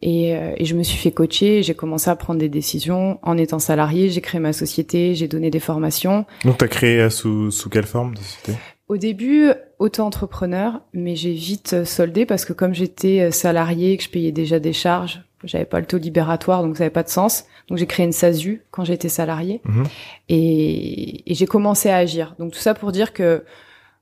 Et, 0.00 0.36
euh, 0.36 0.52
et 0.56 0.64
je 0.64 0.76
me 0.76 0.82
suis 0.84 0.96
fait 0.96 1.10
coacher, 1.10 1.62
j'ai 1.62 1.74
commencé 1.74 2.08
à 2.08 2.14
prendre 2.14 2.38
des 2.38 2.48
décisions 2.48 3.18
en 3.22 3.36
étant 3.36 3.58
salarié, 3.58 4.10
j'ai 4.10 4.20
créé 4.20 4.40
ma 4.40 4.52
société, 4.52 5.14
j'ai 5.14 5.26
donné 5.26 5.50
des 5.50 5.58
formations. 5.58 6.24
Donc 6.44 6.58
t'as 6.58 6.68
créé 6.68 7.00
euh, 7.00 7.10
sous 7.10 7.50
sous 7.50 7.68
quelle 7.68 7.86
forme 7.86 8.14
de 8.14 8.20
société 8.20 8.52
Au 8.86 8.96
début, 8.96 9.50
auto-entrepreneur, 9.78 10.80
mais 10.92 11.16
j'ai 11.16 11.32
vite 11.32 11.72
euh, 11.72 11.84
soldé 11.84 12.26
parce 12.26 12.44
que 12.44 12.52
comme 12.52 12.74
j'étais 12.74 13.22
euh, 13.22 13.30
salarié, 13.30 13.96
que 13.96 14.04
je 14.04 14.10
payais 14.10 14.32
déjà 14.32 14.60
des 14.60 14.72
charges, 14.72 15.22
j'avais 15.44 15.64
pas 15.64 15.80
le 15.80 15.86
taux 15.86 15.98
libératoire, 15.98 16.62
donc 16.62 16.76
ça 16.76 16.84
n'avait 16.84 16.92
pas 16.92 17.02
de 17.02 17.08
sens. 17.08 17.44
Donc 17.68 17.78
j'ai 17.78 17.86
créé 17.86 18.04
une 18.06 18.12
SASU 18.12 18.62
quand 18.70 18.84
j'étais 18.84 19.08
salarié 19.08 19.60
Mhm. 19.64 19.84
et, 20.28 21.30
et 21.30 21.34
j'ai 21.34 21.46
commencé 21.46 21.88
à 21.90 21.96
agir. 21.96 22.34
Donc 22.38 22.52
tout 22.52 22.58
ça 22.58 22.74
pour 22.74 22.92
dire 22.92 23.12
que 23.12 23.44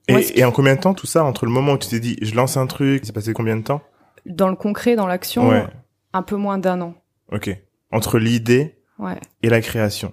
Moi, 0.08 0.20
et, 0.20 0.40
et 0.40 0.44
en 0.44 0.52
combien 0.52 0.74
de 0.76 0.80
temps 0.80 0.94
tout 0.94 1.06
ça 1.06 1.24
entre 1.24 1.46
le 1.46 1.52
moment 1.52 1.72
où 1.72 1.78
tu 1.78 1.88
t'es 1.88 2.00
dit 2.00 2.16
je 2.22 2.34
lance 2.34 2.56
un 2.56 2.66
truc, 2.66 3.02
c'est 3.04 3.12
passé 3.12 3.32
combien 3.32 3.56
de 3.56 3.62
temps? 3.62 3.82
Dans 4.24 4.48
le 4.48 4.56
concret, 4.56 4.96
dans 4.96 5.06
l'action, 5.06 5.48
Ouais. 5.48 5.64
un 6.12 6.22
peu 6.22 6.36
moins 6.36 6.58
d'un 6.58 6.80
an. 6.80 6.94
Ok. 7.32 7.50
Entre 7.92 8.18
l'idée 8.18 8.76
Ouais. 8.98 9.18
et 9.42 9.48
la 9.48 9.60
création. 9.60 10.12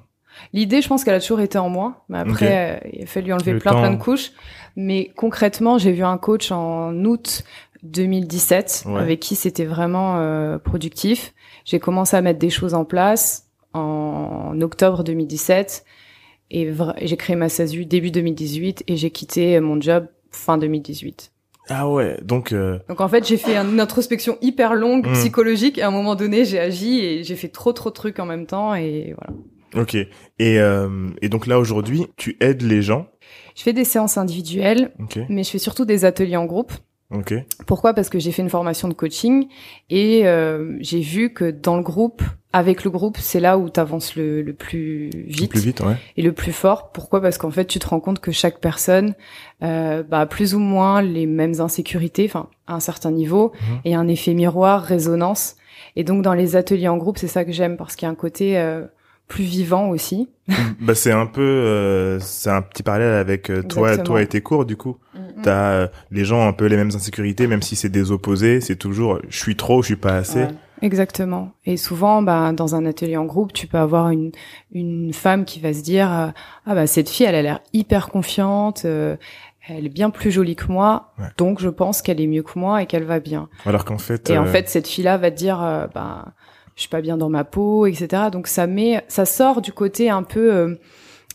L'idée, 0.51 0.81
je 0.81 0.88
pense 0.88 1.03
qu'elle 1.03 1.13
a 1.13 1.19
toujours 1.19 1.41
été 1.41 1.57
en 1.59 1.69
moi, 1.69 2.05
mais 2.09 2.17
après, 2.17 2.81
euh, 2.83 2.89
il 2.91 3.03
a 3.03 3.05
fallu 3.05 3.31
enlever 3.33 3.53
Le 3.53 3.59
plein 3.59 3.71
temps. 3.71 3.81
plein 3.81 3.91
de 3.91 4.01
couches. 4.01 4.31
Mais 4.75 5.12
concrètement, 5.15 5.77
j'ai 5.77 5.91
vu 5.91 6.03
un 6.03 6.17
coach 6.17 6.51
en 6.51 6.91
août 7.05 7.43
2017 7.83 8.83
Ouais. 8.87 8.99
avec 9.01 9.19
qui 9.19 9.35
c'était 9.35 9.65
vraiment 9.65 10.17
euh, 10.17 10.57
productif. 10.57 11.33
J'ai 11.65 11.79
commencé 11.79 12.15
à 12.17 12.21
mettre 12.21 12.39
des 12.39 12.49
choses 12.49 12.73
en 12.73 12.85
place 12.85 13.47
en 13.73 14.59
octobre 14.61 15.03
2017 15.03 15.85
et 16.51 16.69
j'ai 17.01 17.17
créé 17.17 17.35
ma 17.35 17.49
SASU 17.49 17.85
début 17.85 18.11
2018 18.11 18.83
et 18.87 18.95
j'ai 18.95 19.09
quitté 19.11 19.59
mon 19.59 19.79
job 19.81 20.07
fin 20.31 20.57
2018. 20.57 21.31
Ah 21.69 21.89
ouais. 21.89 22.17
Donc 22.21 22.51
euh, 22.51 22.79
Donc 22.89 22.99
en 23.01 23.07
fait, 23.07 23.25
j'ai 23.25 23.37
fait 23.37 23.55
une 23.55 23.79
introspection 23.79 24.37
hyper 24.41 24.75
longue, 24.75 25.07
Mm. 25.07 25.13
psychologique, 25.13 25.77
et 25.77 25.81
à 25.81 25.87
un 25.87 25.91
moment 25.91 26.15
donné, 26.15 26.43
j'ai 26.45 26.59
agi 26.59 26.99
et 26.99 27.23
j'ai 27.23 27.35
fait 27.37 27.47
trop 27.47 27.71
trop 27.71 27.89
de 27.89 27.93
trucs 27.95 28.19
en 28.19 28.25
même 28.25 28.45
temps, 28.45 28.75
et 28.75 29.15
voilà. 29.17 29.81
ok. 29.81 29.95
Et 29.95 30.09
euh, 30.59 31.07
et 31.21 31.29
donc 31.29 31.47
là 31.47 31.59
aujourd'hui 31.59 32.07
tu 32.17 32.35
aides 32.41 32.61
les 32.63 32.81
gens? 32.81 33.07
Je 33.55 33.63
fais 33.63 33.71
des 33.73 33.85
séances 33.85 34.17
individuelles, 34.17 34.91
Ok. 34.99 35.19
mais 35.29 35.43
je 35.43 35.49
fais 35.51 35.57
surtout 35.57 35.85
des 35.85 36.03
ateliers 36.05 36.35
en 36.37 36.45
groupe. 36.45 36.73
Ok. 37.11 37.33
Pourquoi? 37.67 37.93
Parce 37.93 38.09
que 38.09 38.17
j'ai 38.19 38.31
fait 38.31 38.41
une 38.41 38.49
formation 38.49 38.87
de 38.87 38.93
coaching 38.93 39.47
et 39.89 40.25
euh, 40.27 40.77
j'ai 40.79 41.01
vu 41.01 41.31
que 41.31 41.51
dans 41.51 41.77
le 41.77 41.83
groupe, 41.83 42.23
avec 42.53 42.83
le 42.83 42.89
groupe, 42.89 43.17
c'est 43.19 43.39
là 43.39 43.57
où 43.57 43.69
tu 43.69 43.79
avances 43.79 44.15
le, 44.15 44.41
le 44.41 44.53
plus 44.53 45.09
vite 45.27 45.51
Plus 45.51 45.59
vite, 45.63 45.79
ouais. 45.81 45.95
et 46.17 46.21
le 46.23 46.31
plus 46.33 46.51
fort. 46.51 46.91
Pourquoi? 46.91 47.21
Parce 47.21 47.37
qu'en 47.37 47.51
fait, 47.51 47.65
tu 47.65 47.77
te 47.79 47.87
rends 47.87 47.99
compte 47.99 48.19
que 48.19 48.31
chaque 48.31 48.59
personne 48.59 49.13
euh, 49.63 50.01
bah, 50.03 50.21
a 50.21 50.25
plus 50.25 50.55
ou 50.55 50.59
moins 50.59 51.01
les 51.01 51.25
mêmes 51.27 51.59
insécurités, 51.61 52.25
enfin 52.25 52.47
à 52.67 52.75
un 52.75 52.79
certain 52.79 53.11
niveau, 53.11 53.51
Mhm. 53.53 53.79
et 53.85 53.95
un 53.95 54.07
effet 54.07 54.33
miroir, 54.33 54.81
résonance. 54.83 55.55
Et 55.95 56.03
donc 56.03 56.23
dans 56.23 56.33
les 56.33 56.55
ateliers 56.55 56.87
en 56.87 56.97
groupe, 56.97 57.17
c'est 57.19 57.27
ça 57.27 57.45
que 57.45 57.51
j'aime 57.51 57.77
parce 57.77 57.95
qu'il 57.95 58.05
y 58.07 58.09
a 58.09 58.11
un 58.11 58.15
côté 58.15 58.57
euh, 58.57 58.85
plus 59.33 59.43
vivant 59.43 59.89
aussi. 59.89 60.29
bah 60.81 60.93
c'est 60.93 61.11
un 61.11 61.25
peu 61.25 61.41
euh, 61.41 62.19
c'est 62.19 62.49
un 62.49 62.61
petit 62.61 62.83
parallèle 62.83 63.13
avec 63.13 63.49
euh, 63.49 63.63
toi 63.63 63.89
Exactement. 63.89 64.03
toi 64.15 64.21
et 64.21 64.27
tes 64.27 64.41
cours 64.41 64.65
du 64.65 64.77
coup. 64.77 64.97
T'as 65.41 65.71
euh, 65.71 65.87
les 66.11 66.23
gens 66.25 66.37
ont 66.45 66.47
un 66.47 66.53
peu 66.53 66.65
les 66.67 66.75
mêmes 66.77 66.91
insécurités 66.93 67.47
même 67.47 67.61
si 67.63 67.75
c'est 67.75 67.89
des 67.89 68.11
opposés, 68.11 68.61
c'est 68.61 68.75
toujours 68.75 69.19
je 69.29 69.37
suis 69.37 69.55
trop, 69.55 69.81
je 69.81 69.87
suis 69.87 69.95
pas 69.95 70.15
assez. 70.17 70.39
Ouais. 70.43 70.47
Exactement. 70.81 71.51
Et 71.65 71.77
souvent, 71.77 72.21
bah, 72.21 72.51
dans 72.51 72.75
un 72.75 72.85
atelier 72.85 73.15
en 73.15 73.23
groupe, 73.23 73.53
tu 73.53 73.67
peux 73.67 73.77
avoir 73.77 74.09
une, 74.09 74.31
une 74.73 75.13
femme 75.13 75.45
qui 75.45 75.61
va 75.61 75.73
se 75.73 75.81
dire 75.81 76.11
euh, 76.11 76.27
ah 76.65 76.75
bah 76.75 76.87
cette 76.87 77.09
fille, 77.09 77.25
elle 77.25 77.35
a 77.35 77.41
l'air 77.41 77.59
hyper 77.71 78.09
confiante, 78.09 78.83
euh, 78.83 79.15
elle 79.69 79.85
est 79.85 79.89
bien 79.89 80.09
plus 80.09 80.29
jolie 80.29 80.57
que 80.57 80.69
moi, 80.69 81.13
Ouais. 81.19 81.27
donc 81.37 81.61
je 81.61 81.69
pense 81.69 82.01
qu'elle 82.01 82.19
est 82.19 82.27
mieux 82.27 82.43
que 82.43 82.59
moi 82.59 82.81
et 82.81 82.85
qu'elle 82.85 83.05
va 83.05 83.21
bien. 83.21 83.47
Alors 83.65 83.85
qu'en 83.85 83.97
fait 83.97 84.29
Et 84.29 84.37
en 84.37 84.45
fait, 84.45 84.67
cette 84.67 84.87
fille-là 84.89 85.17
va 85.17 85.31
te 85.31 85.37
dire 85.37 85.63
euh, 85.63 85.87
bah 85.95 86.33
je 86.75 86.81
suis 86.81 86.89
pas 86.89 87.01
bien 87.01 87.17
dans 87.17 87.29
ma 87.29 87.43
peau, 87.43 87.86
etc. 87.86 88.23
Donc 88.31 88.47
ça 88.47 88.67
met, 88.67 89.03
ça 89.07 89.25
sort 89.25 89.62
du 89.62 89.71
côté 89.71 90.09
un 90.09 90.23
peu 90.23 90.53
euh, 90.53 90.75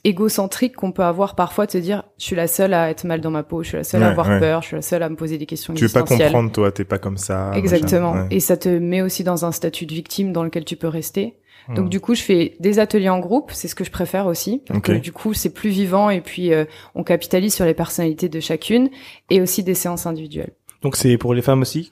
égocentrique 0.05 0.77
qu'on 0.77 0.93
peut 0.93 1.03
avoir 1.03 1.35
parfois 1.35 1.67
de 1.67 1.73
se 1.73 1.79
dire 1.79 2.05
je 2.19 2.25
suis 2.25 2.37
la 2.37 2.47
seule 2.47 2.75
à 2.75 2.91
être 2.91 3.05
mal 3.05 3.21
dans 3.21 3.31
ma 3.31 3.43
peau, 3.43 3.63
je 3.63 3.69
suis 3.69 3.77
la 3.77 3.85
seule 3.85 4.03
à 4.03 4.09
avoir 4.11 4.29
ouais. 4.29 4.41
peur, 4.41 4.63
je 4.63 4.69
suis 4.69 4.77
la 4.77 4.83
seule 4.83 5.03
à 5.03 5.09
me 5.09 5.17
poser 5.17 5.39
des 5.39 5.47
questions 5.47 5.75
tu 5.75 5.85
veux 5.85 5.93
pas 5.93 6.01
existentielles. 6.01 6.33
comprendre 6.33 6.53
toi, 6.53 6.73
t'es 6.73 6.85
pas 6.85 6.99
comme 6.99 7.19
ça. 7.19 7.53
Exactement. 7.55 8.15
machin, 8.15 8.29
ouais. 8.29 8.37
Et 8.37 8.41
ça 8.41 8.57
te 8.57 8.69
met 8.69 9.03
aussi 9.03 9.25
dans 9.25 9.45
un 9.45 9.53
statut 9.53 9.87
de 9.87 9.95
victime 9.95 10.33
dans 10.33 10.43
lequel 10.45 10.65
tu 10.65 10.77
peux 10.77 10.89
rester. 10.89 11.35
Donc 11.75 11.91
du 11.91 12.01
coup, 12.01 12.15
je 12.15 12.23
fais 12.23 12.57
des 12.61 12.79
ateliers 12.79 13.11
en 13.11 13.19
groupe, 13.19 13.51
c'est 13.53 13.69
ce 13.69 13.75
que 13.75 13.85
je 13.85 13.91
préfère 13.91 14.27
aussi, 14.27 14.63
parce 14.67 14.79
Ok. 14.79 14.87
que 14.87 14.93
du 14.93 15.13
coup, 15.13 15.35
c'est 15.35 15.53
plus 15.53 15.69
vivant 15.69 16.09
et 16.09 16.23
puis 16.23 16.55
euh, 16.55 16.65
on 16.95 17.05
capitalise 17.05 17.53
sur 17.55 17.67
les 17.67 17.75
personnalités 17.75 18.31
de 18.31 18.41
chacune, 18.41 18.89
et 19.29 19.43
aussi 19.43 19.63
des 19.63 19.75
séances 19.75 20.07
individuelles. 20.07 20.53
Donc 20.81 20.97
c'est 20.97 21.19
pour 21.19 21.35
les 21.35 21.43
femmes 21.43 21.61
aussi? 21.61 21.91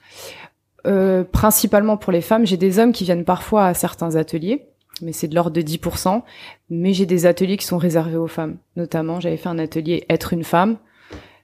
Euh, 0.87 1.23
principalement 1.23 1.97
pour 1.97 2.11
les 2.11 2.21
femmes, 2.21 2.45
j'ai 2.45 2.57
des 2.57 2.79
hommes 2.79 2.93
qui 2.93 3.03
viennent 3.03 3.25
parfois 3.25 3.65
à 3.65 3.73
certains 3.73 4.15
ateliers, 4.15 4.67
mais 5.01 5.11
c'est 5.11 5.27
de 5.27 5.35
l'ordre 5.35 5.51
de 5.51 5.61
10%. 5.61 6.23
Mais 6.69 6.93
j'ai 6.93 7.05
des 7.05 7.25
ateliers 7.25 7.57
qui 7.57 7.65
sont 7.65 7.77
réservés 7.77 8.17
aux 8.17 8.27
femmes. 8.27 8.57
Notamment, 8.75 9.19
j'avais 9.19 9.37
fait 9.37 9.49
un 9.49 9.59
atelier 9.59 10.05
être 10.09 10.33
une 10.33 10.43
femme. 10.43 10.77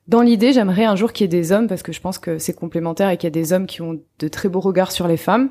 Dans 0.08 0.22
l'idée, 0.22 0.52
j'aimerais 0.52 0.86
un 0.86 0.96
jour 0.96 1.14
qu'il 1.14 1.24
y 1.24 1.26
ait 1.26 1.40
des 1.40 1.52
hommes, 1.52 1.68
parce 1.68 1.84
que 1.84 1.94
je 1.94 2.02
pense 2.02 2.18
que 2.18 2.38
c'est 2.38 2.54
complémentaire 2.54 3.10
et 3.10 3.18
qu'il 3.18 3.28
y 3.28 3.28
a 3.28 3.32
des 3.32 3.54
hommes 3.54 3.68
qui 3.68 3.82
ont 3.82 4.02
de 4.20 4.28
très 4.28 4.50
beaux 4.50 4.60
regards 4.60 4.92
sur 4.92 5.08
les 5.08 5.18
femmes, 5.18 5.50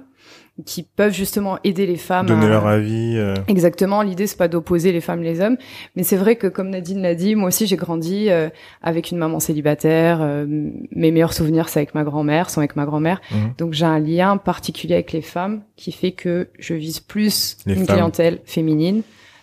qui 0.66 0.82
peuvent 0.82 1.14
justement 1.14 1.58
aider 1.64 1.86
les 1.86 1.96
femmes 1.96 2.26
Donner 2.26 2.44
à... 2.46 2.48
leur 2.50 2.66
avis. 2.66 3.14
euh, 3.16 3.34
Exactement, 3.48 4.02
l'idée 4.02 4.26
c'est 4.26 4.36
pas 4.36 4.48
d'opposer 4.48 4.92
les 4.92 5.00
femmes 5.00 5.22
et 5.22 5.24
les 5.32 5.40
hommes, 5.40 5.56
mais 5.96 6.02
c'est 6.02 6.16
vrai 6.16 6.36
que 6.36 6.46
comme 6.46 6.68
Nadine 6.68 7.00
l'a 7.00 7.14
dit, 7.14 7.34
moi 7.34 7.48
aussi 7.48 7.66
j'ai 7.66 7.76
grandi 7.76 8.28
euh, 8.28 8.50
avec 8.82 9.10
une 9.10 9.18
maman 9.18 9.40
célibataire, 9.40 10.18
euh, 10.20 10.44
mes 10.48 11.10
meilleurs 11.10 11.32
souvenirs 11.32 11.68
c'est 11.70 11.78
avec 11.80 11.94
ma 11.94 12.04
grand-mère, 12.04 12.50
sont 12.50 12.60
avec 12.60 12.76
ma 12.76 12.84
grand-mère, 12.84 13.20
Mhm. 13.30 13.54
donc 13.56 13.72
j'ai 13.72 13.86
un 13.86 13.98
lien 13.98 14.36
particulier 14.36 14.94
avec 14.94 15.12
les 15.12 15.22
femmes 15.22 15.62
qui 15.76 15.90
fait 15.90 16.12
que 16.12 16.48
je 16.58 16.74
vise 16.74 17.00
plus 17.00 17.56
Les 17.64 17.72
une 17.74 17.86
femmes. 17.86 17.96
clientèle 17.96 18.40
féminine 18.44 19.02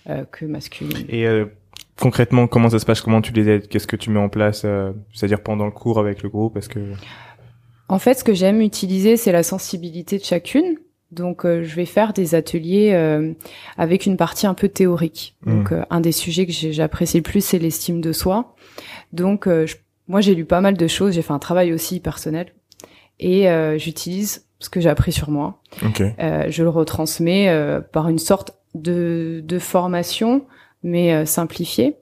euh, 0.09 0.23
que 0.31 0.45
masculine. 0.45 1.05
Et 1.09 1.25
euh, 1.27 1.45
concrètement, 1.99 2.45
comment 2.47 2.69
ça 2.69 2.77
se 2.79 2.85
passe? 2.85 3.01
Comment 3.01 3.21
tu 3.21 3.33
les 3.33 3.49
aides? 3.49 3.67
Qu'est-ce 3.67 3.87
que 3.87 3.95
tu 3.95 4.09
mets 4.11 4.19
en 4.19 4.29
place 4.29 4.61
euh, 4.63 4.91
C'est-à-dire 5.13 5.41
pendant 5.41 5.65
le 5.65 5.71
cours 5.71 5.99
avec 5.99 6.21
le 6.23 6.29
groupe? 6.29 6.55
Est-ce 6.55 6.69
que 6.69 6.79
En 7.89 7.99
fait, 7.99 8.13
ce 8.13 8.23
que 8.23 8.33
j'aime 8.33 8.61
utiliser, 8.61 9.17
c'est 9.17 9.31
la 9.31 9.43
sensibilité 9.43 10.17
de 10.19 10.23
chacune. 10.23 10.77
Donc, 11.11 11.45
euh, 11.45 11.63
je 11.63 11.75
vais 11.75 11.85
faire 11.85 12.13
des 12.13 12.35
ateliers 12.35 12.91
euh, 12.93 13.33
avec 13.77 14.05
une 14.05 14.15
partie 14.17 14.45
un 14.47 14.53
peu 14.53 14.69
théorique. 14.69 15.35
Donc, 15.45 15.71
euh, 15.71 15.83
un 15.89 16.01
des 16.01 16.11
sujets 16.11 16.45
que 16.45 16.51
j'apprécie 16.53 17.17
le 17.17 17.23
plus, 17.23 17.43
c'est 17.43 17.57
l'estime 17.59 17.99
de 18.01 18.11
soi. 18.13 18.55
Donc, 19.11 19.47
euh, 19.47 19.65
je- 19.65 19.77
moi, 20.07 20.21
j'ai 20.21 20.35
lu 20.35 20.45
pas 20.45 20.61
mal 20.61 20.77
de 20.77 20.87
choses. 20.87 21.13
J'ai 21.15 21.21
fait 21.23 21.33
un 21.33 21.39
travail 21.39 21.73
aussi 21.73 21.99
personnel. 21.99 22.53
Et 23.19 23.49
euh, 23.49 23.77
j'utilise 23.77 24.45
ce 24.59 24.69
que 24.69 24.79
j'ai 24.81 24.89
appris 24.89 25.11
sur 25.11 25.29
moi. 25.31 25.61
Ok. 25.85 26.01
Euh, 26.19 26.45
je 26.49 26.63
le 26.63 26.69
retransmets 26.69 27.49
euh, 27.49 27.81
par 27.81 28.07
une 28.09 28.19
sorte 28.19 28.55
de, 28.75 29.41
de 29.43 29.59
formation, 29.59 30.45
mais 30.83 31.25
simplifiée. 31.25 31.95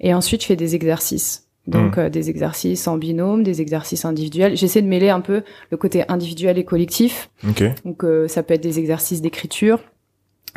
Et 0.00 0.12
ensuite, 0.14 0.42
je 0.42 0.46
fais 0.48 0.56
des 0.56 0.74
exercices. 0.74 1.48
Donc, 1.68 1.96
euh, 1.96 2.08
des 2.10 2.28
exercices 2.28 2.88
en 2.88 2.96
binôme, 2.98 3.44
des 3.44 3.60
exercices 3.60 4.04
individuels. 4.04 4.56
J'essaie 4.56 4.82
de 4.82 4.88
mêler 4.88 5.10
un 5.10 5.20
peu 5.20 5.42
le 5.70 5.76
côté 5.76 6.04
individuel 6.08 6.58
et 6.58 6.64
collectif. 6.64 7.30
Ok. 7.48 7.62
Donc, 7.84 8.02
euh, 8.04 8.26
ça 8.26 8.42
peut 8.42 8.54
être 8.54 8.62
des 8.62 8.80
exercices 8.80 9.20
d'écriture, 9.22 9.78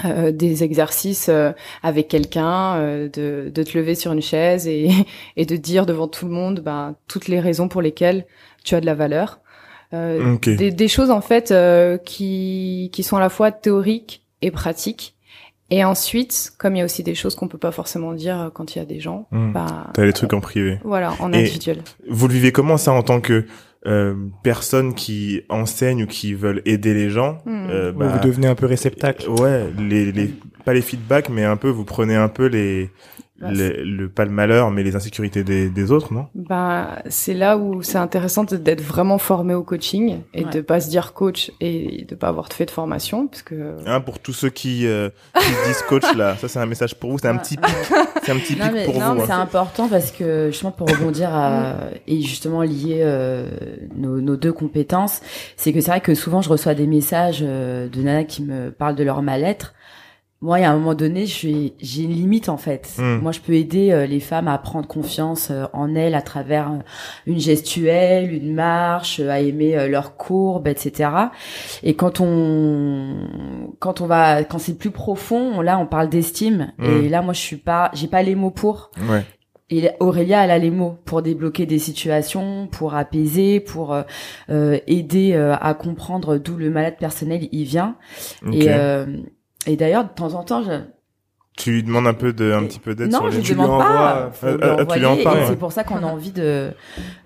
euh, 0.04 0.32
des 0.32 0.64
exercices 0.64 1.30
euh, 1.30 1.52
avec 1.84 2.08
quelqu'un, 2.08 2.76
euh, 2.78 3.08
de, 3.08 3.52
de 3.54 3.64
te 3.64 3.78
lever 3.78 3.94
sur 3.96 4.12
une 4.14 4.22
chaise 4.22 4.68
et, 4.68 4.90
et 5.38 5.46
de 5.46 5.56
dire 5.56 5.86
devant 5.86 6.08
tout 6.08 6.26
le 6.26 6.32
monde 6.32 6.60
ben, 6.62 6.96
toutes 7.08 7.28
les 7.28 7.40
raisons 7.40 7.68
pour 7.68 7.82
lesquelles 7.84 8.26
tu 8.64 8.74
as 8.76 8.82
de 8.82 8.86
la 8.88 8.96
valeur. 8.96 9.40
Euh, 9.94 10.34
Ok. 10.34 10.50
des, 10.50 10.72
des 10.72 10.88
choses 10.88 11.12
en 11.12 11.22
fait 11.22 11.52
euh, 11.52 11.98
qui, 12.00 12.90
qui 12.92 13.04
sont 13.04 13.16
à 13.18 13.20
la 13.20 13.30
fois 13.30 13.52
théoriques 13.52 14.24
et 14.42 14.50
pratiques. 14.50 15.15
Et 15.72 15.84
ensuite, 15.84 16.54
comme 16.60 16.76
il 16.76 16.80
y 16.80 16.82
a 16.82 16.86
aussi 16.86 17.02
des 17.04 17.16
choses 17.16 17.36
qu'on 17.36 17.48
peut 17.48 17.58
pas 17.58 17.72
forcément 17.72 18.14
dire 18.14 18.40
euh, 18.40 18.50
quand 18.52 18.76
il 18.76 18.80
y 18.80 18.82
a 18.82 18.86
des 18.86 19.00
gens, 19.00 19.28
Hmm. 19.32 19.52
bah 19.52 19.88
T'as 19.94 20.06
les 20.06 20.14
trucs 20.14 20.34
en 20.34 20.40
privé. 20.42 20.80
voilà, 20.84 21.14
en 21.20 21.34
Et- 21.34 21.38
individuel. 21.38 21.82
Vous 22.10 22.28
le 22.28 22.34
vivez 22.34 22.52
comment 22.52 22.78
ça 22.78 22.92
en 22.92 23.02
tant 23.02 23.20
que 23.22 23.46
euh, 23.88 24.16
personne 24.44 24.96
qui 24.96 25.42
enseigne 25.50 26.04
ou 26.04 26.08
qui 26.08 26.34
veulent 26.34 26.62
aider 26.66 26.94
les 26.94 27.10
gens 27.10 27.40
Hmm. 27.46 27.68
euh, 27.70 27.94
Ouais, 27.94 28.08
vous 28.08 28.20
devenez 28.20 28.48
un 28.48 28.56
peu 28.56 28.66
réceptacle 28.66 29.30
Ouais, 29.30 29.68
les, 29.78 30.12
les 30.12 30.34
pas 30.66 30.74
les 30.74 30.82
feedbacks, 30.82 31.30
mais 31.30 31.44
un 31.44 31.58
peu 31.58 31.70
vous 31.70 31.84
prenez 31.86 32.16
un 32.16 32.28
peu 32.30 32.46
les 32.48 32.86
Bah, 32.86 32.92
le, 33.42 33.84
le 33.84 34.08
pas 34.10 34.24
le 34.24 34.32
malheur, 34.32 34.72
mais 34.72 34.82
les 34.84 34.96
insécurités 34.96 35.44
des, 35.44 35.70
des 35.70 35.92
autres, 35.92 36.14
non? 36.14 36.28
Ben, 36.36 36.88
c'est 37.10 37.34
là 37.34 37.58
où 37.58 37.84
c'est 37.84 37.98
intéressant 37.98 38.46
de- 38.46 38.56
d'être 38.56 38.82
vraiment 38.82 39.18
formé 39.18 39.54
au 39.54 39.64
coaching 39.64 40.20
et 40.34 40.46
Ouais. 40.46 40.52
de 40.52 40.62
pas 40.62 40.80
se 40.80 40.90
dire 40.90 41.12
coach 41.14 41.52
et 41.60 42.06
de 42.08 42.16
pas 42.16 42.30
avoir 42.30 42.48
fait 42.54 42.66
de 42.66 42.72
formation 42.72 43.28
parce 43.28 43.42
que 43.42 43.76
Hein, 43.86 44.00
Pour 44.00 44.20
tous 44.20 44.32
ceux 44.32 44.50
qui, 44.50 44.88
euh, 44.88 45.10
qui 45.38 45.46
se 45.50 45.68
disent 45.68 45.82
coach 45.90 46.16
là, 46.16 46.38
ça 46.38 46.48
c'est 46.48 46.60
un 46.60 46.66
message 46.66 46.96
pour 46.96 47.12
vous, 47.12 47.18
c'est 47.18 47.28
un 47.28 47.36
petit 47.38 47.58
pic, 47.58 47.76
c'est 48.24 48.32
un 48.32 48.38
petit 48.38 48.56
Non 48.56 48.66
pic 48.68 48.74
mais, 48.74 48.86
pour 48.86 49.00
non, 49.00 49.10
vous. 49.10 49.16
mais 49.16 49.22
hein. 49.24 49.26
c'est 49.28 49.32
important 49.34 49.90
parce 49.90 50.12
que 50.12 50.48
justement 50.52 50.72
pour 50.72 50.88
rebondir 50.90 51.30
à, 51.34 51.76
et 52.08 52.22
justement 52.22 52.62
lier 52.62 53.02
euh, 53.04 53.50
nos, 53.98 54.22
nos 54.22 54.38
deux 54.38 54.54
compétences, 54.54 55.20
c'est 55.58 55.74
que 55.74 55.82
c'est 55.82 55.92
vrai 55.92 56.00
que 56.02 56.16
souvent 56.16 56.42
je 56.42 56.48
reçois 56.50 56.74
des 56.74 56.88
messages 56.88 57.40
euh, 57.46 57.90
de 57.90 58.02
nanas 58.02 58.24
qui 58.24 58.44
me 58.44 58.72
parlent 58.72 58.96
de 58.96 59.04
leur 59.04 59.22
mal-être. 59.22 59.74
Moi, 60.42 60.60
il 60.60 60.62
y 60.64 60.66
a 60.66 60.72
un 60.72 60.78
moment 60.78 60.94
donné, 60.94 61.26
j'ai 61.26 61.74
une 62.04 62.12
limite 62.12 62.50
en 62.50 62.58
fait. 62.58 62.94
Mm. 62.98 63.20
Moi, 63.22 63.32
je 63.32 63.40
peux 63.40 63.54
aider 63.54 63.92
euh, 63.92 64.06
les 64.06 64.20
femmes 64.20 64.48
à 64.48 64.58
prendre 64.58 64.88
confiance 64.88 65.50
euh, 65.50 65.66
en 65.74 65.96
elles 65.96 66.14
à 66.14 66.22
travers 66.22 66.72
euh, 66.72 66.80
une 67.26 67.40
gestuelle, 67.40 68.34
une 68.34 68.54
marche, 68.54 69.20
à 69.22 69.40
aimer 69.40 69.88
leurs 69.88 70.18
courbes, 70.18 70.68
etc. 70.68 71.10
Et 71.84 71.96
quand 71.96 72.20
on, 72.20 73.28
quand 73.80 74.02
on 74.02 74.08
va, 74.08 74.44
quand 74.44 74.60
c'est 74.60 74.78
plus 74.78 74.92
profond, 74.92 75.62
là, 75.62 75.80
on 75.80 75.88
parle 75.88 76.10
d'estime. 76.10 76.74
Mm. 76.78 76.86
Et 76.86 77.10
là, 77.10 77.22
moi, 77.22 77.34
je 77.34 77.42
suis 77.42 77.58
pas, 77.58 77.90
j'ai 77.94 78.08
pas 78.08 78.22
les 78.22 78.36
mots 78.36 78.52
pour. 78.52 78.92
Ouais. 79.10 79.24
Et 79.72 79.90
Aurélia, 80.00 80.44
elle 80.44 80.52
a 80.52 80.60
les 80.60 80.70
mots 80.70 81.00
pour 81.06 81.24
débloquer 81.24 81.66
des 81.66 81.80
situations, 81.80 82.68
pour 82.72 82.94
apaiser, 82.94 83.60
pour 83.60 83.96
euh, 83.96 84.78
aider 84.86 85.34
euh, 85.34 85.56
à 85.60 85.74
comprendre 85.74 86.38
d'où 86.38 86.56
le 86.56 86.70
malade 86.70 86.98
personnel 87.00 87.48
il 87.52 87.64
vient. 87.64 87.96
Et, 88.52 88.68
euh, 88.70 89.08
et 89.66 89.76
d'ailleurs, 89.76 90.04
de 90.04 90.10
temps 90.10 90.34
en 90.34 90.44
temps, 90.44 90.64
je... 90.64 90.72
Tu 91.58 91.72
lui 91.72 91.84
demandes 91.84 92.06
un 92.06 92.14
peu 92.14 92.34
de, 92.34 92.52
un 92.52 92.66
petit 92.66 92.80
peu 92.80 92.96
d'aide 92.96 93.12
non, 93.14 93.20
sur 93.20 93.28
je 93.28 93.36
les. 93.36 93.38
ne 93.38 93.44
Tu 93.44 93.54
lui 93.54 93.62
demande 93.62 93.80
pas. 93.80 93.86
envoies- 94.28 94.32
euh, 94.44 94.58
lui 94.58 94.64
euh, 94.82 94.86
tu 94.88 95.00
lui 95.00 95.06
en 95.06 95.16
parles. 95.24 95.38
ouais. 95.40 95.46
c'est 95.48 95.56
pour 95.56 95.72
ça 95.72 95.86
qu'on 95.86 96.00
a 96.04 96.06
envie 96.06 96.34
de 96.34 96.72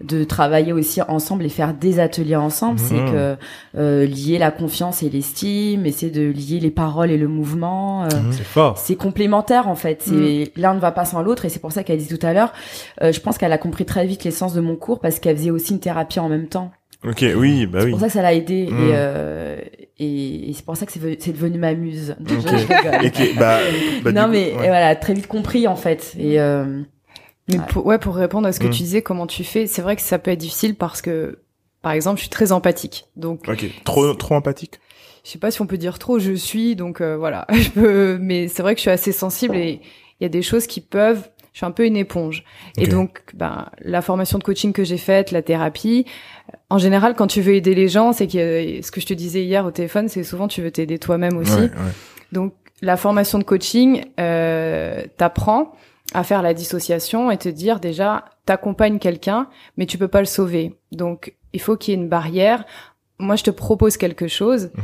de 0.02 0.24
travailler 0.24 0.72
aussi 0.72 1.02
ensemble 1.02 1.46
et 1.46 1.50
faire 1.50 1.74
des 1.74 2.00
ateliers 2.00 2.36
ensemble. 2.36 2.78
C'est 2.78 2.94
Mhm. 2.94 3.12
que 3.12 3.36
euh, 3.76 4.06
lier 4.06 4.38
la 4.38 4.52
confiance 4.52 5.02
et 5.02 5.10
l'estime, 5.10 5.88
essayer 5.88 6.12
de 6.12 6.22
lier 6.22 6.60
les 6.60 6.70
paroles 6.70 7.10
et 7.10 7.18
le 7.18 7.28
mouvement. 7.28 8.04
euh, 8.04 8.10
Mhm. 8.10 8.32
C'est 8.34 8.44
fort. 8.44 8.78
c'est 8.78 8.96
complémentaire 8.96 9.68
en 9.68 9.74
fait. 9.74 10.04
C'est 10.04 10.52
l'un 10.56 10.76
ne 10.76 10.80
va 10.80 10.92
pas 10.92 11.06
sans 11.06 11.24
l'autre 11.24 11.46
et 11.46 11.50
c'est 11.50 11.58
pour 11.60 11.72
ça 11.72 11.84
qu'elle 11.84 11.98
dit 11.98 12.16
tout 12.16 12.24
à 12.24 12.32
l'heure. 12.32 12.54
euh, 13.02 13.12
je 13.12 13.20
pense 13.22 13.40
qu'elle 13.40 13.52
a 13.52 13.58
compris 13.58 13.86
très 13.86 14.06
vite 14.06 14.24
l'essence 14.26 14.54
de 14.54 14.62
mon 14.62 14.76
cours 14.76 15.00
parce 15.00 15.20
qu'elle 15.20 15.38
faisait 15.38 15.50
aussi 15.50 15.74
une 15.74 15.80
thérapie 15.80 16.20
en 16.20 16.30
même 16.30 16.48
temps. 16.50 16.70
Ok, 17.06 17.24
oui, 17.38 17.66
bah 17.66 17.80
C'est 17.80 17.86
oui. 17.86 17.92
pour 17.92 18.00
ça 18.02 18.08
que 18.08 18.14
ça 18.14 18.22
l'a 18.22 18.34
aidé 18.34 18.68
Mm. 18.70 18.74
et, 18.74 18.92
euh, 18.94 19.58
et, 20.00 20.50
et 20.50 20.54
c'est 20.54 20.66
pour 20.66 20.76
ça 20.76 20.86
que 20.86 20.92
c'est 20.92 21.00
ve- 21.00 21.16
c'est 21.20 21.32
devenu 21.32 21.58
ma 21.58 21.74
muse. 21.74 22.16
Je- 22.26 22.36
Ok. 22.36 22.42
je 22.48 22.56
rigole. 22.68 23.06
Et 23.06 23.12
qui- 23.12 23.34
bah, 23.34 23.60
bah, 24.04 24.12
non 24.12 24.26
du 24.26 24.32
mais 24.32 24.52
coup, 24.52 24.58
ouais. 24.60 24.66
et 24.66 24.68
voilà, 24.70 24.96
très 24.98 25.14
vite 25.14 25.28
compris 25.28 25.66
en 25.68 25.76
fait. 25.78 26.14
Et 26.20 26.40
euh, 26.42 26.82
Mais 27.52 27.58
Ouais. 27.58 27.66
pour, 27.70 27.86
ouais, 27.86 27.98
pour 27.98 28.16
répondre 28.16 28.48
à 28.48 28.52
ce 28.52 28.60
que 28.60 28.68
Mm. 28.68 28.72
tu 28.72 28.84
disais, 28.84 29.02
comment 29.02 29.26
tu 29.28 29.44
fais, 29.44 29.66
c'est 29.66 29.82
vrai 29.82 29.96
que 29.96 30.02
ça 30.04 30.20
peut 30.20 30.30
être 30.32 30.38
difficile 30.40 30.76
parce 30.76 31.02
que, 31.02 31.40
par 31.82 31.94
exemple, 31.94 32.18
je 32.18 32.24
suis 32.24 32.30
très 32.30 32.52
empathique. 32.52 33.06
Donc, 33.16 33.42
Ok, 33.48 33.66
trop, 33.86 34.14
trop 34.14 34.36
empathique? 34.36 34.80
je 35.24 35.32
sais 35.32 35.40
pas 35.40 35.50
si 35.52 35.62
on 35.62 35.66
peut 35.68 35.78
dire 35.78 35.98
trop, 36.00 36.20
je 36.20 36.34
suis, 36.34 36.76
donc 36.76 37.02
euh, 37.02 37.18
voilà. 37.18 37.48
Je 37.54 37.70
peux, 37.70 38.18
mais 38.22 38.48
c'est 38.50 38.62
vrai 38.62 38.76
que 38.76 38.80
je 38.80 38.84
suis 38.84 38.92
assez 38.92 39.12
sensible 39.14 39.56
et 39.56 39.82
il 40.20 40.24
y 40.24 40.26
a 40.26 40.30
des 40.30 40.42
choses 40.44 40.68
qui 40.68 40.80
peuvent. 40.82 41.28
Je 41.54 41.60
suis 41.60 41.66
un 41.66 41.72
peu 41.72 41.86
une 41.86 41.98
éponge. 41.98 42.44
Et 42.78 42.88
donc, 42.88 43.22
ben, 43.34 43.68
la 43.82 44.02
formation 44.02 44.38
de 44.38 44.44
coaching 44.44 44.72
que 44.72 44.84
j'ai 44.84 44.98
faite, 44.98 45.32
la 45.32 45.42
thérapie, 45.42 46.06
en 46.70 46.78
général, 46.78 47.16
quand 47.16 47.28
tu 47.28 47.42
veux 47.42 47.56
aider 47.56 47.76
les 47.76 47.88
gens, 47.88 48.14
c'est 48.14 48.28
que 48.28 48.82
ce 48.82 48.92
que 48.92 49.02
je 49.02 49.06
te 49.06 49.14
disais 49.14 49.44
hier 49.44 49.66
au 49.66 49.72
téléphone, 49.72 50.08
c'est 50.08 50.24
souvent 50.24 50.48
tu 50.48 50.62
veux 50.62 50.72
t'aider 50.72 51.00
toi-même 51.00 51.38
aussi. 51.38 51.54
Ouais, 51.54 51.62
ouais. 51.62 51.94
Donc, 52.32 52.54
la 52.82 52.98
formation 52.98 53.40
de 53.40 53.44
coaching 53.44 54.06
euh, 54.20 55.04
t'apprend 55.18 55.74
à 56.14 56.24
faire 56.24 56.42
la 56.42 56.54
dissociation 56.54 57.30
et 57.30 57.38
te 57.38 57.50
dire 57.50 57.80
déjà, 57.80 58.26
t'accompagnes 58.46 59.00
quelqu'un, 59.00 59.48
mais 59.78 59.86
tu 59.86 59.98
peux 59.98 60.08
pas 60.08 60.20
le 60.20 60.26
sauver. 60.26 60.78
Donc, 60.92 61.36
il 61.54 61.62
faut 61.62 61.78
qu'il 61.78 61.94
y 61.94 61.98
ait 61.98 62.02
une 62.02 62.10
barrière. 62.10 62.66
Moi, 63.20 63.36
je 63.36 63.44
te 63.44 63.52
propose 63.52 63.98
quelque 63.98 64.28
chose. 64.28 64.72
Mhm. 64.76 64.84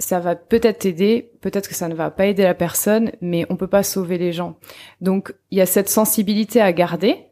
Ça 0.00 0.18
va 0.18 0.34
peut-être 0.34 0.80
t'aider, 0.80 1.30
peut-être 1.40 1.68
que 1.68 1.74
ça 1.76 1.88
ne 1.88 1.94
va 1.94 2.10
pas 2.10 2.26
aider 2.26 2.42
la 2.42 2.54
personne, 2.54 3.12
mais 3.20 3.46
on 3.48 3.56
peut 3.56 3.68
pas 3.68 3.84
sauver 3.84 4.18
les 4.18 4.32
gens. 4.32 4.56
Donc, 5.00 5.32
il 5.52 5.58
y 5.58 5.60
a 5.60 5.66
cette 5.66 5.88
sensibilité 5.88 6.60
à 6.60 6.72
garder 6.72 7.29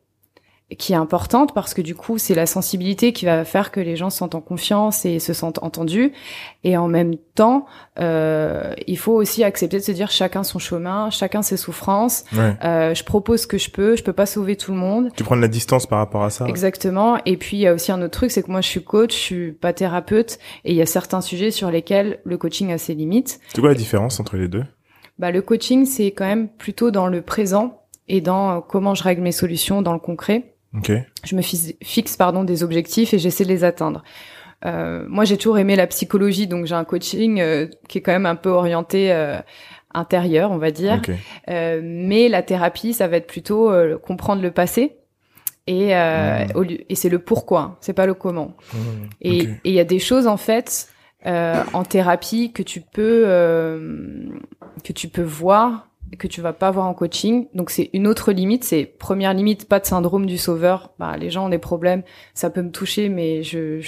qui 0.77 0.93
est 0.93 0.97
importante 0.97 1.55
parce 1.55 1.73
que 1.73 1.81
du 1.81 1.95
coup, 1.95 2.19
c'est 2.19 2.35
la 2.35 2.45
sensibilité 2.45 3.15
qui 3.15 3.25
va 3.25 3.45
faire 3.47 3.71
que 3.71 3.81
les 3.81 3.97
gens 3.97 4.11
se 4.11 4.19
sentent 4.19 4.35
en 4.35 4.43
confiance 4.43 5.07
et 5.07 5.19
se 5.19 5.33
sentent 5.33 5.63
entendus. 5.63 6.13
Et 6.63 6.77
en 6.77 6.89
même 6.89 7.17
temps, 7.35 7.65
euh, 7.99 8.75
il 8.87 8.99
faut 8.99 9.15
aussi 9.15 9.45
accepter 9.45 9.79
de 9.79 9.83
se 9.83 9.93
dire 9.93 10.11
chacun 10.11 10.43
son 10.43 10.59
chemin, 10.59 11.09
chacun 11.09 11.41
ses 11.41 11.57
souffrances. 11.57 12.25
Ouais. 12.35 12.55
Euh, 12.65 12.95
je 12.95 13.03
propose 13.03 13.43
ce 13.43 13.47
que 13.47 13.57
je 13.57 13.71
peux, 13.71 13.97
je 13.97 14.03
peux 14.03 14.13
pas 14.13 14.27
sauver 14.27 14.57
tout 14.57 14.73
le 14.73 14.77
monde. 14.77 15.09
Tu 15.17 15.25
prends 15.25 15.37
de 15.37 15.41
la 15.41 15.49
distance 15.49 15.87
par 15.87 16.01
rapport 16.01 16.23
à 16.23 16.31
ça. 16.31 16.47
Exactement. 16.47 17.19
Et 17.25 17.39
puis 17.39 17.57
il 17.57 17.61
y 17.61 17.67
a 17.67 17.73
aussi 17.73 17.91
un 17.91 18.03
autre 18.03 18.19
truc, 18.19 18.31
c'est 18.31 18.43
que 18.43 18.51
moi 18.51 18.61
je 18.61 18.69
suis 18.69 18.85
coach, 18.85 19.13
je 19.13 19.19
suis 19.19 19.53
pas 19.53 19.73
thérapeute, 19.73 20.39
et 20.67 20.73
il 20.73 20.77
y 20.77 20.83
a 20.83 20.87
certains 20.87 21.23
sujets 21.23 21.51
sur 21.51 21.71
lesquels 21.71 22.21
le 22.25 22.37
coaching 22.37 22.73
a 22.73 22.79
ses 22.79 22.95
limites. 22.95 23.41
C'est 23.55 23.61
quoi 23.61 23.71
la 23.71 23.75
différence 23.75 24.21
entre 24.21 24.37
les 24.37 24.49
deux? 24.49 24.65
Bah 25.19 25.31
le 25.31 25.41
coaching 25.41 25.87
c'est 25.87 26.11
quand 26.11 26.27
même 26.27 26.49
plutôt 26.49 26.91
dans 26.91 27.07
le 27.07 27.23
présent 27.23 27.83
et 28.07 28.21
dans 28.21 28.59
euh, 28.59 28.61
comment 28.61 28.95
je 28.95 29.03
règle 29.03 29.23
mes 29.23 29.33
solutions 29.33 29.81
dans 29.81 29.95
le 29.95 29.99
concret. 29.99 30.55
Ok. 30.75 30.93
Je 31.25 31.35
me 31.37 31.43
fixe, 31.43 32.17
pardon 32.17 32.45
des 32.45 32.63
objectifs 32.63 33.15
et 33.15 33.19
j'essaie 33.19 33.45
de 33.45 33.49
les 33.49 33.65
atteindre. 33.65 34.03
Euh, 34.67 35.05
moi 35.09 35.25
j'ai 35.25 35.37
toujours 35.37 35.59
aimé 35.59 35.77
la 35.77 35.87
psychologie, 35.87 36.47
donc 36.49 36.67
j'ai 36.67 36.75
un 36.75 36.85
coaching 36.85 37.41
euh, 37.41 37.69
qui 37.89 37.99
est 37.99 38.01
quand 38.01 38.13
même 38.13 38.27
un 38.27 38.35
peu 38.35 38.51
orienté 38.51 39.13
euh, 39.13 39.39
intérieur, 39.95 40.51
on 40.51 40.59
va 40.59 40.71
dire. 40.71 41.01
Mais 41.49 42.29
la 42.29 42.43
thérapie, 42.43 42.93
ça 42.93 43.09
va 43.09 43.17
être 43.19 43.27
plutôt 43.29 43.73
comprendre 44.03 44.43
le 44.43 44.51
passé. 44.51 44.97
Et, 45.67 45.95
Mhm. 45.95 46.49
au 46.55 46.63
lieu- 46.63 46.81
et 46.91 46.95
c'est 46.95 47.11
le 47.11 47.19
pourquoi, 47.19 47.77
c'est 47.81 47.93
pas 47.93 48.07
le 48.07 48.15
comment. 48.15 48.57
Et 49.21 49.43
Ok. 49.43 49.49
et 49.65 49.69
il 49.71 49.75
y 49.75 49.81
a 49.81 49.85
des 49.85 49.99
choses 49.99 50.27
en 50.27 50.37
fait 50.39 50.89
en 51.25 51.85
thérapie 51.85 52.53
que 52.53 52.63
tu 52.63 52.81
peux 52.81 53.25
que 54.85 54.93
tu 54.93 55.09
peux 55.09 55.23
voir 55.23 55.88
que 56.17 56.27
tu 56.27 56.41
vas 56.41 56.53
pas 56.53 56.71
voir 56.71 56.87
en 56.87 56.95
coaching. 56.95 57.49
Donc 57.55 57.71
c'est 57.71 57.91
une 57.93 58.07
autre 58.07 58.33
limite. 58.33 58.65
C'est 58.65 58.85
première 58.85 59.35
limite, 59.35 59.69
pas 59.69 59.81
de 59.81 59.87
syndrome 59.87 60.27
du 60.27 60.39
sauveur. 60.39 60.93
Bah, 60.99 61.17
les 61.17 61.31
gens 61.31 61.47
ont 61.47 61.49
des 61.51 61.59
problèmes, 61.59 62.03
ça 62.35 62.51
peut 62.51 62.63
me 62.63 62.71
toucher, 62.71 63.09
mais 63.09 63.43
je 63.43 63.81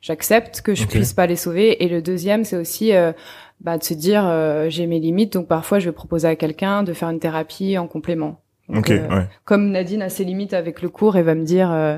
j'accepte 0.00 0.60
que 0.62 0.74
je 0.74 0.86
puisse 0.86 1.12
pas 1.12 1.26
les 1.26 1.36
sauver. 1.36 1.82
Et 1.84 1.88
le 1.88 2.00
deuxième, 2.02 2.44
c'est 2.44 2.56
aussi 2.56 2.94
euh, 2.94 3.12
bah, 3.60 3.78
de 3.78 3.82
se 3.82 3.94
dire 3.94 4.24
euh, 4.26 4.66
j'ai 4.68 4.86
mes 4.86 5.00
limites. 5.00 5.32
Donc 5.32 5.48
parfois 5.48 5.78
je 5.78 5.86
vais 5.86 5.92
proposer 5.94 6.28
à 6.28 6.36
quelqu'un 6.36 6.82
de 6.82 6.92
faire 6.92 7.10
une 7.10 7.18
thérapie 7.20 7.76
en 7.78 7.88
complément. 7.88 8.40
Donc, 8.68 8.80
Ok, 8.80 8.90
euh, 8.90 9.08
ouais. 9.08 9.26
comme 9.44 9.70
Nadine 9.70 10.02
a 10.02 10.10
ses 10.10 10.24
limites 10.24 10.52
avec 10.52 10.82
le 10.82 10.90
cours 10.90 11.16
et 11.16 11.22
va 11.22 11.34
me 11.34 11.42
dire, 11.44 11.72
euh, 11.72 11.96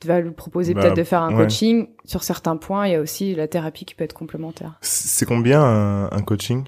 tu 0.00 0.06
vas 0.06 0.20
lui 0.20 0.30
proposer 0.30 0.72
Bah, 0.72 0.82
peut-être 0.82 0.96
de 0.96 1.02
faire 1.02 1.20
un 1.22 1.34
ouais. 1.34 1.42
coaching. 1.44 1.88
Sur 2.04 2.22
certains 2.22 2.56
points, 2.56 2.86
il 2.86 2.92
y 2.92 2.94
a 2.94 3.00
aussi 3.00 3.34
la 3.34 3.48
thérapie 3.48 3.84
qui 3.84 3.94
peut 3.96 4.04
être 4.04 4.12
complémentaire. 4.14 4.78
C'est 4.82 5.26
combien 5.26 5.60
un, 5.62 6.04
un 6.12 6.22
coaching? 6.22 6.62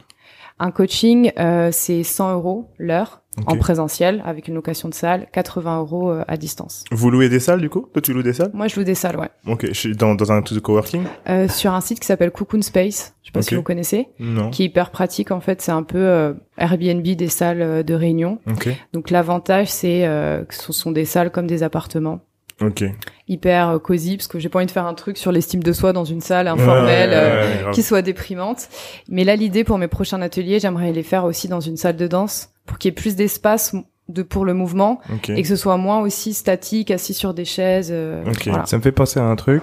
Un 0.59 0.71
coaching, 0.71 1.33
euh, 1.38 1.71
c'est 1.73 2.03
100 2.03 2.35
euros 2.35 2.71
l'heure 2.79 3.23
en 3.47 3.57
présentiel 3.57 4.23
avec 4.27 4.49
une 4.49 4.55
location 4.55 4.88
de 4.88 4.94
salle, 4.94 5.29
80 5.33 5.79
euros 5.79 6.11
euh, 6.11 6.25
à 6.27 6.37
distance. 6.37 6.85
Vous 6.90 7.11
louez 7.11 7.29
des 7.29 7.38
salles 7.38 7.61
du 7.61 7.71
coup? 7.71 7.87
Toi 7.92 8.03
tu 8.03 8.12
loues 8.12 8.23
des 8.23 8.33
salles? 8.33 8.51
Moi, 8.53 8.66
je 8.68 8.77
loue 8.77 8.85
des 8.85 8.97
salles, 8.97 9.16
ouais. 9.16 9.29
Ok, 9.47 9.66
je 9.68 9.73
suis 9.73 9.97
dans, 9.97 10.14
dans 10.14 10.33
un 10.33 10.40
de 10.40 10.59
coworking? 10.59 11.05
Euh, 11.29 11.49
sur 11.49 11.73
un 11.73 11.81
site 11.81 12.01
qui 12.01 12.07
s'appelle 12.07 12.31
Cocoon 12.31 12.62
Space. 12.62 13.14
Je 13.23 13.29
sais 13.29 13.33
pas 13.33 13.42
si 13.42 13.55
vous 13.55 13.62
connaissez. 13.62 14.09
Non. 14.18 14.51
Qui 14.51 14.62
est 14.62 14.66
hyper 14.66 14.90
pratique. 14.90 15.31
En 15.31 15.40
fait, 15.40 15.61
c'est 15.62 15.73
un 15.73 15.83
peu 15.83 15.99
euh, 15.99 16.35
Airbnb 16.57 17.03
des 17.03 17.29
salles 17.29 17.62
euh, 17.62 17.83
de 17.83 17.94
réunion. 17.94 18.38
Ok. 18.51 18.68
Donc 18.92 19.11
l'avantage, 19.11 19.68
c'est 19.68 20.07
euh, 20.07 20.44
que 20.44 20.55
ce 20.55 20.73
sont 20.73 20.90
des 20.92 21.05
salles 21.05 21.31
comme 21.31 21.47
des 21.47 21.62
appartements. 21.62 22.21
Ok. 22.61 22.85
hyper 23.29 23.68
euh, 23.68 23.79
cosy 23.79 24.16
parce 24.16 24.27
que 24.27 24.38
j'ai 24.38 24.49
pas 24.49 24.59
envie 24.59 24.66
de 24.66 24.71
faire 24.73 24.87
un 24.87 24.94
truc 24.94 25.16
sur 25.16 25.31
l'estime 25.33 25.62
de 25.62 25.73
soi 25.73 25.92
dans 25.92 26.05
une 26.05 26.21
salle 26.21 26.49
informelle 26.49 27.11
Ouais, 27.11 27.14
ouais, 27.16 27.23
euh, 27.23 27.40
ouais, 27.42 27.55
ouais, 27.57 27.62
grave. 27.62 27.75
qui 27.75 27.83
soit 27.83 28.03
déprimante. 28.03 28.68
Mais 29.09 29.23
là, 29.25 29.37
l'idée 29.37 29.62
pour 29.64 29.79
mes 29.79 29.87
prochains 29.88 30.21
ateliers, 30.23 30.59
j'aimerais 30.59 30.92
les 30.92 31.03
faire 31.05 31.25
aussi 31.25 31.47
dans 31.49 31.61
une 31.61 31.77
salle 31.77 31.97
de 31.97 32.07
danse 32.07 32.51
pour 32.66 32.79
qu'il 32.79 32.88
y 32.88 32.92
ait 32.92 32.94
plus 32.94 33.14
d'espace 33.16 33.75
de 34.09 34.23
pour 34.23 34.44
le 34.44 34.55
mouvement 34.55 35.01
Ok. 35.14 35.31
et 35.31 35.42
que 35.42 35.49
ce 35.49 35.57
soit 35.57 35.77
moins 35.77 36.01
aussi 36.01 36.33
statique, 36.35 36.90
assis 36.90 37.14
sur 37.14 37.35
des 37.35 37.44
chaises. 37.44 37.90
euh, 37.92 38.25
Ok. 38.27 38.49
voilà. 38.49 38.64
Ça 38.66 38.77
me 38.79 38.83
fait 38.83 38.90
penser 38.92 39.21
à 39.21 39.25
un 39.25 39.37
truc. 39.37 39.62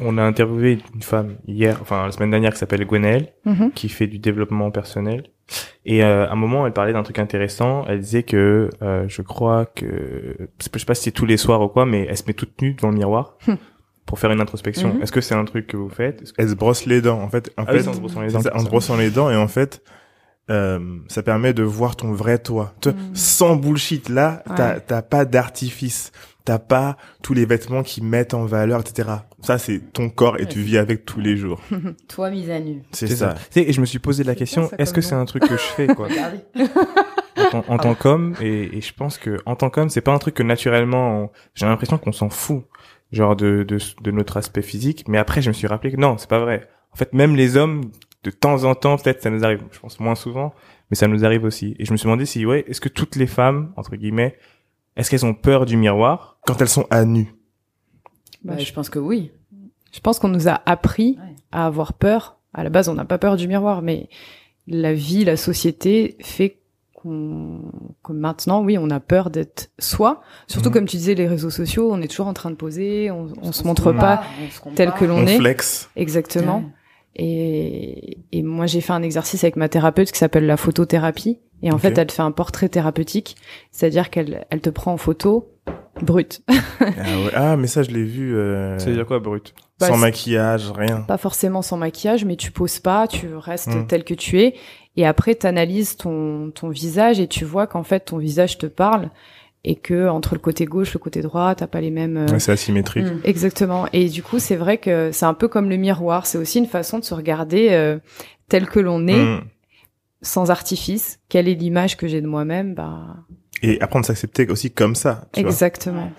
On 0.00 0.16
a 0.18 0.22
interviewé 0.22 0.78
une 0.94 1.02
femme 1.02 1.36
hier, 1.46 1.78
enfin 1.80 2.06
la 2.06 2.12
semaine 2.12 2.30
dernière, 2.30 2.52
qui 2.52 2.58
s'appelle 2.58 2.84
Gwenaëlle, 2.86 3.32
Mhm. 3.44 3.72
qui 3.72 3.88
fait 3.88 4.06
du 4.06 4.18
développement 4.18 4.70
personnel. 4.70 5.24
Et 5.86 6.04
euh, 6.04 6.26
à 6.28 6.32
un 6.32 6.36
moment, 6.36 6.66
elle 6.66 6.72
parlait 6.74 6.92
d'un 6.92 7.02
truc 7.02 7.18
intéressant. 7.18 7.84
Elle 7.88 8.00
disait 8.00 8.22
que 8.22 8.68
euh, 8.82 9.04
je 9.08 9.22
crois 9.22 9.64
que 9.66 10.36
je 10.60 10.64
sais 10.64 10.84
pas 10.86 10.94
si 10.94 11.04
c'est 11.04 11.10
tous 11.10 11.24
les 11.26 11.36
soirs 11.38 11.60
ou 11.62 11.68
quoi, 11.68 11.86
mais 11.86 12.06
elle 12.08 12.16
se 12.16 12.24
met 12.26 12.34
toute 12.34 12.60
nue 12.62 12.74
devant 12.74 12.90
le 12.90 12.96
miroir 12.96 13.38
Hmm. 13.46 13.54
pour 14.06 14.18
faire 14.18 14.30
une 14.30 14.40
introspection. 14.40 14.94
Mhm. 14.94 15.02
Est-ce 15.02 15.12
que 15.12 15.20
c'est 15.22 15.34
un 15.34 15.44
truc 15.46 15.66
que 15.66 15.76
vous 15.76 15.88
faites? 15.88 16.22
Elle 16.36 16.50
se 16.50 16.54
brosse 16.54 16.84
les 16.86 17.00
dents. 17.00 17.20
En 17.20 17.28
fait, 17.30 17.50
en 17.56 17.62
Ah 17.62 17.70
oui, 17.72 17.78
fait, 17.78 17.82
c'est 17.84 17.88
en 17.88 17.94
se 17.94 18.00
brossant 18.00 18.20
les 18.20 18.30
dents, 18.30 18.40
en 18.54 18.58
se 18.60 18.66
brossant 18.68 18.96
les 18.96 19.10
dents 19.10 19.30
et 19.30 19.36
en 19.36 19.48
fait, 19.48 19.82
euh, 20.50 20.78
ça 21.08 21.22
permet 21.22 21.52
de 21.52 21.62
voir 21.62 21.96
ton 21.96 22.12
vrai 22.12 22.38
toi. 22.38 22.74
Te- 22.80 22.88
Mm. 22.90 23.14
Sans 23.14 23.56
bullshit. 23.56 24.08
Là, 24.08 24.42
t'as 24.56 24.74
Ouais. 24.74 24.80
t'as 24.86 25.02
pas 25.02 25.24
d'artifice. 25.24 26.12
T'as 26.44 26.58
pas 26.58 26.96
tous 27.22 27.34
les 27.34 27.44
vêtements 27.44 27.82
qui 27.82 28.00
mettent 28.02 28.32
en 28.32 28.46
valeur, 28.46 28.80
etc. 28.80 29.10
Ça, 29.42 29.58
c'est 29.58 29.92
ton 29.92 30.08
corps 30.08 30.40
et 30.40 30.46
tu 30.46 30.60
vis 30.60 30.78
avec 30.78 31.04
tous 31.04 31.20
les 31.20 31.36
jours. 31.36 31.60
toi 32.08 32.30
mise 32.30 32.48
à 32.50 32.58
nu. 32.58 32.82
C'est 32.92 33.06
ça. 33.08 33.16
ça. 33.16 33.34
Tu 33.34 33.40
sais, 33.60 33.68
Et 33.68 33.72
je 33.74 33.80
me 33.82 33.86
suis 33.86 33.98
posé 33.98 34.24
la 34.24 34.34
question 34.34 34.70
est-ce 34.78 34.94
que 34.94 35.02
c'est 35.02 35.14
un 35.14 35.26
truc 35.26 35.42
que 35.42 35.56
je 35.56 35.62
fais 35.76 35.86
quoi 35.88 36.08
en, 37.52 37.64
en 37.68 37.78
tant 37.78 37.94
qu'homme 37.94 38.34
et, 38.40 38.76
et 38.76 38.80
je 38.80 38.92
pense 38.94 39.18
que 39.18 39.38
en 39.46 39.56
tant 39.56 39.70
qu'homme 39.70 39.88
c'est 39.90 40.00
pas 40.00 40.12
un 40.12 40.18
truc 40.18 40.34
que 40.34 40.42
naturellement 40.42 41.30
j'ai 41.54 41.66
l'impression 41.66 41.96
qu'on 41.98 42.12
s'en 42.12 42.30
fout 42.30 42.64
genre 43.12 43.36
de, 43.36 43.62
de 43.62 43.78
de 44.02 44.10
notre 44.10 44.36
aspect 44.38 44.62
physique 44.62 45.04
mais 45.08 45.18
après 45.18 45.40
je 45.40 45.48
me 45.48 45.54
suis 45.54 45.66
rappelé 45.66 45.92
que 45.92 45.96
non 45.96 46.18
c'est 46.18 46.28
pas 46.28 46.40
vrai 46.40 46.68
en 46.92 46.96
fait 46.96 47.12
même 47.12 47.36
les 47.36 47.56
hommes 47.56 47.82
de 48.24 48.30
temps 48.30 48.64
en 48.64 48.74
temps 48.74 48.96
peut-être 48.98 49.22
ça 49.22 49.30
nous 49.30 49.44
arrive 49.44 49.62
je 49.70 49.78
pense 49.78 50.00
moins 50.00 50.14
souvent 50.14 50.52
mais 50.90 50.96
ça 50.96 51.06
nous 51.08 51.24
arrive 51.24 51.44
aussi 51.44 51.76
et 51.78 51.84
je 51.84 51.92
me 51.92 51.96
suis 51.96 52.06
demandé 52.06 52.26
si 52.26 52.44
ouais 52.46 52.64
est-ce 52.68 52.80
que 52.80 52.88
toutes 52.88 53.16
les 53.16 53.26
femmes 53.26 53.72
entre 53.76 53.94
guillemets 53.96 54.36
est-ce 54.96 55.08
qu'elles 55.10 55.24
ont 55.26 55.34
peur 55.34 55.66
du 55.66 55.76
miroir 55.76 56.38
Quand 56.46 56.60
elles 56.60 56.68
sont 56.68 56.86
à 56.90 57.04
nu? 57.04 57.32
Bah, 58.44 58.54
je, 58.58 58.64
je 58.64 58.72
pense 58.72 58.90
que 58.90 58.98
oui. 58.98 59.30
je 59.92 60.00
pense 60.00 60.18
qu'on 60.18 60.28
nous 60.28 60.48
a 60.48 60.60
appris 60.66 61.16
Ouais. 61.20 61.34
à 61.52 61.66
avoir 61.66 61.92
peur. 61.92 62.38
À 62.52 62.64
la 62.64 62.70
base, 62.70 62.88
on 62.88 62.94
n'a 62.94 63.04
pas 63.04 63.18
peur 63.18 63.36
du 63.36 63.46
miroir, 63.46 63.80
mais 63.82 64.08
la 64.66 64.92
vie, 64.94 65.24
la 65.24 65.36
société 65.36 66.16
fait 66.20 66.58
qu'on, 66.94 67.60
que 68.02 68.12
maintenant, 68.12 68.62
oui, 68.64 68.76
on 68.76 68.90
a 68.90 68.98
peur 68.98 69.30
d'être 69.30 69.70
soi. 69.78 70.20
Surtout, 70.48 70.68
Mhm. 70.70 70.74
comme 70.74 70.84
tu 70.86 70.96
disais, 70.96 71.14
les 71.14 71.28
réseaux 71.28 71.50
sociaux, 71.50 71.90
on 71.92 72.00
est 72.00 72.08
toujours 72.08 72.26
en 72.26 72.34
train 72.34 72.50
de 72.50 72.56
poser, 72.56 73.10
on, 73.12 73.28
on 73.40 73.52
se 73.52 73.62
On 73.62 73.66
montre 73.68 73.92
pas 73.92 74.24
on 74.44 74.50
se 74.50 74.58
compare. 74.60 74.74
tel 74.76 74.92
que 74.92 75.04
l'on 75.04 75.18
On 75.18 75.26
est. 75.26 75.38
flex. 75.38 75.90
Exactement. 75.94 76.58
Ouais. 76.58 76.64
Et, 77.18 78.18
et 78.32 78.42
moi, 78.42 78.66
j'ai 78.66 78.80
fait 78.80 78.92
un 78.92 79.02
exercice 79.02 79.42
avec 79.44 79.56
ma 79.56 79.68
thérapeute 79.68 80.10
qui 80.12 80.18
s'appelle 80.18 80.46
la 80.46 80.56
photothérapie. 80.56 81.38
Et 81.62 81.72
en 81.72 81.78
fait, 81.78 81.98
elle 81.98 82.10
fait 82.10 82.22
un 82.22 82.30
portrait 82.30 82.68
thérapeutique, 82.68 83.34
c'est-à-dire 83.72 84.10
qu'elle 84.10 84.46
elle 84.50 84.60
te 84.60 84.70
prend 84.70 84.92
en 84.92 84.96
photo 84.96 85.50
brute. 86.00 86.42
Ah, 86.80 86.84
ouais. 87.24 87.30
Ah, 87.34 87.56
mais 87.56 87.66
ça, 87.66 87.82
je 87.82 87.90
l'ai 87.90 88.04
vu. 88.04 88.36
euh, 88.36 88.78
ça 88.78 88.86
veut 88.86 88.94
dire 88.94 89.04
quoi 89.04 89.18
brut 89.18 89.52
Bah, 89.80 89.88
sans 89.88 89.96
maquillage, 89.96 90.70
rien. 90.70 91.00
pas 91.00 91.18
forcément 91.18 91.60
sans 91.60 91.76
maquillage, 91.76 92.24
mais 92.24 92.36
tu 92.36 92.52
poses 92.52 92.78
pas, 92.78 93.08
tu 93.08 93.34
restes 93.34 93.74
Mm. 93.74 93.86
tel 93.88 94.04
que 94.04 94.14
tu 94.14 94.40
es. 94.40 94.54
Et 94.96 95.04
après, 95.04 95.34
tu 95.34 95.46
analyses 95.48 95.96
ton, 95.96 96.52
ton 96.54 96.68
visage 96.68 97.18
et 97.18 97.26
tu 97.26 97.44
vois 97.44 97.66
qu'en 97.66 97.82
fait, 97.82 98.00
ton 98.06 98.18
visage 98.18 98.58
te 98.58 98.66
parle 98.66 99.10
et 99.70 99.76
que 99.76 100.08
entre 100.08 100.34
le 100.34 100.40
côté 100.40 100.64
gauche, 100.64 100.94
le 100.94 100.98
côté 100.98 101.20
droit, 101.20 101.54
t'as 101.54 101.66
pas 101.66 101.80
les 101.80 101.90
mêmes. 101.90 102.16
euh, 102.16 102.26
Ouais, 102.32 102.38
c'est 102.40 102.52
asymétrique. 102.52 103.04
Mm. 103.06 103.20
Exactement. 103.24 103.86
Et 103.92 104.08
du 104.08 104.22
coup, 104.22 104.38
c'est 104.38 104.56
vrai 104.56 104.78
que 104.78 105.10
c'est 105.12 105.26
un 105.26 105.34
peu 105.34 105.46
comme 105.48 105.68
le 105.68 105.76
miroir. 105.76 106.24
C'est 106.26 106.38
aussi 106.38 106.58
une 106.58 106.66
façon 106.66 106.98
de 106.98 107.04
se 107.04 107.12
regarder 107.14 107.68
euh, 107.72 107.98
tel 108.48 108.66
que 108.66 108.80
l'on 108.80 109.06
est, 109.06 109.22
Mm. 109.24 109.40
sans 110.22 110.50
artifice. 110.50 111.20
Quelle 111.28 111.48
est 111.48 111.54
l'image 111.54 111.96
que 111.96 112.08
j'ai 112.08 112.20
de 112.22 112.26
moi-même? 112.26 112.74
Bah, 112.74 113.16
Et 113.62 113.80
apprendre 113.80 114.04
à 114.04 114.08
s'accepter 114.08 114.46
aussi 114.48 114.70
comme 114.70 114.94
ça. 114.94 115.28
Tu 115.32 115.40
vois. 115.40 115.50
exactement. 115.50 116.10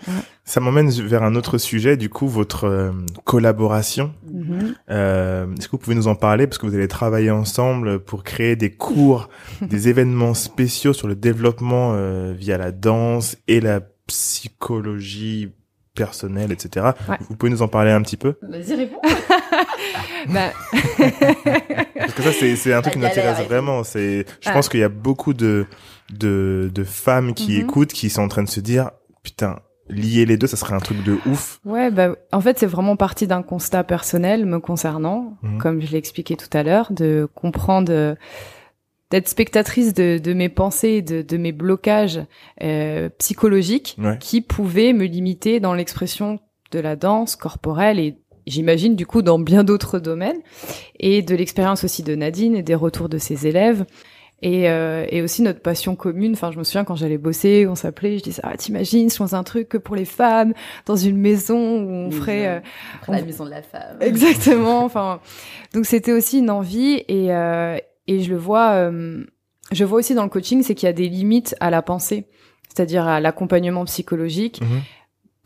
Ça 0.44 0.60
m'emmène 0.60 0.90
vers 0.90 1.24
un 1.24 1.36
autre 1.36 1.58
sujet, 1.58 1.96
du 1.96 2.10
coup, 2.10 2.28
votre 2.28 2.66
euh, 2.66 2.92
collaboration. 3.24 4.14
Mhm. 4.32 4.76
Euh, 4.90 5.46
Est-ce 5.58 5.68
que 5.68 5.72
vous 5.72 5.78
pouvez 5.78 5.96
nous 5.96 6.08
en 6.08 6.16
parler? 6.16 6.48
Parce 6.48 6.58
que 6.58 6.66
vous 6.66 6.76
allez 6.76 6.88
travailler 6.88 7.32
ensemble 7.32 8.00
pour 8.00 8.24
créer 8.24 8.56
des 8.56 8.72
cours, 8.72 9.30
des 9.62 9.88
événements 9.90 10.34
spéciaux 10.34 10.94
sur 10.94 11.08
le 11.08 11.16
développement 11.16 11.94
euh, 11.94 12.34
via 12.36 12.58
la 12.58 12.72
danse 12.72 13.38
et 13.48 13.62
la 13.62 13.80
psychologie 14.08 15.52
personnelle, 15.96 16.52
etc. 16.52 16.88
Ouais. 17.10 17.18
Vous 17.30 17.36
pouvez 17.36 17.52
nous 17.52 17.62
en 17.62 17.68
parler 17.68 17.92
un 17.92 18.02
petit 18.02 18.18
peu? 18.18 18.36
Vas-y, 18.42 18.74
réponds. 18.76 19.02
Bah, 20.30 20.52
Parce 21.98 22.14
que 22.14 22.22
ça, 22.24 22.32
c'est 22.34 22.56
c'est 22.56 22.74
un 22.74 22.82
truc 22.82 22.94
qui 22.96 23.00
galère 23.00 23.16
m'intéresse 23.16 23.48
vraiment. 23.48 23.84
C'est, 23.84 24.26
je 24.42 24.50
Ah. 24.50 24.54
pense 24.54 24.68
qu'il 24.70 24.80
y 24.80 24.84
a 24.84 24.90
beaucoup 24.90 25.34
de 25.34 25.66
de, 26.12 26.72
de 26.74 26.84
femmes 26.84 27.34
qui 27.34 27.54
Mhm. 27.58 27.62
écoutent, 27.62 27.94
qui 27.94 28.10
sont 28.10 28.22
en 28.22 28.28
train 28.28 28.44
de 28.44 28.50
se 28.50 28.60
dire, 28.60 28.92
putain, 29.24 29.60
lier 29.90 30.26
les 30.26 30.38
deux, 30.38 30.48
ça 30.48 30.56
serait 30.58 30.76
un 30.76 30.80
truc 30.80 31.04
de 31.04 31.18
ouf. 31.26 31.60
Ouais, 31.66 31.90
bah, 31.92 32.16
en 32.32 32.42
fait, 32.42 32.60
c'est 32.60 32.68
vraiment 32.68 32.96
parti 32.96 33.26
d'un 33.28 33.42
constat 33.42 33.84
personnel 33.84 34.46
me 34.46 34.60
concernant, 34.60 35.38
Mhm. 35.42 35.58
comme 35.58 35.82
je 35.82 35.92
l'ai 35.92 35.98
expliqué 35.98 36.36
tout 36.36 36.50
à 36.54 36.62
l'heure, 36.64 36.92
de 36.92 37.28
comprendre, 37.36 37.92
euh, 37.92 38.16
d'être 39.12 39.28
spectatrice 39.28 39.96
de, 39.96 40.20
de 40.20 40.34
mes 40.34 40.50
pensées, 40.50 41.02
de, 41.02 41.24
de 41.24 41.38
mes 41.38 41.52
blocages 41.52 42.20
euh, 42.62 43.10
psychologiques 43.18 43.96
Ouais. 43.98 44.18
qui 44.20 44.42
pouvaient 44.42 44.94
me 44.94 45.06
limiter 45.06 45.60
dans 45.60 45.74
l'expression 45.74 46.38
de 46.72 46.80
la 46.80 46.96
danse 46.96 47.36
corporelle 47.36 47.98
et 48.00 48.16
j'imagine 48.46 48.96
du 48.96 49.08
coup 49.08 49.24
dans 49.24 49.40
bien 49.40 49.64
d'autres 49.64 49.98
domaines 49.98 50.38
et 51.00 51.24
de 51.24 51.36
l'expérience 51.36 51.84
aussi 51.84 52.04
de 52.04 52.14
Nadine 52.14 52.56
et 52.56 52.62
des 52.62 52.76
retours 52.76 53.10
de 53.10 53.18
ses 53.18 53.48
élèves. 53.48 53.86
Et, 54.42 54.70
euh, 54.70 55.06
et 55.10 55.22
aussi 55.22 55.42
notre 55.42 55.60
passion 55.60 55.96
commune. 55.96 56.32
Enfin, 56.34 56.52
je 56.52 56.58
me 56.58 56.64
souviens 56.64 56.86
quand 56.86 56.96
j'allais 56.96 57.18
bosser, 57.18 57.68
on 57.68 57.76
s'appelait, 57.76 58.18
je 58.18 58.24
disais 58.24 58.42
ah 58.46 58.56
t'imagines, 58.56 59.10
je 59.10 59.16
fais 59.16 59.34
un 59.34 59.44
truc 59.44 59.68
que 59.68 59.78
pour 59.78 59.98
les 59.98 60.06
femmes 60.06 60.54
dans 60.86 60.96
une 60.96 61.18
maison 61.18 61.58
où 61.58 61.90
on 61.90 62.10
ferait 62.12 62.48
euh, 62.48 62.60
Après 62.96 63.20
la 63.20 63.22
maison 63.22 63.44
de 63.44 63.50
la 63.50 63.62
femme. 63.62 63.98
exactement. 64.02 64.84
Enfin, 64.86 65.20
donc 65.74 65.86
c'était 65.86 66.14
aussi 66.14 66.40
une 66.40 66.50
envie 66.50 67.04
et 67.10 67.34
euh, 67.34 67.78
et 68.10 68.22
je 68.22 68.32
le 68.32 68.38
vois, 68.38 68.72
euh, 68.72 69.24
je 69.72 69.86
vois 69.86 70.00
aussi 70.00 70.16
dans 70.16 70.24
le 70.24 70.30
coaching, 70.30 70.64
c'est 70.64 70.74
qu'il 70.74 70.88
y 70.88 70.90
a 70.90 70.94
des 70.94 71.08
limites 71.08 71.56
à 71.60 71.70
la 71.70 71.84
pensée, 71.84 72.26
c'est-à-dire 72.68 73.08
à 73.08 73.20
l'accompagnement 73.20 73.86
psychologique. 73.86 74.62
Mhm. 74.62 74.82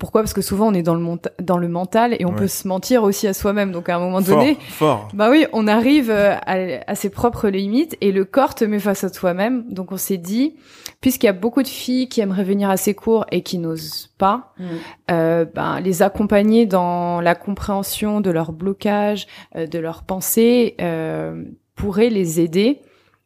Pourquoi? 0.03 0.21
Parce 0.21 0.33
que 0.33 0.41
souvent 0.41 0.67
on 0.67 0.73
est 0.73 0.83
dans 0.83 0.95
le 0.95 1.17
dans 1.41 1.57
le 1.57 1.69
mental 1.69 2.13
et 2.19 2.25
on 2.25 2.31
Ouais. 2.31 2.35
peut 2.35 2.47
se 2.47 2.67
mentir 2.67 3.03
aussi 3.03 3.25
à 3.25 3.33
soi-même. 3.33 3.71
Donc 3.71 3.87
à 3.87 3.95
un 3.95 3.99
moment 3.99 4.19
Fort, 4.21 4.37
donné, 4.37 4.57
fort. 4.59 5.07
bah 5.13 5.29
oui, 5.31 5.45
on 5.53 5.65
arrive 5.65 6.09
euh, 6.11 6.35
à, 6.45 6.57
à 6.91 6.95
ses 6.95 7.09
propres 7.09 7.47
limites 7.47 7.95
et 8.01 8.11
le 8.11 8.25
corps 8.25 8.53
te 8.53 8.65
met 8.65 8.79
face 8.79 9.05
à 9.05 9.09
toi-même. 9.09 9.63
Donc 9.69 9.93
on 9.93 9.97
s'est 9.97 10.17
dit, 10.17 10.55
puisqu'il 10.99 11.27
y 11.27 11.29
a 11.29 11.33
beaucoup 11.33 11.63
de 11.63 11.69
filles 11.69 12.09
qui 12.09 12.19
aimeraient 12.19 12.43
venir 12.43 12.69
à 12.69 12.75
ces 12.75 12.93
cours 12.93 13.25
et 13.31 13.43
qui 13.43 13.59
n'osent 13.59 14.09
pas, 14.17 14.53
Mm. 14.59 14.63
euh, 15.11 15.45
ben, 15.45 15.79
les 15.79 16.01
accompagner 16.01 16.65
dans 16.65 17.21
la 17.21 17.33
compréhension 17.33 18.19
de 18.19 18.29
leurs 18.29 18.51
blocages, 18.51 19.25
euh, 19.55 19.67
de 19.67 19.79
leurs 19.79 20.03
pensées, 20.03 20.75
euh, 20.81 21.43
pourrait 21.75 22.09
les 22.09 22.41
aider 22.41 22.81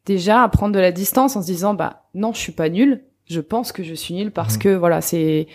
déjà 0.06 0.44
à 0.44 0.48
prendre 0.48 0.74
de 0.74 0.80
la 0.80 0.92
distance 0.92 1.34
en 1.34 1.42
se 1.42 1.46
disant, 1.46 1.74
bah 1.74 2.04
non, 2.14 2.32
je 2.32 2.38
suis 2.38 2.52
pas 2.52 2.68
nulle. 2.68 3.02
Je 3.26 3.40
pense 3.42 3.72
que 3.72 3.82
je 3.82 3.92
suis 3.92 4.14
nulle 4.14 4.30
parce 4.30 4.54
Mhm. 4.54 4.62
que 4.62 4.68
voilà, 4.74 5.02
c'est 5.02 5.48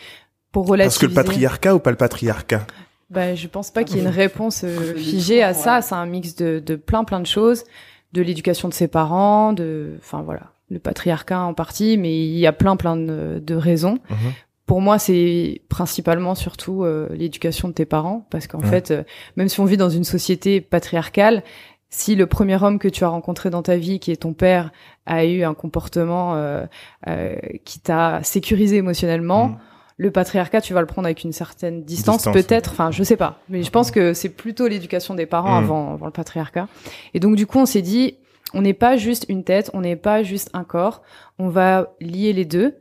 pour 0.54 0.68
relativiser. 0.68 1.08
Parce 1.08 1.14
que 1.14 1.20
le 1.20 1.26
patriarcat 1.26 1.76
ou 1.76 1.80
pas 1.80 1.92
le 1.92 1.98
patriarcat? 1.98 2.66
Ben, 3.10 3.36
je 3.36 3.48
pense 3.50 3.70
pas 3.72 3.84
qu'il 3.84 3.98
y 3.98 4.00
ait 4.00 4.04
une 4.04 4.08
réponse 4.26 4.64
euh, 4.64 4.96
figée 4.96 5.44
à 5.44 5.54
ça. 5.54 5.82
C'est 5.82 5.96
un 5.96 6.06
mix 6.06 6.36
de, 6.36 6.60
de 6.66 6.76
plein 6.78 7.04
plein 7.04 7.20
de 7.20 7.26
choses, 7.28 7.66
de 8.14 8.22
l'éducation 8.22 8.70
de 8.70 8.74
ses 8.74 8.88
parents, 8.88 9.52
de, 9.52 9.96
enfin 10.00 10.22
voilà, 10.22 10.44
le 10.70 10.80
patriarcat 10.80 11.42
en 11.42 11.54
partie, 11.54 11.98
mais 11.98 12.16
il 12.26 12.38
y 12.38 12.48
a 12.48 12.54
plein 12.54 12.76
plein 12.78 12.96
de, 12.96 13.42
de 13.46 13.56
raisons. 13.56 14.00
Mhm. 14.10 14.18
Pour 14.66 14.80
moi, 14.80 14.98
c'est 14.98 15.62
principalement 15.68 16.36
surtout 16.36 16.84
euh, 16.86 17.10
l'éducation 17.12 17.68
de 17.68 17.74
tes 17.74 17.86
parents, 17.86 18.26
parce 18.30 18.48
qu'en 18.48 18.62
Ouais. 18.62 18.68
fait, 18.68 18.92
euh, 18.92 19.04
même 19.36 19.50
si 19.50 19.60
on 19.60 19.66
vit 19.66 19.76
dans 19.76 19.90
une 19.90 20.06
société 20.06 20.62
patriarcale, 20.62 21.44
si 21.90 22.16
le 22.16 22.26
premier 22.28 22.64
homme 22.64 22.80
que 22.80 22.88
tu 22.88 23.04
as 23.04 23.10
rencontré 23.10 23.50
dans 23.50 23.62
ta 23.62 23.76
vie, 23.76 24.00
qui 24.00 24.12
est 24.12 24.16
ton 24.16 24.34
père, 24.34 24.72
a 25.06 25.26
eu 25.26 25.44
un 25.44 25.54
comportement 25.54 26.36
euh, 26.36 26.66
euh, 27.08 27.36
qui 27.66 27.80
t'a 27.82 28.22
sécurisé 28.24 28.78
émotionnellement, 28.78 29.50
Mhm. 29.50 29.58
Le 29.98 30.12
patriarcat, 30.12 30.62
tu 30.62 30.74
vas 30.74 30.82
le 30.82 30.88
prendre 30.88 31.06
avec 31.06 31.24
une 31.24 31.32
certaine 31.34 31.84
distance, 31.84 32.18
Distance, 32.18 32.34
peut-être. 32.34 32.72
Enfin, 32.72 32.92
je 32.92 33.04
sais 33.04 33.18
pas, 33.18 33.40
mais 33.50 33.64
je 33.64 33.70
pense 33.70 33.92
que 33.92 34.14
c'est 34.14 34.30
plutôt 34.30 34.68
l'éducation 34.68 35.14
des 35.16 35.26
parents 35.26 35.60
Mm. 35.60 35.64
avant, 35.64 35.94
avant 35.94 36.06
le 36.08 36.12
patriarcat. 36.12 36.68
Et 37.14 37.20
donc, 37.20 37.36
du 37.36 37.46
coup, 37.46 37.60
on 37.60 37.66
s'est 37.66 37.82
dit, 37.82 38.16
on 38.54 38.62
n'est 38.62 38.74
pas 38.74 38.98
juste 38.98 39.26
une 39.30 39.44
tête, 39.44 39.70
on 39.74 39.82
n'est 39.82 39.96
pas 39.96 40.24
juste 40.24 40.50
un 40.54 40.64
corps, 40.64 41.02
on 41.40 41.50
va 41.50 41.94
lier 42.00 42.34
les 42.34 42.46
deux. 42.46 42.76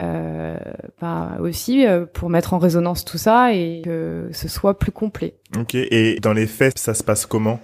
Euh, 0.00 0.56
bah, 1.00 1.38
aussi 1.40 1.84
euh, 1.84 2.06
pour 2.06 2.30
mettre 2.30 2.54
en 2.54 2.58
résonance 2.58 3.04
tout 3.04 3.18
ça 3.18 3.52
et 3.52 3.82
que 3.84 4.28
ce 4.32 4.46
soit 4.46 4.78
plus 4.78 4.92
complet. 4.92 5.34
Ok. 5.58 5.74
Et 5.74 6.20
dans 6.20 6.32
les 6.32 6.46
faits, 6.46 6.78
ça 6.78 6.94
se 6.94 7.02
passe 7.02 7.26
comment? 7.26 7.58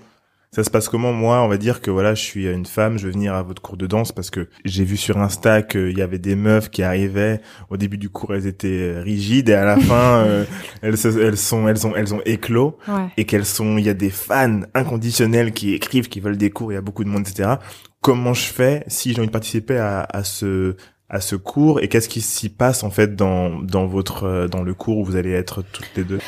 Ça 0.54 0.62
se 0.62 0.70
passe 0.70 0.88
comment 0.88 1.12
Moi, 1.12 1.42
on 1.42 1.48
va 1.48 1.56
dire 1.56 1.80
que 1.80 1.90
voilà, 1.90 2.14
je 2.14 2.22
suis 2.22 2.46
une 2.46 2.64
femme, 2.64 2.96
je 2.96 3.06
veux 3.06 3.12
venir 3.12 3.34
à 3.34 3.42
votre 3.42 3.60
cours 3.60 3.76
de 3.76 3.88
danse 3.88 4.12
parce 4.12 4.30
que 4.30 4.48
j'ai 4.64 4.84
vu 4.84 4.96
sur 4.96 5.18
Insta 5.18 5.62
qu'il 5.62 5.98
y 5.98 6.00
avait 6.00 6.20
des 6.20 6.36
meufs 6.36 6.70
qui 6.70 6.84
arrivaient. 6.84 7.40
Au 7.70 7.76
début 7.76 7.98
du 7.98 8.08
cours, 8.08 8.34
elles 8.36 8.46
étaient 8.46 8.68
euh, 8.68 9.02
rigides 9.02 9.48
et 9.48 9.54
à 9.54 9.64
la 9.64 9.76
fin, 9.78 10.24
euh, 10.24 10.44
elles, 10.82 10.94
elles 11.04 11.36
sont, 11.36 11.66
elles 11.66 11.84
ont, 11.88 11.96
elles 11.96 12.14
ont 12.14 12.20
éclos 12.24 12.78
Ouais. 12.86 13.06
et 13.16 13.24
qu'elles 13.24 13.46
sont. 13.46 13.78
Il 13.78 13.84
y 13.84 13.88
a 13.88 13.94
des 13.94 14.10
fans 14.10 14.60
inconditionnels 14.74 15.52
qui 15.52 15.74
écrivent, 15.74 16.08
qui 16.08 16.20
veulent 16.20 16.36
des 16.36 16.50
cours. 16.50 16.70
Il 16.70 16.76
y 16.76 16.78
a 16.78 16.82
beaucoup 16.82 17.02
de 17.02 17.08
monde, 17.08 17.26
etc. 17.26 17.54
Comment 18.00 18.32
je 18.32 18.44
fais 18.44 18.84
si 18.86 19.12
j'ai 19.12 19.18
envie 19.18 19.26
de 19.26 19.32
participer 19.32 19.78
à, 19.78 20.06
à 20.08 20.22
ce 20.22 20.76
à 21.10 21.20
ce 21.20 21.34
cours 21.36 21.80
et 21.82 21.88
qu'est-ce 21.88 22.08
qui 22.08 22.20
s'y 22.20 22.48
passe 22.48 22.82
en 22.84 22.90
fait 22.90 23.16
dans 23.16 23.60
dans 23.60 23.86
votre 23.86 24.24
euh, 24.24 24.46
dans 24.48 24.62
le 24.62 24.72
cours 24.72 24.98
où 24.98 25.04
vous 25.04 25.16
allez 25.16 25.32
être 25.32 25.62
toutes 25.72 25.90
les 25.96 26.04
deux? 26.04 26.20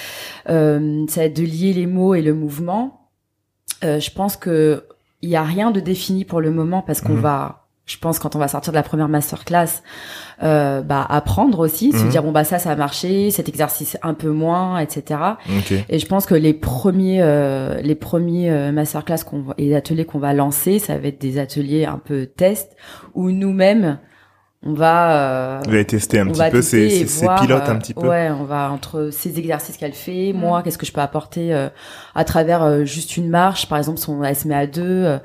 Euh, 0.49 1.05
ça 1.09 1.21
va 1.21 1.27
être 1.27 1.37
de 1.37 1.43
lier 1.45 1.73
les 1.73 1.87
mots 1.87 2.15
et 2.15 2.23
le 2.23 2.35
mouvement. 2.35 3.06
Euh, 3.85 4.01
je 4.01 4.11
pense 4.11 4.37
que 4.37 4.85
il 5.23 5.31
y 5.31 5.37
a 5.37 5.43
rien 5.43 5.71
de 5.71 5.81
défini 5.81 6.25
pour 6.25 6.41
le 6.41 6.51
moment 6.51 6.83
parce 6.83 7.01
qu'on 7.01 7.15
Mhm. 7.15 7.21
va, 7.21 7.65
je 7.87 7.97
pense 7.99 8.19
quand 8.19 8.37
on 8.37 8.39
va 8.39 8.49
sortir 8.49 8.73
de 8.73 8.77
la 8.77 8.83
première 8.83 9.09
masterclass, 9.09 9.83
euh, 10.43 10.83
bah 10.83 11.05
apprendre 11.09 11.59
aussi, 11.61 11.93
se 11.93 12.05
Mhm. 12.05 12.09
dire 12.11 12.23
bon 12.23 12.33
bah 12.33 12.45
ça 12.45 12.59
ça 12.59 12.71
a 12.73 12.77
marché, 12.77 13.31
cet 13.31 13.49
exercice 13.49 13.97
un 14.03 14.15
peu 14.15 14.31
moins, 14.31 14.79
etc. 14.79 15.21
Et 15.89 15.99
je 15.99 16.07
pense 16.07 16.27
que 16.27 16.35
les 16.35 16.53
premiers, 16.53 17.23
euh, 17.23 17.81
les 17.81 17.95
premiers 17.95 18.51
euh, 18.51 18.73
masterclass 18.73 19.25
qu'on 19.25 19.41
va- 19.41 19.55
et 19.59 19.75
ateliers 19.75 20.05
qu'on 20.05 20.19
va 20.19 20.35
lancer, 20.35 20.79
ça 20.79 20.99
va 20.99 21.09
être 21.09 21.21
des 21.21 21.39
ateliers 21.39 21.87
un 21.87 21.99
peu 21.99 22.27
test 22.27 22.77
où 23.15 23.31
nous-mêmes 23.31 23.99
on 24.67 24.75
va. 24.75 25.59
Euh, 25.59 25.61
Vous 25.65 25.71
allez 25.71 25.85
tester 25.85 26.19
un 26.19 26.27
petit 26.27 26.51
peu 26.51 26.61
ces, 26.63 26.91
ces, 26.91 27.07
ces 27.07 27.27
pilotes 27.41 27.69
un 27.69 27.77
petit 27.77 27.95
peu. 27.95 28.09
Ouais, 28.09 28.31
on 28.31 28.45
va 28.45 28.71
entre 28.73 29.11
ces 29.13 29.39
exercices 29.39 29.77
qu'elle 29.77 29.93
fait, 29.93 30.33
moi, 30.33 30.63
qu'est-ce 30.63 30.79
que 30.79 30.87
je 30.87 30.93
peux 30.93 31.01
apporter 31.01 31.55
euh, 31.55 31.69
à 32.15 32.25
travers 32.25 32.63
euh, 32.63 32.85
juste 32.85 33.17
une 33.17 33.29
marche, 33.29 33.69
par 33.69 33.79
exemple, 33.79 33.99
si 33.99 34.09
on 34.11 34.23
elle 34.25 34.35
se 34.37 34.49
met 34.49 34.55
à 34.55 34.67
deux, 34.67 35.19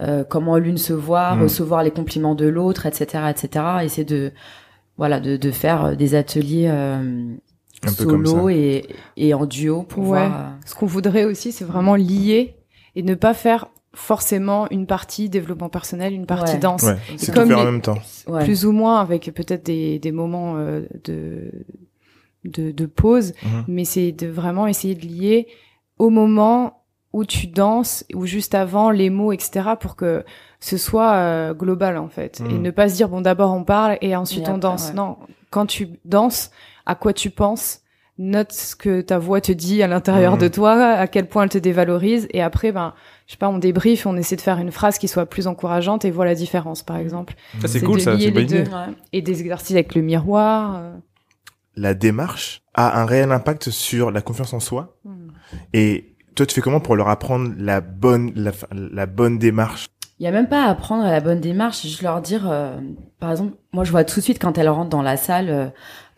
euh, 0.00 0.24
comment 0.28 0.56
l'une 0.58 0.78
se 0.78 0.92
voit, 0.92 1.34
Mm. 1.34 1.42
recevoir 1.42 1.82
les 1.82 1.90
compliments 1.90 2.34
de 2.34 2.46
l'autre, 2.46 2.86
etc., 2.86 3.24
etc. 3.30 3.64
Essayer 3.82 4.04
de 4.04 4.32
voilà 4.96 5.20
de, 5.20 5.36
de 5.36 5.50
faire 5.52 5.96
des 5.96 6.14
ateliers 6.16 6.66
euh, 6.68 6.96
Un 7.86 7.92
peu 7.92 8.04
comme 8.04 8.26
solo 8.26 8.48
ça. 8.48 8.52
et 8.54 8.86
et 9.16 9.32
en 9.34 9.46
duo 9.46 9.82
pour 9.84 10.02
Ouais. 10.08 10.26
voir. 10.28 10.32
euh, 10.40 10.44
Ce 10.66 10.74
qu'on 10.74 10.86
voudrait 10.86 11.24
aussi, 11.24 11.52
c'est 11.52 11.64
vraiment 11.64 11.94
lier 11.94 12.56
et 12.96 13.02
ne 13.04 13.14
pas 13.14 13.32
faire 13.34 13.66
forcément 13.94 14.68
une 14.70 14.86
partie 14.86 15.28
développement 15.28 15.68
personnel, 15.68 16.12
une 16.12 16.26
partie 16.26 16.54
Ouais. 16.54 16.58
danse. 16.60 16.82
Ouais, 16.84 16.96
c'est 17.16 17.32
comme 17.34 17.48
tout 17.48 17.54
en 17.54 17.64
même 17.64 17.80
temps. 17.80 17.98
ouais. 18.28 18.44
Plus 18.44 18.64
ou 18.66 18.72
moins 18.72 19.00
avec 19.00 19.32
peut-être 19.34 19.64
des, 19.66 19.98
des 19.98 20.12
moments 20.12 20.56
euh, 20.56 20.82
de, 21.04 21.50
de, 22.44 22.70
de 22.70 22.86
pause, 22.86 23.32
Mhm. 23.42 23.64
mais 23.68 23.84
c'est 23.84 24.12
de 24.12 24.26
vraiment 24.28 24.66
essayer 24.66 24.94
de 24.94 25.06
lier 25.06 25.48
au 25.98 26.10
moment 26.10 26.84
où 27.12 27.24
tu 27.24 27.46
danses 27.46 28.04
ou 28.14 28.26
juste 28.26 28.54
avant 28.54 28.90
les 28.90 29.08
mots, 29.10 29.32
etc. 29.32 29.70
pour 29.80 29.96
que 29.96 30.24
ce 30.60 30.76
soit 30.76 31.12
euh, 31.14 31.54
global 31.54 31.96
en 31.96 32.08
fait. 32.08 32.40
Et 32.48 32.54
Mhm. 32.54 32.62
ne 32.62 32.70
pas 32.70 32.88
se 32.88 32.94
dire, 32.96 33.08
bon 33.08 33.22
d'abord 33.22 33.52
on 33.52 33.64
parle 33.64 33.96
et 34.02 34.14
ensuite 34.14 34.44
Et 34.46 34.50
on 34.50 34.56
après, 34.56 34.60
danse. 34.60 34.88
ouais. 34.90 34.94
Non, 34.94 35.16
quand 35.50 35.66
tu 35.66 35.88
danses, 36.04 36.50
à 36.86 36.94
quoi 36.94 37.12
tu 37.12 37.30
penses? 37.30 37.80
Note 38.20 38.52
ce 38.52 38.74
que 38.76 39.00
ta 39.00 39.18
voix 39.18 39.40
te 39.40 39.52
dit 39.52 39.80
à 39.82 39.86
l'intérieur 39.86 40.34
Mhm. 40.34 40.38
de 40.40 40.48
toi, 40.48 40.72
à 40.74 41.06
quel 41.06 41.28
point 41.28 41.44
elle 41.44 41.48
te 41.50 41.58
dévalorise, 41.58 42.26
et 42.32 42.42
après, 42.42 42.72
ben, 42.72 42.92
je 43.28 43.34
sais 43.34 43.38
pas, 43.38 43.48
on 43.50 43.58
débrief, 43.58 44.06
on 44.06 44.16
essaie 44.16 44.36
de 44.36 44.40
faire 44.40 44.58
une 44.58 44.72
phrase 44.72 44.98
qui 44.98 45.06
soit 45.06 45.26
plus 45.26 45.46
encourageante 45.46 46.04
et 46.06 46.10
voit 46.10 46.24
la 46.24 46.34
différence, 46.34 46.82
par 46.82 46.96
exemple. 46.96 47.34
Ça, 47.60 47.68
c'est 47.68 47.80
cool, 47.82 48.00
ça, 48.00 48.18
c'est 48.18 48.30
bonne 48.30 48.44
idée. 48.44 48.64
Et 49.12 49.20
des 49.22 49.40
exercices 49.42 49.72
avec 49.72 49.94
le 49.94 50.00
miroir. 50.00 50.76
euh. 50.76 50.94
La 51.76 51.92
démarche 51.94 52.62
a 52.74 53.00
un 53.00 53.04
réel 53.04 53.30
impact 53.30 53.68
sur 53.70 54.10
la 54.10 54.22
confiance 54.22 54.54
en 54.54 54.60
soi. 54.60 54.96
Et 55.74 56.16
toi, 56.34 56.46
tu 56.46 56.54
fais 56.54 56.62
comment 56.62 56.80
pour 56.80 56.96
leur 56.96 57.08
apprendre 57.08 57.52
la 57.58 57.80
bonne, 57.82 58.32
la, 58.34 58.52
la 58.72 59.06
bonne 59.06 59.38
démarche? 59.38 59.86
Il 60.20 60.24
y 60.24 60.26
a 60.26 60.32
même 60.32 60.48
pas 60.48 60.64
à 60.64 60.70
apprendre 60.70 61.04
la 61.04 61.20
bonne 61.20 61.40
démarche, 61.40 61.82
juste 61.82 62.02
leur 62.02 62.20
dire, 62.20 62.48
euh, 62.50 62.76
par 63.20 63.30
exemple, 63.30 63.52
moi 63.72 63.84
je 63.84 63.92
vois 63.92 64.02
tout 64.02 64.18
de 64.18 64.24
suite 64.24 64.40
quand 64.40 64.58
elles 64.58 64.68
rentrent 64.68 64.90
dans 64.90 65.02
la 65.02 65.16
salle, 65.16 65.48
euh, 65.48 65.68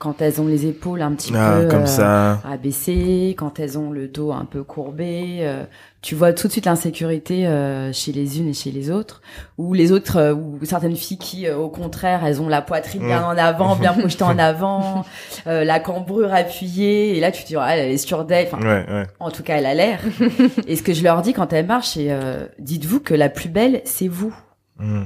quand 0.00 0.22
elles 0.22 0.40
ont 0.40 0.46
les 0.46 0.64
épaules 0.66 1.02
un 1.02 1.12
petit 1.12 1.30
Ah, 1.36 1.58
peu 1.60 1.68
comme 1.68 1.82
euh, 1.82 1.86
ça. 1.86 2.40
abaissées, 2.50 3.34
quand 3.38 3.60
elles 3.60 3.78
ont 3.78 3.90
le 3.92 4.08
dos 4.08 4.32
un 4.32 4.46
peu 4.46 4.62
courbé, 4.64 5.40
euh, 5.42 5.64
tu 6.00 6.14
vois 6.14 6.32
tout 6.32 6.46
de 6.46 6.52
suite 6.52 6.64
l'insécurité 6.64 7.46
euh, 7.46 7.92
chez 7.92 8.10
les 8.10 8.38
unes 8.40 8.48
et 8.48 8.52
chez 8.54 8.70
les 8.70 8.90
autres, 8.90 9.20
ou 9.58 9.74
les 9.74 9.92
autres, 9.92 10.16
euh, 10.16 10.34
ou 10.34 10.58
certaines 10.64 10.96
filles 10.96 11.18
qui, 11.18 11.46
euh, 11.46 11.58
au 11.58 11.68
contraire, 11.68 12.24
elles 12.24 12.40
ont 12.40 12.48
la 12.48 12.62
poitrine 12.62 13.02
bien 13.04 13.20
Mm. 13.20 13.24
en 13.24 13.36
avant, 13.36 13.76
bien 13.76 13.92
projetée 13.98 14.24
en 14.24 14.38
avant, 14.38 15.04
euh, 15.46 15.64
la 15.64 15.78
cambrure 15.80 16.32
appuyée, 16.32 17.16
et 17.16 17.20
là 17.20 17.30
tu 17.30 17.42
te 17.42 17.48
dis, 17.48 17.56
ah, 17.56 17.76
elle 17.76 17.90
est 17.90 17.98
sûre 17.98 18.24
d'elle, 18.24 18.46
enfin, 18.50 18.58
Ouais, 18.66 18.86
ouais. 18.90 19.06
en 19.20 19.30
tout 19.30 19.42
cas, 19.42 19.58
elle 19.58 19.66
a 19.66 19.74
l'air. 19.74 20.00
et 20.66 20.76
ce 20.76 20.82
que 20.82 20.94
je 20.94 21.04
leur 21.04 21.20
dis 21.20 21.34
quand 21.34 21.52
elles 21.52 21.66
marchent, 21.66 21.90
c'est 21.90 22.06
euh, 22.10 22.46
dites-vous 22.58 23.00
que 23.00 23.12
la 23.12 23.28
plus 23.28 23.50
belle, 23.50 23.82
c'est 23.84 24.08
vous. 24.08 24.34
Mm. 24.78 25.02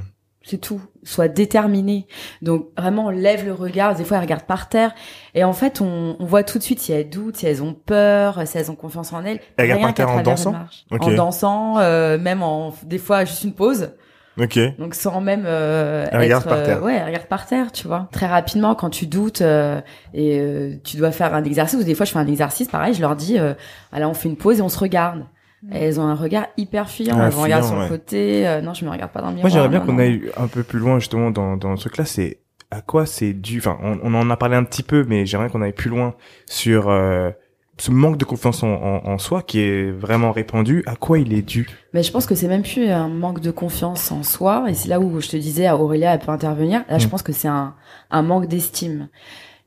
C'est 0.47 0.59
tout. 0.59 0.79
Sois 1.03 1.27
déterminé. 1.27 2.05
Donc 2.43 2.67
vraiment, 2.77 3.09
lève 3.09 3.45
le 3.45 3.53
regard. 3.53 3.95
Des 3.95 4.03
fois, 4.03 4.17
elles 4.17 4.23
regardent 4.23 4.43
par 4.43 4.69
terre. 4.69 4.93
Et 5.33 5.43
en 5.43 5.53
fait, 5.53 5.81
on, 5.81 6.15
on 6.19 6.25
voit 6.25 6.43
tout 6.43 6.59
de 6.59 6.63
suite 6.63 6.79
si 6.79 6.91
elles 6.91 7.09
doutent, 7.09 7.37
si 7.37 7.47
elles 7.47 7.63
ont 7.63 7.73
peur, 7.73 8.41
si 8.45 8.57
elles 8.57 8.69
ont 8.69 8.75
confiance 8.75 9.11
en 9.11 9.23
elles. 9.25 9.39
Elles 9.57 9.63
regardent 9.65 9.79
Rien 9.79 9.87
par 9.87 9.93
terre 9.95 10.09
en 10.09 10.21
dansant. 10.21 10.55
En 10.91 11.11
dansant, 11.11 11.79
euh, 11.79 12.19
même 12.19 12.43
en 12.43 12.73
des 12.83 12.99
fois 12.99 13.25
juste 13.25 13.43
une 13.43 13.53
pause. 13.53 13.89
Ok. 14.37 14.59
Donc 14.77 14.95
sans 14.95 15.21
même 15.21 15.45
euh, 15.47 16.05
Elle 16.11 16.19
regarde 16.23 16.43
être, 16.43 16.49
par 16.49 16.63
terre. 16.63 16.77
euh, 16.77 16.85
ouais, 16.85 16.95
elle 16.95 17.05
regarde 17.05 17.25
par 17.27 17.45
terre, 17.47 17.71
tu 17.71 17.87
vois. 17.87 18.09
Très 18.11 18.27
rapidement, 18.27 18.75
quand 18.75 18.89
tu 18.89 19.07
doutes 19.07 19.41
euh, 19.41 19.79
et 20.13 20.39
euh, 20.39 20.73
tu 20.83 20.97
dois 20.97 21.11
faire 21.11 21.33
un 21.33 21.43
exercice, 21.45 21.79
ou 21.79 21.83
des 21.83 21.95
fois 21.95 22.05
je 22.05 22.11
fais 22.11 22.19
un 22.19 22.27
exercice, 22.27 22.67
pareil, 22.67 22.93
je 22.93 23.01
leur 23.01 23.15
dis, 23.15 23.39
euh, 23.39 23.53
alors 23.93 24.11
on 24.11 24.13
fait 24.13 24.27
une 24.27 24.35
pause 24.35 24.59
et 24.59 24.61
on 24.61 24.69
se 24.69 24.77
regarde. 24.77 25.23
Elles 25.71 25.99
ont 25.99 26.03
un 26.03 26.15
regard 26.15 26.47
hyper 26.57 26.89
fuyant. 26.89 27.17
Ah, 27.19 27.25
elles 27.27 27.31
fuyant, 27.31 27.63
sur 27.63 27.79
le 27.79 27.87
côté. 27.87 28.47
euh, 28.47 28.61
non, 28.61 28.73
je 28.73 28.85
me 28.85 28.89
regarde 28.91 29.11
pas 29.11 29.21
dans 29.21 29.29
le 29.29 29.35
miroir. 29.35 29.51
Moi, 29.51 29.61
j'aimerais 29.61 29.69
bien 29.69 29.85
qu'on 29.85 29.97
aille 29.99 30.31
un 30.37 30.47
peu 30.47 30.63
plus 30.63 30.79
loin 30.79 30.99
justement 30.99 31.31
dans, 31.31 31.57
dans 31.57 31.75
ce 31.75 31.81
truc-là. 31.81 32.05
C'est 32.05 32.39
à 32.71 32.81
quoi 32.81 33.05
c'est 33.05 33.33
dû? 33.33 33.59
Enfin, 33.59 33.77
on, 33.81 33.99
on 34.03 34.13
en 34.13 34.29
a 34.29 34.37
parlé 34.37 34.55
un 34.55 34.63
petit 34.63 34.83
peu, 34.83 35.05
mais 35.07 35.25
j'aimerais 35.25 35.49
qu'on 35.49 35.61
aille 35.61 35.73
plus 35.73 35.89
loin 35.89 36.15
sur 36.45 36.89
euh, 36.89 37.31
ce 37.77 37.91
manque 37.91 38.17
de 38.17 38.25
confiance 38.25 38.63
en, 38.63 38.67
en, 38.73 39.05
en 39.07 39.17
soi 39.17 39.41
qui 39.41 39.59
est 39.59 39.91
vraiment 39.91 40.31
répandu. 40.31 40.83
À 40.85 40.95
quoi 40.95 41.19
il 41.19 41.33
est 41.33 41.41
dû? 41.41 41.67
Mais 41.93 42.03
je 42.03 42.11
pense 42.11 42.25
que 42.25 42.35
c'est 42.35 42.47
même 42.47 42.63
plus 42.63 42.87
un 42.89 43.07
manque 43.07 43.39
de 43.41 43.51
confiance 43.51 44.11
en 44.11 44.23
soi. 44.23 44.65
Et 44.69 44.73
c'est 44.75 44.89
là 44.89 44.99
où 44.99 45.19
je 45.19 45.29
te 45.29 45.37
disais, 45.37 45.65
à 45.65 45.77
Aurélia, 45.77 46.13
elle 46.13 46.19
peut 46.19 46.31
intervenir. 46.31 46.83
Là, 46.89 46.99
je 46.99 47.07
Mm. 47.07 47.09
pense 47.09 47.23
que 47.23 47.33
c'est 47.33 47.47
un, 47.47 47.73
un 48.11 48.21
manque 48.21 48.47
d'estime. 48.47 49.09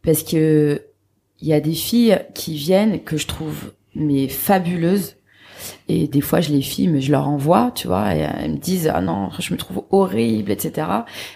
Parce 0.05 0.23
que 0.23 0.83
il 1.41 1.49
y 1.49 1.53
a 1.53 1.61
des 1.61 1.75
filles 1.75 2.19
qui 2.35 2.57
viennent 2.57 3.01
que 3.03 3.17
je 3.17 3.27
trouve 3.27 3.73
mais 3.95 4.29
fabuleuses. 4.29 5.17
Et 5.89 6.09
des 6.09 6.21
fois, 6.21 6.41
je 6.41 6.51
les 6.51 6.63
filme, 6.63 7.01
je 7.01 7.11
leur 7.11 7.29
envoie, 7.29 7.73
tu 7.75 7.87
vois, 7.87 8.15
et 8.15 8.19
elles 8.19 8.53
me 8.53 8.57
disent, 8.57 8.91
ah 8.93 9.01
non, 9.01 9.31
je 9.39 9.53
me 9.53 9.59
trouve 9.59 9.85
horrible, 9.91 10.51
etc. 10.51 10.87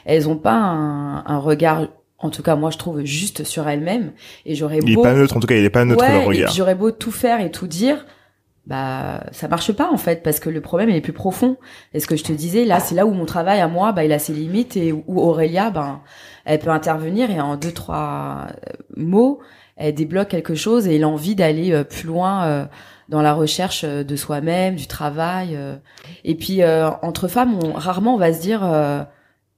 Elles 0.05 0.29
ont 0.29 0.37
pas 0.37 0.55
un, 0.55 1.25
un 1.27 1.39
regard, 1.39 1.89
en 2.19 2.31
tout 2.31 2.43
cas, 2.43 2.57
moi, 2.57 2.71
je 2.71 2.79
trouve 2.79 3.05
juste 3.05 3.45
sur 3.45 3.69
elles-mêmes. 3.69 4.13
Et 4.47 4.55
j'aurais 4.55 4.79
Il 4.79 4.93
est 4.93 4.95
beau 4.95 5.03
pas 5.03 5.15
neutre, 5.15 5.37
en 5.37 5.41
tout 5.41 5.47
cas, 5.47 5.57
il 5.57 5.65
est 5.65 5.71
pas 5.71 5.85
neutre 5.85 6.03
ouais, 6.03 6.25
regard. 6.25 6.53
j'aurais 6.53 6.75
beau 6.75 6.91
tout 6.91 7.13
faire 7.13 7.41
et 7.41 7.51
tout 7.51 7.67
dire, 7.67 8.05
bah 8.67 9.25
ça 9.33 9.49
marche 9.49 9.73
pas 9.73 9.91
en 9.91 9.97
fait 9.97 10.23
parce 10.23 10.39
que 10.39 10.49
le 10.49 10.61
problème 10.61 10.89
il 10.89 10.97
est 10.97 11.01
plus 11.01 11.13
profond. 11.13 11.57
Et 11.95 12.01
ce 12.01 12.07
que 12.07 12.17
je 12.17 12.23
te 12.23 12.33
disais 12.33 12.65
là, 12.65 12.79
c'est 12.81 12.95
là 12.95 13.07
où 13.07 13.13
mon 13.13 13.25
travail 13.25 13.61
à 13.61 13.69
moi, 13.69 13.93
bah 13.93 14.05
il 14.05 14.13
a 14.13 14.19
ses 14.19 14.33
limites 14.33 14.77
et 14.77 14.93
où 14.93 15.21
Aurélia, 15.21 15.71
ben 15.71 16.01
elle 16.45 16.61
peut 16.61 16.71
intervenir 16.71 17.31
et 17.31 17.41
en 17.41 17.57
deux 17.57 17.73
trois 17.73 18.47
euh, 18.49 18.73
mots, 18.97 19.41
elle 19.77 19.95
débloque 19.95 20.29
quelque 20.29 20.55
chose 20.55 20.87
et 20.87 20.99
l'envie 20.99 21.35
d'aller 21.35 21.73
euh, 21.73 21.83
plus 21.83 22.07
loin 22.07 22.45
euh, 22.45 22.65
dans 23.13 23.23
la 23.23 23.35
recherche 23.35 23.85
euh, 23.85 24.03
de 24.03 24.17
soi-même, 24.17 24.75
du 24.75 24.87
travail. 24.89 25.55
euh. 25.55 25.77
Et 26.25 26.35
puis 26.35 26.63
euh, 26.63 26.91
entre 27.03 27.29
femmes, 27.29 27.59
on, 27.63 27.73
rarement 27.75 28.15
on 28.15 28.19
va 28.19 28.33
se 28.33 28.41
dire, 28.41 28.61
euh, 28.65 29.03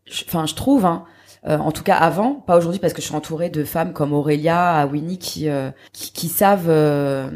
je- 0.06 0.24
enfin 0.26 0.44
je 0.44 0.54
trouve. 0.54 0.84
Hein, 0.84 1.04
euh, 1.46 1.58
en 1.58 1.72
tout 1.72 1.82
cas 1.84 1.96
avant, 1.96 2.34
pas 2.34 2.56
aujourd'hui 2.56 2.80
parce 2.80 2.92
que 2.94 3.00
je 3.02 3.06
suis 3.06 3.14
entourée 3.14 3.50
de 3.50 3.64
femmes 3.64 3.92
comme 3.92 4.12
Aurélia, 4.12 4.86
Winnie 4.90 5.18
qui 5.18 5.48
euh, 5.48 5.70
qui, 5.92 6.12
qui 6.12 6.28
savent 6.28 6.68
euh, 6.68 7.30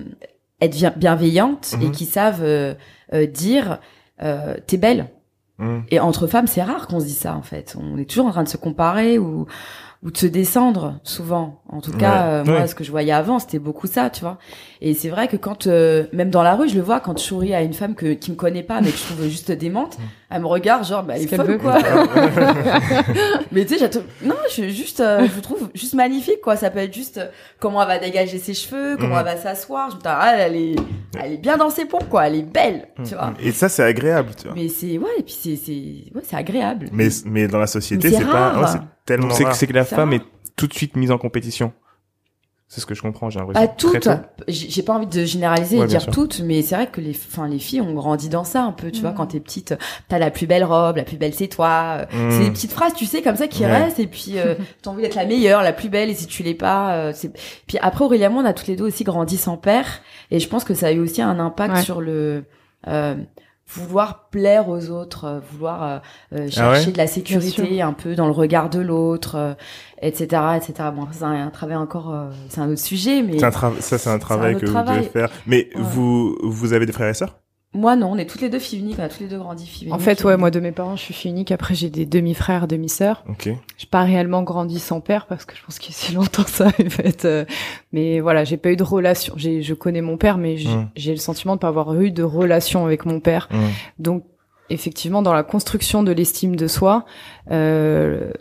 être 0.60 0.74
bien- 0.76 0.92
bienveillantes 0.96 1.74
et 1.80 1.86
Mhm. 1.86 1.92
qui 1.92 2.04
savent 2.06 2.42
euh, 2.42 2.74
euh, 3.14 3.26
dire 3.26 3.78
euh, 4.22 4.54
t'es 4.66 4.76
belle. 4.76 5.06
Mm. 5.58 5.80
Et 5.90 6.00
entre 6.00 6.26
femmes, 6.26 6.46
c'est 6.46 6.62
rare 6.62 6.86
qu'on 6.88 7.00
se 7.00 7.04
dise 7.04 7.18
ça 7.18 7.34
en 7.36 7.42
fait. 7.42 7.76
On 7.80 7.96
est 7.98 8.04
toujours 8.08 8.26
en 8.26 8.30
train 8.30 8.44
de 8.44 8.48
se 8.48 8.56
comparer 8.56 9.18
ou 9.18 9.46
ou 10.04 10.10
de 10.12 10.16
se 10.16 10.26
descendre 10.26 11.00
souvent. 11.02 11.60
En 11.70 11.80
tout 11.82 11.92
cas, 11.92 12.10
Ouais. 12.10 12.32
euh, 12.32 12.44
moi, 12.44 12.54
Ouais. 12.60 12.66
ce 12.66 12.74
que 12.74 12.82
je 12.82 12.90
voyais 12.90 13.12
avant, 13.12 13.38
c'était 13.38 13.58
beaucoup 13.58 13.86
ça, 13.86 14.08
tu 14.08 14.22
vois. 14.22 14.38
Et 14.80 14.94
c'est 14.94 15.10
vrai 15.10 15.28
que 15.28 15.36
quand, 15.36 15.66
euh, 15.66 16.04
même 16.14 16.30
dans 16.30 16.42
la 16.42 16.54
rue, 16.54 16.68
je 16.68 16.74
le 16.76 16.80
vois 16.80 16.98
quand 17.00 17.18
je 17.18 17.22
souris 17.22 17.52
à 17.54 17.60
une 17.60 17.74
femme 17.74 17.94
que 17.94 18.14
qui 18.14 18.30
me 18.30 18.36
connaît 18.36 18.62
pas, 18.62 18.80
mais 18.80 18.90
que 18.90 18.96
je 18.96 19.02
trouve 19.02 19.22
juste 19.28 19.52
démente, 19.52 19.98
elle 20.30 20.40
me 20.40 20.46
regarde 20.46 20.86
genre, 20.86 21.02
bah, 21.02 21.14
elle 21.18 21.26
veut, 21.28 21.58
quoi. 21.58 21.76
mais 23.52 23.64
tu 23.64 23.74
sais, 23.74 23.80
j'attends- 23.80 24.00
non, 24.24 24.34
je 24.48 24.52
suis 24.52 24.70
juste, 24.74 25.00
euh, 25.00 25.26
je 25.26 25.32
vous 25.32 25.40
trouve 25.40 25.68
juste 25.74 25.94
magnifique 25.94 26.40
quoi. 26.42 26.56
Ça 26.56 26.70
peut 26.70 26.78
être 26.78 26.94
juste 26.94 27.18
euh, 27.18 27.26
comment 27.60 27.82
elle 27.82 27.88
va 27.88 27.98
dégager 27.98 28.38
ses 28.38 28.54
cheveux, 28.54 28.96
comment 28.98 29.18
elle 29.18 29.24
va 29.24 29.36
s'asseoir. 29.36 29.90
Je 29.90 29.96
me 29.96 30.00
dis, 30.00 30.06
ah, 30.08 30.34
elle 30.38 30.56
est, 30.56 30.76
elle 31.22 31.32
est 31.34 31.38
bien 31.38 31.56
dans 31.56 31.70
ses 31.70 31.84
pompes 31.84 32.08
quoi. 32.08 32.26
Elle 32.28 32.36
est 32.36 32.42
belle, 32.50 32.88
tu 33.04 33.14
vois. 33.14 33.34
Et 33.40 33.52
ça, 33.52 33.68
c'est 33.68 33.82
agréable, 33.82 34.30
tu 34.40 34.46
vois. 34.46 34.56
Mais 34.56 34.68
c'est 34.68 34.98
ouais, 34.98 35.08
et 35.18 35.22
puis 35.22 35.36
c'est 35.38 35.56
c'est 35.56 35.72
ouais, 36.14 36.22
c'est 36.22 36.36
agréable. 36.36 36.86
Mais, 36.92 37.08
mais 37.26 37.48
dans 37.48 37.58
la 37.58 37.66
société, 37.66 38.10
c'est 38.10 38.24
pas, 38.24 38.58
ouais, 38.58 38.66
c'est 38.68 38.78
tellement 39.04 39.30
C'est 39.30 39.42
que 39.42 39.48
rare. 39.48 39.56
c'est 39.56 39.66
que 39.66 39.72
la 39.72 39.84
femme 39.84 40.10
rare. 40.10 40.20
est 40.20 40.37
tout 40.58 40.66
de 40.66 40.74
suite 40.74 40.94
mise 40.96 41.10
en 41.10 41.16
compétition. 41.16 41.72
C'est 42.70 42.82
ce 42.82 42.86
que 42.86 42.94
je 42.94 43.00
comprends, 43.00 43.30
j'ai 43.30 43.38
l'impression. 43.40 43.62
À 43.64 43.66
Très 43.66 43.98
toutes, 43.98 44.08
j'ai 44.46 44.82
pas 44.82 44.92
envie 44.92 45.06
de 45.06 45.24
généraliser 45.24 45.78
Ouais, 45.78 45.86
et 45.86 45.88
dire 45.88 46.02
sûr. 46.02 46.12
toutes, 46.12 46.40
mais 46.40 46.60
c'est 46.60 46.74
vrai 46.74 46.86
que 46.86 47.00
les, 47.00 47.12
enfin 47.12 47.48
les 47.48 47.58
filles 47.58 47.80
ont 47.80 47.94
grandi 47.94 48.28
dans 48.28 48.44
ça 48.44 48.62
un 48.62 48.72
peu, 48.72 48.90
tu 48.90 49.00
vois, 49.00 49.12
Mm. 49.12 49.14
quand 49.14 49.26
t'es 49.28 49.40
petite, 49.40 49.74
t'as 50.08 50.18
la 50.18 50.30
plus 50.30 50.46
belle 50.46 50.64
robe, 50.64 50.96
la 50.98 51.04
plus 51.04 51.16
belle 51.16 51.32
c'est 51.32 51.48
toi. 51.48 52.00
euh, 52.12 52.28
Mm. 52.28 52.30
C'est 52.30 52.44
des 52.44 52.50
petites 52.50 52.72
phrases, 52.72 52.92
tu 52.92 53.06
sais, 53.06 53.22
comme 53.22 53.36
ça 53.36 53.48
qui 53.48 53.62
Ouais. 53.64 53.74
restent 53.74 54.00
et 54.00 54.06
puis 54.06 54.34
euh, 54.38 54.54
t'as 54.82 54.90
envie 54.90 55.00
d'être 55.00 55.14
la 55.14 55.24
meilleure, 55.24 55.62
la 55.62 55.72
plus 55.72 55.88
belle 55.88 56.10
et 56.10 56.14
si 56.14 56.26
tu 56.26 56.42
l'es 56.42 56.52
pas, 56.52 56.92
euh, 56.94 57.12
c'est. 57.14 57.32
Puis 57.66 57.78
après 57.80 58.04
Aurélia, 58.04 58.30
on 58.30 58.44
a 58.44 58.52
toutes 58.52 58.66
les 58.66 58.76
deux 58.76 58.84
aussi 58.84 59.02
grandi 59.02 59.38
sans 59.38 59.56
père 59.56 60.02
et 60.30 60.38
je 60.38 60.46
pense 60.46 60.64
que 60.64 60.74
ça 60.74 60.88
a 60.88 60.92
eu 60.92 60.98
aussi 61.00 61.22
un 61.22 61.38
impact 61.38 61.74
Ouais. 61.76 61.82
sur 61.82 62.02
le. 62.02 62.44
euh, 62.86 63.14
vouloir 63.68 64.28
plaire 64.30 64.68
aux 64.68 64.90
autres, 64.90 65.24
euh, 65.24 65.40
vouloir 65.52 65.82
euh, 65.82 65.98
euh, 66.34 66.46
Ah 66.46 66.50
chercher 66.50 66.86
ouais 66.86 66.92
de 66.92 66.98
la 66.98 67.06
sécurité 67.06 67.82
un 67.82 67.92
peu 67.92 68.14
dans 68.14 68.26
le 68.26 68.32
regard 68.32 68.70
de 68.70 68.80
l'autre, 68.80 69.34
euh, 69.36 69.54
etc., 70.00 70.42
etc. 70.56 70.88
Bon, 70.94 71.06
c'est 71.12 71.24
un, 71.24 71.46
un 71.46 71.50
travail 71.50 71.76
encore, 71.76 72.12
euh, 72.14 72.30
c'est 72.48 72.60
un 72.60 72.70
autre 72.70 72.80
sujet, 72.80 73.22
mais 73.22 73.38
C'est 73.38 73.44
un 73.44 73.50
ça, 73.80 73.98
c'est 73.98 74.10
un 74.10 74.18
travail 74.18 74.56
que 74.56 74.66
vous 74.66 74.72
devez 74.82 75.02
faire. 75.02 75.28
Mais 75.46 75.68
Ouais. 75.74 75.82
vous, 75.82 76.36
vous 76.42 76.72
avez 76.72 76.86
des 76.86 76.92
frères 76.92 77.08
et 77.08 77.14
sœurs? 77.14 77.36
Moi, 77.74 77.96
non, 77.96 78.12
on 78.12 78.16
est 78.16 78.24
toutes 78.24 78.40
les 78.40 78.48
deux 78.48 78.58
filles 78.58 78.78
uniques, 78.80 78.96
on 78.98 79.02
a 79.02 79.08
toutes 79.10 79.20
les 79.20 79.26
deux 79.28 79.38
grandi 79.38 79.66
filles 79.66 79.88
En 79.92 79.96
uniques. 79.96 80.04
fait, 80.04 80.24
ouais, 80.24 80.38
moi 80.38 80.50
de 80.50 80.58
mes 80.58 80.72
parents, 80.72 80.96
je 80.96 81.02
suis 81.02 81.12
fille 81.14 81.30
unique. 81.30 81.52
Après, 81.52 81.74
j'ai 81.74 81.90
des 81.90 82.06
demi-frères, 82.06 82.66
demi-sœurs. 82.66 83.22
Ok. 83.28 83.50
J'ai 83.76 83.86
pas 83.90 84.02
réellement 84.04 84.42
grandi 84.42 84.78
sans 84.78 85.00
père 85.02 85.26
parce 85.26 85.44
que 85.44 85.54
je 85.54 85.62
pense 85.62 85.78
qu'il 85.78 85.92
y 85.92 85.94
a 85.94 85.98
si 85.98 86.14
longtemps 86.14 86.46
ça 86.46 86.68
en 86.68 86.90
fait. 86.90 87.26
euh, 87.26 87.44
mais 87.92 88.20
voilà, 88.20 88.44
j'ai 88.44 88.56
pas 88.56 88.70
eu 88.70 88.76
de 88.76 88.82
relation. 88.84 89.34
J'ai, 89.36 89.60
je 89.62 89.74
connais 89.74 90.00
mon 90.00 90.16
père, 90.16 90.38
mais 90.38 90.56
j'ai, 90.56 90.70
Mm. 90.70 90.88
le 91.10 91.16
sentiment 91.16 91.54
de 91.56 91.60
pas 91.60 91.68
avoir 91.68 91.94
eu 92.00 92.10
de 92.10 92.22
relation 92.22 92.86
avec 92.86 93.04
mon 93.04 93.20
père. 93.20 93.48
Mm. 93.50 93.56
Donc, 93.98 94.24
effectivement, 94.70 95.20
dans 95.22 95.34
la 95.34 95.42
construction 95.42 96.02
de 96.02 96.12
l'estime 96.12 96.56
de 96.56 96.66
soi, 96.68 97.04
euh, 97.50 98.32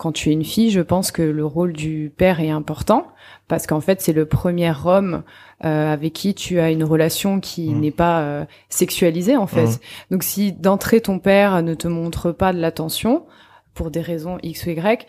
quand 0.00 0.12
tu 0.12 0.30
es 0.30 0.32
une 0.32 0.46
fille, 0.46 0.70
je 0.70 0.80
pense 0.80 1.12
que 1.12 1.20
le 1.20 1.44
rôle 1.44 1.74
du 1.74 2.10
père 2.16 2.40
est 2.40 2.48
important 2.48 3.06
parce 3.48 3.66
qu'en 3.66 3.82
fait, 3.82 4.00
c'est 4.00 4.14
le 4.14 4.24
premier 4.24 4.72
homme 4.86 5.24
euh, 5.66 5.92
avec 5.92 6.14
qui 6.14 6.32
tu 6.34 6.58
as 6.58 6.70
une 6.70 6.84
relation 6.84 7.38
qui 7.38 7.68
Mmh. 7.68 7.80
n'est 7.80 7.90
pas 7.90 8.20
euh, 8.22 8.44
sexualisée 8.70 9.36
en 9.36 9.46
fait. 9.46 9.66
Mmh. 9.66 9.78
Donc 10.10 10.22
si 10.22 10.52
d'entrée 10.52 11.02
ton 11.02 11.18
père 11.18 11.62
ne 11.62 11.74
te 11.74 11.86
montre 11.86 12.32
pas 12.32 12.54
de 12.54 12.58
l'attention 12.58 13.26
pour 13.74 13.90
des 13.90 14.00
raisons 14.00 14.38
X 14.42 14.64
ou 14.64 14.70
Y, 14.70 15.06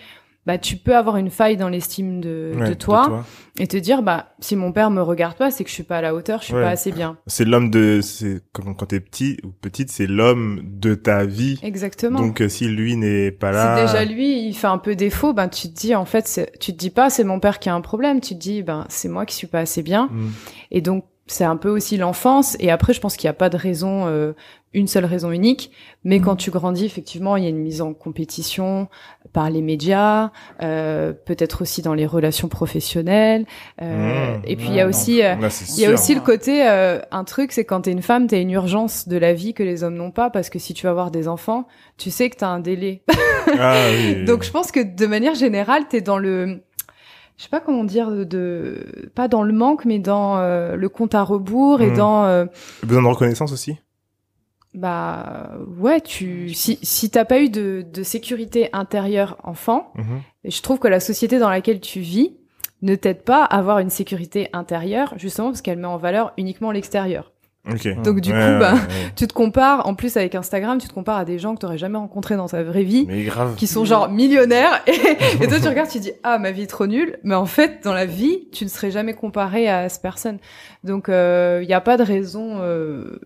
bah 0.47 0.57
tu 0.57 0.75
peux 0.75 0.95
avoir 0.95 1.17
une 1.17 1.29
faille 1.29 1.55
dans 1.55 1.69
l'estime 1.69 2.19
de, 2.19 2.53
Ouais, 2.57 2.69
de 2.69 2.73
toi 2.73 3.23
et 3.59 3.67
te 3.67 3.77
dire 3.77 4.01
bah 4.01 4.29
si 4.39 4.55
mon 4.55 4.71
père 4.71 4.89
me 4.89 5.01
regarde 5.01 5.37
pas, 5.37 5.51
c'est 5.51 5.63
que 5.63 5.69
je 5.69 5.75
suis 5.75 5.83
pas 5.83 5.97
à 5.97 6.01
la 6.01 6.15
hauteur, 6.15 6.39
je 6.39 6.45
suis 6.45 6.53
Ouais. 6.55 6.61
pas 6.63 6.69
assez 6.69 6.91
bien. 6.91 7.17
C'est 7.27 7.45
l'homme 7.45 7.69
de, 7.69 7.99
c'est 8.01 8.41
quand, 8.51 8.73
quand 8.73 8.87
t'es 8.87 8.99
petit 8.99 9.37
ou 9.43 9.49
petite, 9.51 9.89
c'est 9.91 10.07
l'homme 10.07 10.61
de 10.63 10.95
ta 10.95 11.25
vie. 11.25 11.59
Exactement. 11.61 12.19
Donc 12.19 12.41
euh, 12.41 12.49
si 12.49 12.67
lui 12.67 12.95
n'est 12.95 13.29
pas 13.31 13.51
là, 13.51 13.77
Si 13.87 13.93
déjà 13.93 14.03
lui, 14.05 14.47
il 14.47 14.53
fait 14.55 14.67
un 14.67 14.79
peu 14.79 14.95
défaut, 14.95 15.33
ben 15.33 15.47
tu 15.47 15.67
te 15.71 15.79
dis 15.79 15.93
en 15.93 16.05
fait, 16.05 16.49
tu 16.59 16.73
te 16.73 16.77
dis 16.77 16.89
pas 16.89 17.09
c'est 17.11 17.23
mon 17.23 17.39
père 17.39 17.59
qui 17.59 17.69
a 17.69 17.75
un 17.75 17.81
problème, 17.81 18.19
tu 18.19 18.33
te 18.33 18.39
dis 18.39 18.63
ben 18.63 18.85
c'est 18.89 19.09
moi 19.09 19.25
qui 19.27 19.35
suis 19.35 19.47
pas 19.47 19.59
assez 19.59 19.83
bien. 19.83 20.09
Mm. 20.11 20.29
Et 20.71 20.81
donc 20.81 21.05
c'est 21.31 21.45
un 21.45 21.57
peu 21.57 21.69
aussi 21.69 21.97
l'enfance. 21.97 22.57
Et 22.59 22.71
après, 22.71 22.93
je 22.93 22.99
pense 22.99 23.15
qu'il 23.15 23.27
n'y 23.27 23.31
a 23.31 23.35
pas 23.35 23.49
de 23.49 23.57
raison, 23.57 24.07
euh, 24.07 24.33
une 24.73 24.87
seule 24.87 25.05
raison 25.05 25.31
unique. 25.31 25.71
Mais 26.03 26.19
quand 26.19 26.35
tu 26.35 26.51
grandis, 26.51 26.85
effectivement, 26.85 27.35
il 27.37 27.43
y 27.43 27.45
a 27.45 27.49
une 27.49 27.59
mise 27.59 27.81
en 27.81 27.93
compétition 27.93 28.87
par 29.33 29.49
les 29.49 29.61
médias, 29.61 30.31
euh, 30.61 31.13
peut-être 31.13 31.61
aussi 31.61 31.81
dans 31.81 31.93
les 31.93 32.05
relations 32.05 32.47
professionnelles. 32.47 33.45
Euh, 33.81 34.01
Mmh, 34.01 34.41
et 34.45 34.55
puis 34.55 34.67
il 34.67 34.75
y 34.75 34.81
a 34.81 34.87
aussi 34.87 35.23
euh, 35.23 35.35
il 35.35 35.79
y 35.79 35.85
a 35.85 35.89
sûr. 35.89 35.93
aussi 35.93 36.15
le 36.15 36.21
côté, 36.21 36.67
euh, 36.67 36.99
un 37.11 37.23
truc, 37.23 37.51
c'est 37.51 37.65
quand 37.65 37.81
t'es 37.81 37.91
une 37.91 38.01
femme, 38.01 38.27
t'as 38.27 38.39
une 38.39 38.51
urgence 38.51 39.07
de 39.07 39.17
la 39.17 39.33
vie 39.33 39.53
que 39.53 39.63
les 39.63 39.83
hommes 39.83 39.95
n'ont 39.95 40.11
pas, 40.11 40.29
parce 40.29 40.49
que 40.49 40.59
si 40.59 40.73
tu 40.73 40.83
vas 40.83 40.91
avoir 40.91 41.11
des 41.11 41.27
enfants, 41.27 41.67
tu 41.97 42.09
sais 42.11 42.29
que 42.29 42.37
t'as 42.37 42.47
un 42.47 42.59
délai. 42.59 43.03
Ah, 43.59 43.87
oui. 43.91 44.23
Donc 44.25 44.43
je 44.43 44.51
pense 44.51 44.71
que 44.71 44.79
de 44.79 45.05
manière 45.05 45.35
générale, 45.35 45.87
t'es 45.89 46.01
dans 46.01 46.17
le, 46.17 46.63
je 47.41 47.45
sais 47.45 47.49
pas 47.49 47.59
comment 47.59 47.83
dire, 47.83 48.11
de, 48.11 48.23
de- 48.23 49.09
pas 49.15 49.27
dans 49.27 49.41
le 49.41 49.51
manque, 49.51 49.85
mais 49.85 49.97
dans 49.97 50.37
euh, 50.37 50.75
le 50.75 50.89
compte 50.89 51.15
à 51.15 51.23
rebours 51.23 51.81
et 51.81 51.87
Mhm. 51.89 51.95
dans, 51.97 52.25
euh, 52.25 52.45
besoin 52.83 53.01
de 53.01 53.07
reconnaissance 53.07 53.51
aussi? 53.51 53.77
bah 54.75 55.51
ouais, 55.79 55.99
tu, 56.01 56.53
si 56.53 56.77
si 56.83 57.09
t'as 57.09 57.25
pas 57.25 57.41
eu 57.41 57.49
de, 57.49 57.83
de 57.91 58.03
sécurité 58.03 58.69
intérieure 58.73 59.37
enfant, 59.43 59.91
Mhm. 59.95 60.21
je 60.45 60.61
trouve 60.61 60.79
que 60.79 60.87
la 60.87 60.99
société 60.99 61.39
dans 61.39 61.49
laquelle 61.49 61.79
tu 61.81 61.99
vis 61.99 62.37
ne 62.81 62.95
t'aide 62.95 63.23
pas 63.23 63.43
à 63.43 63.57
avoir 63.57 63.79
une 63.79 63.89
sécurité 63.89 64.47
intérieure, 64.53 65.13
justement 65.17 65.47
parce 65.49 65.61
qu'elle 65.61 65.77
met 65.79 65.87
en 65.87 65.97
valeur 65.97 66.31
uniquement 66.37 66.71
l'extérieur. 66.71 67.30
Ok. 67.69 68.01
Donc 68.03 68.21
du 68.21 68.31
Ouais, 68.31 68.37
coup, 68.39 68.59
bah, 68.59 68.73
ouais, 68.73 68.79
ouais. 68.79 69.11
tu 69.15 69.27
te 69.27 69.33
compares, 69.33 69.87
en 69.87 69.93
plus 69.93 70.17
avec 70.17 70.33
Instagram, 70.35 70.79
tu 70.79 70.87
te 70.87 70.93
compares 70.93 71.17
à 71.19 71.25
des 71.25 71.37
gens 71.37 71.53
que 71.53 71.59
t'aurais 71.59 71.77
jamais 71.77 71.97
rencontrés 71.99 72.35
dans 72.35 72.47
ta 72.47 72.63
vraie 72.63 72.83
vie, 72.83 73.05
Mais 73.07 73.23
grave. 73.23 73.55
qui 73.55 73.67
sont 73.67 73.85
genre 73.85 74.09
millionnaires, 74.09 74.81
et, 74.87 75.43
et 75.43 75.47
toi 75.47 75.59
tu 75.59 75.67
regardes, 75.67 75.89
tu 75.89 75.99
dis 75.99 76.11
ah 76.23 76.39
ma 76.39 76.49
vie 76.51 76.63
est 76.63 76.67
trop 76.67 76.87
nulle, 76.87 77.19
mais 77.23 77.35
en 77.35 77.45
fait 77.45 77.83
dans 77.83 77.93
la 77.93 78.05
vie, 78.07 78.47
tu 78.51 78.63
ne 78.63 78.69
serais 78.69 78.89
jamais 78.89 79.13
comparé 79.13 79.69
à 79.69 79.87
cette 79.89 80.01
personne. 80.01 80.39
Donc 80.83 81.05
il 81.07 81.65
n'y 81.67 81.73
a 81.73 81.81
pas 81.81 81.97
de 81.97 82.03
raison 82.03 82.57
euh, 82.61 83.19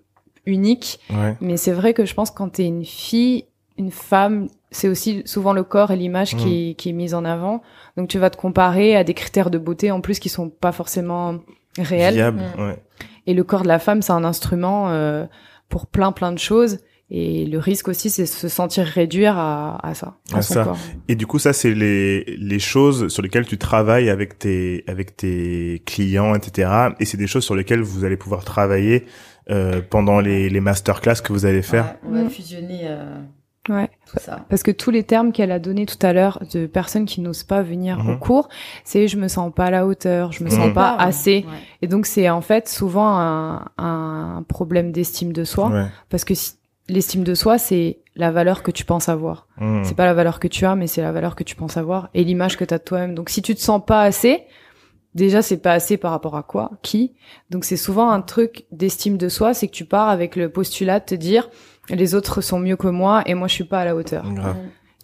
unique, 0.46 1.00
Ouais. 1.12 1.36
mais 1.42 1.58
c'est 1.58 1.72
vrai 1.72 1.94
que 1.94 2.06
je 2.06 2.14
pense 2.14 2.30
que 2.32 2.36
quand 2.36 2.50
t'es 2.50 2.66
une 2.66 2.84
fille, 2.86 3.46
une 3.78 3.92
femme, 3.92 4.48
c'est 4.72 4.90
aussi 4.90 5.22
souvent 5.26 5.54
le 5.54 5.64
corps 5.64 5.92
et 5.92 5.96
l'image 5.96 6.36
qui, 6.36 6.72
est- 6.72 6.74
qui 6.76 6.90
est 6.90 6.94
mise 6.94 7.14
en 7.14 7.24
avant. 7.26 7.62
Donc 7.98 8.10
tu 8.10 8.20
vas 8.20 8.30
te 8.30 8.38
comparer 8.38 8.96
à 8.98 9.04
des 9.06 9.14
critères 9.14 9.50
de 9.50 9.58
beauté 9.58 9.92
en 9.92 10.02
plus 10.02 10.20
qui 10.20 10.28
sont 10.30 10.50
pas 10.50 10.72
forcément 10.74 11.36
réels. 11.78 12.14
Viable. 12.14 12.42
Mm. 12.58 12.62
Ouais. 12.62 12.78
Et 13.28 13.34
le 13.34 13.44
corps 13.44 13.64
de 13.64 13.68
la 13.68 13.80
femme, 13.80 14.02
c'est 14.02 14.14
un 14.14 14.24
instrument 14.24 14.90
euh, 14.90 15.26
pour 15.70 15.88
plein 15.88 16.12
plein 16.12 16.32
de 16.32 16.40
choses. 16.40 16.80
Et 17.12 17.46
le 17.46 17.60
risque 17.60 17.88
aussi, 17.88 18.10
c'est 18.10 18.24
de 18.24 18.28
se 18.28 18.48
sentir 18.48 18.84
réduire 18.86 19.38
à, 19.38 19.78
à 19.88 19.94
ça, 19.94 20.16
à, 20.34 20.38
À 20.38 20.42
son 20.42 20.54
ça. 20.56 20.64
corps. 20.64 20.78
Et 21.08 21.14
du 21.16 21.28
coup, 21.28 21.38
ça, 21.38 21.54
c'est 21.54 21.72
les, 21.76 22.24
les 22.40 22.58
choses 22.60 23.10
sur 23.10 23.22
lesquelles 23.22 23.46
tu 23.46 23.60
travailles 23.60 24.10
avec 24.10 24.40
tes, 24.40 24.84
avec 24.88 25.16
tes 25.16 25.84
clients, 25.86 26.34
etc. 26.34 26.72
Et 27.00 27.06
c'est 27.06 27.18
des 27.18 27.28
choses 27.28 27.44
sur 27.44 27.56
lesquelles 27.56 27.82
vous 27.82 28.06
allez 28.06 28.18
pouvoir 28.18 28.44
travailler 28.44 29.06
euh, 29.52 29.82
pendant 29.88 30.20
les, 30.20 30.50
les 30.50 30.60
masterclass 30.62 31.22
que 31.24 31.32
vous 31.32 31.46
allez 31.46 31.62
faire. 31.62 31.96
Ouais, 32.04 32.10
on 32.10 32.14
va 32.14 32.24
Mm. 32.24 32.30
fusionner 32.32 32.80
euh, 32.86 33.20
Ouais. 33.70 33.90
tout 34.12 34.20
ça. 34.20 34.42
Parce 34.50 34.62
que 34.64 34.72
tous 34.72 34.92
les 34.92 35.04
termes 35.04 35.32
qu'elle 35.32 35.52
a 35.52 35.60
donnés 35.60 35.86
tout 35.86 35.98
à 36.06 36.14
l'heure 36.14 36.42
de 36.54 36.68
personnes 36.68 37.06
qui 37.06 37.22
n'osent 37.22 37.44
pas 37.44 37.62
venir 37.64 38.04
Mhm. 38.04 38.10
au 38.12 38.18
cours, 38.18 38.48
c'est 38.84 39.08
je 39.08 39.18
me 39.18 39.28
sens 39.28 39.52
pas 39.54 39.66
à 39.66 39.72
la 39.72 39.86
hauteur, 39.88 40.32
je 40.32 40.44
me 40.44 40.50
Mhm. 40.50 40.56
sens 40.56 40.74
pas 40.74 40.96
Ah, 41.00 41.04
ouais. 41.04 41.10
assez. 41.10 41.46
Ouais. 41.48 41.58
Et 41.82 41.88
donc 41.88 42.06
c'est 42.06 42.30
en 42.30 42.42
fait 42.42 42.70
souvent 42.70 43.18
un, 43.18 43.66
un 43.78 44.44
problème 44.48 44.92
d'estime 44.92 45.34
de 45.34 45.44
soi, 45.44 45.70
Ouais. 45.70 45.86
parce 46.10 46.24
que 46.26 46.36
si- 46.36 46.54
l'estime 46.90 47.24
de 47.24 47.34
soi 47.34 47.58
c'est 47.58 48.00
la 48.16 48.32
valeur 48.32 48.62
que 48.64 48.72
tu 48.72 48.86
penses 48.86 49.10
avoir. 49.10 49.48
Mm. 49.60 49.84
C'est 49.84 49.96
pas 49.96 50.06
la 50.06 50.14
valeur 50.14 50.40
que 50.40 50.48
tu 50.48 50.66
as, 50.66 50.76
mais 50.76 50.88
c'est 50.88 51.02
la 51.02 51.12
valeur 51.12 51.36
que 51.36 51.44
tu 51.44 51.56
penses 51.56 51.76
avoir 51.78 52.10
et 52.14 52.24
l'image 52.24 52.58
que 52.58 52.64
tu 52.64 52.74
as 52.74 52.78
de 52.78 52.84
toi-même. 52.84 53.16
Donc 53.16 53.30
si 53.30 53.42
tu 53.42 53.56
te 53.56 53.60
sens 53.60 53.82
pas 53.86 54.02
assez, 54.04 54.44
déjà 55.16 55.42
c'est 55.42 55.58
pas 55.58 55.72
assez 55.74 55.98
par 55.98 56.12
rapport 56.12 56.36
à 56.38 56.44
quoi, 56.44 56.72
qui. 56.82 57.14
Donc 57.50 57.66
c'est 57.66 57.78
souvent 57.78 58.10
un 58.12 58.22
truc 58.22 58.66
d'estime 58.72 59.18
de 59.18 59.30
soi, 59.30 59.54
c'est 59.54 59.68
que 59.68 59.74
tu 59.74 59.86
pars 59.86 60.10
avec 60.10 60.36
le 60.36 60.50
postulat 60.50 61.00
de 61.00 61.06
te 61.06 61.16
dire 61.16 61.50
les 61.90 62.16
autres 62.16 62.42
sont 62.42 62.60
mieux 62.60 62.76
que 62.76 62.88
moi 62.88 63.24
et 63.26 63.34
moi 63.34 63.48
je 63.48 63.54
suis 63.54 63.64
pas 63.64 63.80
à 63.80 63.86
la 63.86 63.96
hauteur. 63.96 64.32
Grave. 64.34 64.58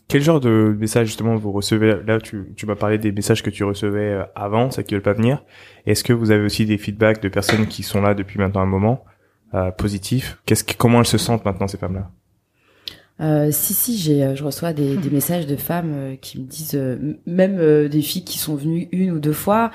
Quel 0.07 0.21
genre 0.21 0.41
de 0.41 0.75
message 0.77 1.07
justement 1.07 1.35
vous 1.35 1.53
recevez? 1.53 1.95
Là, 2.05 2.19
tu, 2.19 2.53
tu 2.57 2.65
m'as 2.65 2.75
parlé 2.75 2.97
des 2.97 3.13
messages 3.13 3.41
que 3.41 3.49
tu 3.49 3.63
recevais 3.63 4.11
euh, 4.11 4.23
avant, 4.35 4.69
ceux 4.69 4.83
qui 4.83 4.93
veulent 4.93 5.01
pas 5.01 5.13
venir. 5.13 5.41
Est-ce 5.85 6.03
que 6.03 6.11
vous 6.11 6.31
avez 6.31 6.43
aussi 6.43 6.65
des 6.65 6.77
feedbacks 6.77 7.21
de 7.21 7.29
personnes 7.29 7.65
qui 7.65 7.81
sont 7.81 8.01
là 8.01 8.13
depuis 8.13 8.37
maintenant 8.37 8.59
un 8.59 8.65
moment, 8.65 9.05
euh, 9.53 9.71
positifs? 9.71 10.41
Qu'est-ce 10.45 10.65
que, 10.65 10.73
comment 10.75 10.99
elles 10.99 11.05
se 11.05 11.17
sentent 11.17 11.45
maintenant 11.45 11.67
ces 11.69 11.77
femmes-là? 11.77 12.11
Euh, 13.21 13.51
si 13.51 13.75
si, 13.75 13.97
j'ai, 13.99 14.23
euh, 14.23 14.35
je 14.35 14.43
reçois 14.43 14.73
des, 14.73 14.97
des 14.97 15.09
messages 15.11 15.45
de 15.45 15.55
femmes 15.55 15.93
euh, 15.93 16.15
qui 16.15 16.39
me 16.39 16.45
disent, 16.45 16.73
euh, 16.73 16.97
même 17.27 17.59
euh, 17.59 17.87
des 17.87 18.01
filles 18.01 18.23
qui 18.23 18.39
sont 18.39 18.55
venues 18.55 18.89
une 18.91 19.11
ou 19.11 19.19
deux 19.19 19.33
fois, 19.33 19.69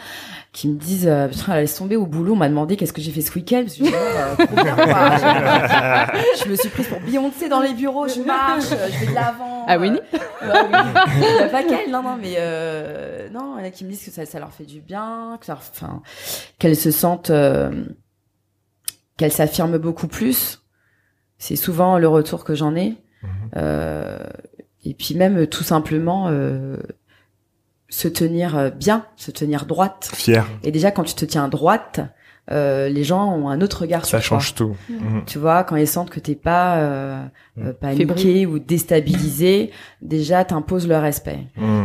qui 0.53 0.69
me 0.69 0.77
disent, 0.77 1.07
euh, 1.07 1.29
putain, 1.29 1.55
elle 1.55 1.61
laisse 1.61 1.77
tomber 1.77 1.95
au 1.95 2.07
boulot, 2.07 2.33
on 2.33 2.37
m'a 2.37 2.49
demandé 2.49 2.77
qu'est-ce 2.77 2.93
que 2.93 3.01
j'ai 3.01 3.13
fait 3.13 3.21
ce 3.21 3.33
week-end, 3.35 3.63
parce 3.65 3.77
que 3.77 3.85
je, 6.45 6.51
me 6.51 6.57
suis 6.57 6.69
prise 6.71 6.89
pour 6.89 6.99
Beyoncé 7.01 7.49
dans 7.49 7.61
les 7.61 7.75
bureaux, 7.75 8.09
je 8.09 8.21
marche, 8.21 8.65
je 8.71 8.99
vais 9.05 9.13
de 9.13 9.15
l'avant. 9.15 9.65
Ah, 9.69 9.79
oui. 9.79 9.93
Pas 11.53 11.63
qu'elle, 11.63 11.91
non 11.93 12.03
non, 12.03 12.17
mais 12.21 12.35
euh, 12.39 13.29
non, 13.31 13.55
il 13.59 13.61
y 13.61 13.65
en 13.65 13.69
a 13.69 13.71
qui 13.71 13.85
me 13.85 13.91
disent 13.91 14.05
que 14.05 14.11
ça, 14.11 14.27
ça 14.27 14.41
leur 14.41 14.53
fait 14.53 14.65
du 14.65 14.81
bien, 14.81 15.37
que 15.39 15.47
ça, 15.47 15.53
leur- 15.53 15.63
enfin, 15.71 16.03
qu'elles 16.59 16.75
se 16.77 16.91
sentent, 16.91 17.31
euh, 17.31 17.71
qu'elles 19.17 19.31
s'affirment 19.33 19.79
beaucoup 19.79 20.09
plus. 20.09 20.63
C'est 21.39 21.55
souvent 21.57 21.99
le 21.99 22.09
retour 22.09 22.43
que 22.45 22.55
j'en 22.57 22.75
ai. 22.75 22.97
Euh, 23.57 24.19
et 24.85 24.95
puis 24.95 25.15
même 25.15 25.39
euh, 25.39 25.47
tout 25.47 25.65
simplement 25.65 26.29
euh, 26.29 26.77
se 27.89 28.09
tenir 28.09 28.73
bien, 28.73 29.07
se 29.17 29.31
tenir 29.31 29.67
droite. 29.67 30.11
Fier. 30.13 30.45
Et 30.63 30.71
déjà 30.73 30.91
quand 30.91 31.05
tu 31.05 31.15
te 31.15 31.25
tiens 31.25 31.49
droite, 31.49 32.01
euh, 32.53 32.89
les 32.89 33.03
gens 33.03 33.33
ont 33.33 33.49
un 33.49 33.61
autre 33.61 33.81
regard 33.83 34.05
Ça 34.07 34.21
sur 34.21 34.29
toi. 34.29 34.39
change 34.39 34.55
tout. 34.55 34.77
Mhm. 34.89 35.25
Tu 35.27 35.39
vois, 35.39 35.65
quand 35.65 35.77
ils 35.77 35.89
sentent 35.89 36.11
que 36.11 36.21
t'es 36.21 36.37
pas 36.37 36.79
euh, 36.79 37.25
paniqué 37.81 38.07
Fébrile. 38.07 38.47
ou 38.47 38.59
déstabilisé, 38.61 39.73
déjà 40.03 40.45
t'imposes 40.45 40.87
le 40.87 40.97
respect. 40.97 41.41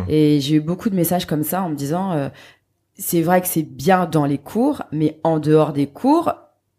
Et 0.08 0.40
j'ai 0.40 0.56
eu 0.56 0.62
beaucoup 0.62 0.90
de 0.90 0.96
messages 0.96 1.26
comme 1.26 1.44
ça 1.44 1.64
en 1.64 1.70
me 1.70 1.76
disant, 1.76 2.12
euh, 2.12 2.30
c'est 2.94 3.22
vrai 3.24 3.42
que 3.42 3.48
c'est 3.48 3.64
bien 3.64 4.06
dans 4.06 4.26
les 4.26 4.38
cours, 4.38 4.84
mais 4.92 5.20
en 5.24 5.40
dehors 5.40 5.74
des 5.74 5.88
cours, 5.88 6.34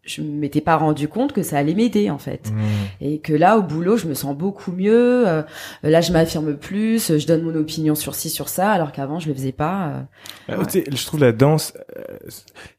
je 0.05 0.21
m'étais 0.21 0.59
pas 0.61 0.75
rendu 0.75 1.07
compte 1.07 1.31
que 1.31 1.43
ça 1.43 1.57
allait 1.57 1.73
m'aider 1.73 2.09
en 2.09 2.17
fait. 2.17 2.51
Mm. 2.51 2.59
Et 3.01 3.19
que 3.19 3.33
là, 3.33 3.57
au 3.57 3.61
boulot, 3.61 3.95
je 3.97 4.07
me 4.07 4.13
sens 4.13 4.35
beaucoup 4.35 4.71
mieux. 4.71 5.27
euh, 5.27 5.43
là, 5.83 6.01
je 6.01 6.11
m'affirme 6.11 6.55
plus. 6.57 7.17
Je 7.17 7.25
donne 7.25 7.41
mon 7.43 7.55
opinion 7.55 7.95
sur 7.95 8.13
ci, 8.13 8.29
sur 8.29 8.49
ça, 8.49 8.71
alors 8.71 8.91
qu'avant, 8.91 9.19
je 9.19 9.29
le 9.29 9.33
faisais 9.33 9.51
pas. 9.53 9.87
euh. 10.49 10.55
Euh, 10.59 10.63
tu 10.65 10.71
sais, 10.71 10.83
je 10.91 11.05
trouve 11.05 11.21
la 11.21 11.31
danse 11.31 11.73
euh, 11.97 12.17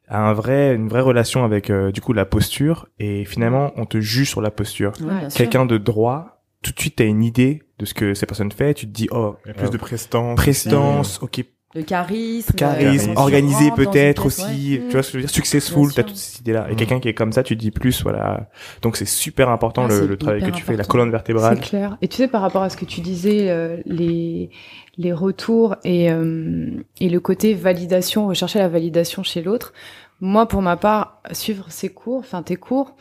a 0.07 0.19
un 0.19 0.33
vrai, 0.33 0.75
une 0.75 0.87
vraie 0.87 1.01
relation 1.01 1.43
avec 1.43 1.69
euh, 1.71 1.91
du 1.91 1.99
coup 2.01 2.13
la 2.13 2.25
posture 2.25 2.87
et 2.99 3.25
finalement 3.25 3.71
on 3.75 3.85
te 3.85 3.99
juge 3.99 4.29
sur 4.29 4.41
la 4.41 4.51
posture. 4.51 4.93
Ouais. 5.01 5.27
Quelqu'un 5.33 5.65
de 5.65 5.77
droit, 5.79 6.43
tout 6.61 6.71
de 6.71 6.79
suite 6.79 6.97
t'as 6.97 7.05
une 7.05 7.23
idée 7.23 7.63
de 7.79 7.85
ce 7.85 7.93
que 7.95 8.13
ces 8.13 8.25
personnes 8.27 8.51
font. 8.51 8.71
Tu 8.73 8.85
te 8.85 8.91
dis 8.91 9.07
oh 9.11 9.35
Il 9.45 9.47
y 9.47 9.51
a 9.51 9.53
plus 9.55 9.67
euh, 9.67 9.71
de 9.71 9.77
prestance. 9.77 10.35
prestance, 10.35 11.19
ok, 11.23 11.43
Le 11.75 11.81
charisme. 11.83 12.53
charisme, 12.55 13.11
euh, 13.11 13.15
organisé 13.17 13.69
peut-être 13.75 14.27
aussi. 14.27 14.41
ouais. 14.79 14.83
Tu 14.87 14.91
vois 14.93 15.03
ce 15.03 15.07
que 15.09 15.11
je 15.13 15.17
veux 15.17 15.21
dire 15.27 15.29
Successful, 15.29 15.87
t'as 15.89 15.93
sûr. 16.01 16.05
toute 16.05 16.15
cette 16.15 16.39
idée-là. 16.39 16.67
Et 16.69 16.73
Mm. 16.73 16.75
quelqu'un 16.77 16.99
qui 17.01 17.09
est 17.09 17.13
comme 17.13 17.33
ça, 17.33 17.43
tu 17.43 17.55
te 17.57 17.61
dis 17.61 17.71
plus, 17.71 18.01
voilà. 18.03 18.49
Donc 18.81 18.95
c'est 18.95 19.05
super 19.05 19.49
important 19.49 19.83
Ah, 19.85 19.89
le, 19.89 20.07
le 20.07 20.17
travail 20.17 20.41
que 20.41 20.51
tu 20.51 20.63
fais, 20.63 20.77
la 20.77 20.85
colonne 20.85 21.11
vertébrale. 21.11 21.57
C'est 21.61 21.69
clair. 21.69 21.97
Et 22.01 22.07
tu 22.07 22.15
sais, 22.17 22.27
par 22.29 22.41
rapport 22.41 22.63
à 22.63 22.69
ce 22.69 22.77
que 22.77 22.85
tu 22.85 23.01
disais, 23.01 23.49
euh, 23.49 23.77
les 23.85 24.49
les 24.97 25.11
retours 25.11 25.75
et 25.83 26.09
euh, 26.11 26.69
et 27.01 27.09
le 27.09 27.19
côté 27.19 27.53
validation, 27.53 28.27
rechercher 28.27 28.59
la 28.59 28.69
validation 28.69 29.21
chez 29.23 29.41
l'autre. 29.41 29.73
Moi, 30.21 30.47
pour 30.47 30.61
ma 30.61 30.77
part, 30.77 31.21
suivre 31.33 31.65
ces 31.67 31.89
cours, 31.89 32.19
enfin 32.19 32.41
tes 32.41 32.55
cours, 32.55 32.95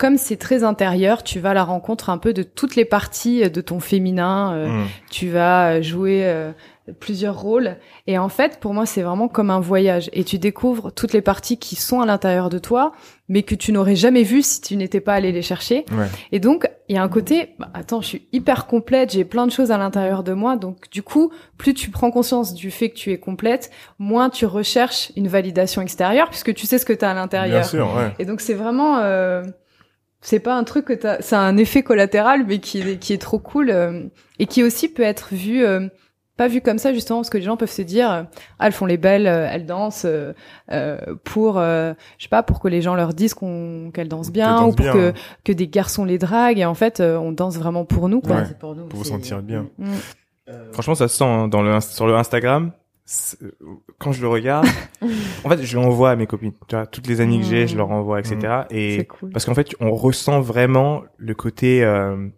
comme 0.00 0.16
c'est 0.16 0.36
très 0.38 0.64
intérieur, 0.64 1.22
tu 1.22 1.40
vas 1.40 1.50
à 1.50 1.54
la 1.54 1.62
rencontre 1.64 2.08
un 2.08 2.16
peu 2.18 2.32
de 2.32 2.42
toutes 2.42 2.74
les 2.74 2.86
parties 2.86 3.48
de 3.50 3.60
ton 3.60 3.80
féminin. 3.80 4.54
euh, 4.54 4.66
Mm. 4.66 4.86
Tu 5.10 5.28
vas 5.28 5.82
jouer 5.82 6.22
euh, 6.24 6.52
plusieurs 7.00 7.38
rôles. 7.38 7.76
Et 8.06 8.16
en 8.18 8.30
fait, 8.30 8.58
pour 8.60 8.72
moi, 8.72 8.86
c'est 8.86 9.02
vraiment 9.02 9.28
comme 9.28 9.50
un 9.50 9.60
voyage. 9.60 10.08
Et 10.14 10.24
tu 10.24 10.38
découvres 10.38 10.90
toutes 10.90 11.12
les 11.12 11.20
parties 11.20 11.58
qui 11.58 11.76
sont 11.76 12.00
à 12.00 12.06
l'intérieur 12.06 12.48
de 12.48 12.58
toi, 12.58 12.92
mais 13.28 13.42
que 13.42 13.54
tu 13.54 13.72
n'aurais 13.72 13.94
jamais 13.94 14.22
vues 14.22 14.42
si 14.42 14.60
tu 14.62 14.76
n'étais 14.76 15.00
pas 15.00 15.12
allé 15.14 15.32
les 15.32 15.42
chercher. 15.42 15.84
Ouais. 15.92 16.06
Et 16.32 16.40
donc, 16.40 16.66
il 16.88 16.94
y 16.96 16.98
a 16.98 17.02
un 17.02 17.08
côté, 17.08 17.50
bah, 17.58 17.68
attends, 17.74 18.00
je 18.00 18.06
suis 18.06 18.22
hyper 18.32 18.66
complète, 18.66 19.12
j'ai 19.12 19.24
plein 19.26 19.46
de 19.46 19.52
choses 19.52 19.70
à 19.70 19.76
l'intérieur 19.78 20.24
de 20.24 20.32
moi. 20.32 20.56
Donc, 20.56 20.88
du 20.90 21.02
coup, 21.02 21.30
plus 21.58 21.74
tu 21.74 21.90
prends 21.90 22.10
conscience 22.10 22.54
du 22.54 22.70
fait 22.70 22.88
que 22.88 22.96
tu 22.96 23.12
es 23.12 23.18
complète, 23.18 23.70
moins 23.98 24.30
tu 24.30 24.46
recherches 24.46 25.12
une 25.14 25.28
validation 25.28 25.82
extérieure, 25.82 26.28
puisque 26.30 26.54
tu 26.54 26.66
sais 26.66 26.78
ce 26.78 26.86
que 26.86 26.92
tu 26.94 27.04
as 27.04 27.10
à 27.10 27.12
Bien 27.12 27.22
l'intérieur. 27.22 27.64
sûr, 27.66 27.86
ouais. 27.94 28.12
Et 28.18 28.24
donc, 28.24 28.40
c'est 28.40 28.54
vraiment... 28.54 28.98
euh, 29.00 29.42
c'est 30.20 30.40
pas 30.40 30.54
un 30.54 30.64
truc 30.64 30.84
que 30.84 30.92
t'as, 30.92 31.20
c'est 31.20 31.36
un 31.36 31.56
effet 31.56 31.82
collatéral, 31.82 32.44
mais 32.46 32.58
qui 32.58 32.80
est, 32.80 32.96
qui 32.98 33.12
est 33.12 33.18
trop 33.18 33.38
cool 33.38 33.70
euh, 33.70 34.04
et 34.38 34.46
qui 34.46 34.62
aussi 34.62 34.88
peut 34.88 35.02
être 35.02 35.28
vu, 35.32 35.64
euh, 35.64 35.88
pas 36.36 36.48
vu 36.48 36.60
comme 36.60 36.78
ça 36.78 36.92
justement, 36.92 37.20
parce 37.20 37.30
que 37.30 37.38
les 37.38 37.44
gens 37.44 37.56
peuvent 37.56 37.70
se 37.70 37.82
dire, 37.82 38.10
ah, 38.10 38.26
elles 38.66 38.72
font 38.72 38.86
les 38.86 38.96
belles, 38.98 39.26
euh, 39.26 39.48
elles 39.50 39.66
dansent 39.66 40.04
euh, 40.06 40.32
euh, 40.72 40.98
pour, 41.24 41.58
euh, 41.58 41.94
je 42.18 42.24
sais 42.24 42.28
pas, 42.28 42.42
pour 42.42 42.60
que 42.60 42.68
les 42.68 42.82
gens 42.82 42.94
leur 42.94 43.14
disent 43.14 43.34
qu'on 43.34 43.90
qu'elles 43.94 44.08
dansent 44.08 44.30
bien 44.30 44.62
ou 44.62 44.72
pour 44.72 44.84
bien, 44.84 44.92
que 44.92 45.08
hein. 45.08 45.12
que 45.44 45.52
des 45.52 45.68
garçons 45.68 46.04
les 46.04 46.18
draguent. 46.18 46.58
Et 46.58 46.66
en 46.66 46.74
fait, 46.74 47.00
euh, 47.00 47.16
on 47.16 47.32
danse 47.32 47.56
vraiment 47.56 47.84
pour 47.84 48.08
nous, 48.08 48.20
quoi. 48.20 48.36
Ouais. 48.36 48.44
c'est 48.46 48.58
pour 48.58 48.74
nous. 48.74 48.86
Pour 48.86 48.98
vous 48.98 49.04
sentir 49.04 49.42
bien. 49.42 49.68
Mm. 49.78 49.92
Franchement, 50.72 50.96
ça 50.96 51.06
se 51.06 51.16
sent 51.16 51.24
hein, 51.24 51.46
dans 51.46 51.62
le 51.62 51.80
sur 51.80 52.06
le 52.06 52.14
Instagram. 52.14 52.72
C'est- 53.12 53.38
Quand 53.98 54.12
je 54.12 54.20
le 54.22 54.28
regarde, 54.28 54.66
en 55.44 55.48
fait, 55.48 55.62
je 55.64 55.76
l'envoie 55.76 56.12
à 56.12 56.16
mes 56.16 56.28
copines. 56.28 56.52
Tu 56.68 56.76
vois, 56.76 56.86
toutes 56.86 57.08
les 57.08 57.20
amies 57.20 57.40
que 57.40 57.44
j'ai, 57.44 57.66
je 57.66 57.76
leur 57.76 57.90
envoie, 57.90 58.20
etc. 58.20 58.36
Et 58.70 59.04
cool. 59.06 59.30
parce 59.30 59.44
qu'en 59.44 59.54
fait, 59.54 59.68
on 59.80 59.90
ressent 59.90 60.40
vraiment 60.40 61.02
le 61.16 61.34
côté. 61.34 61.82
euh, 61.82 62.28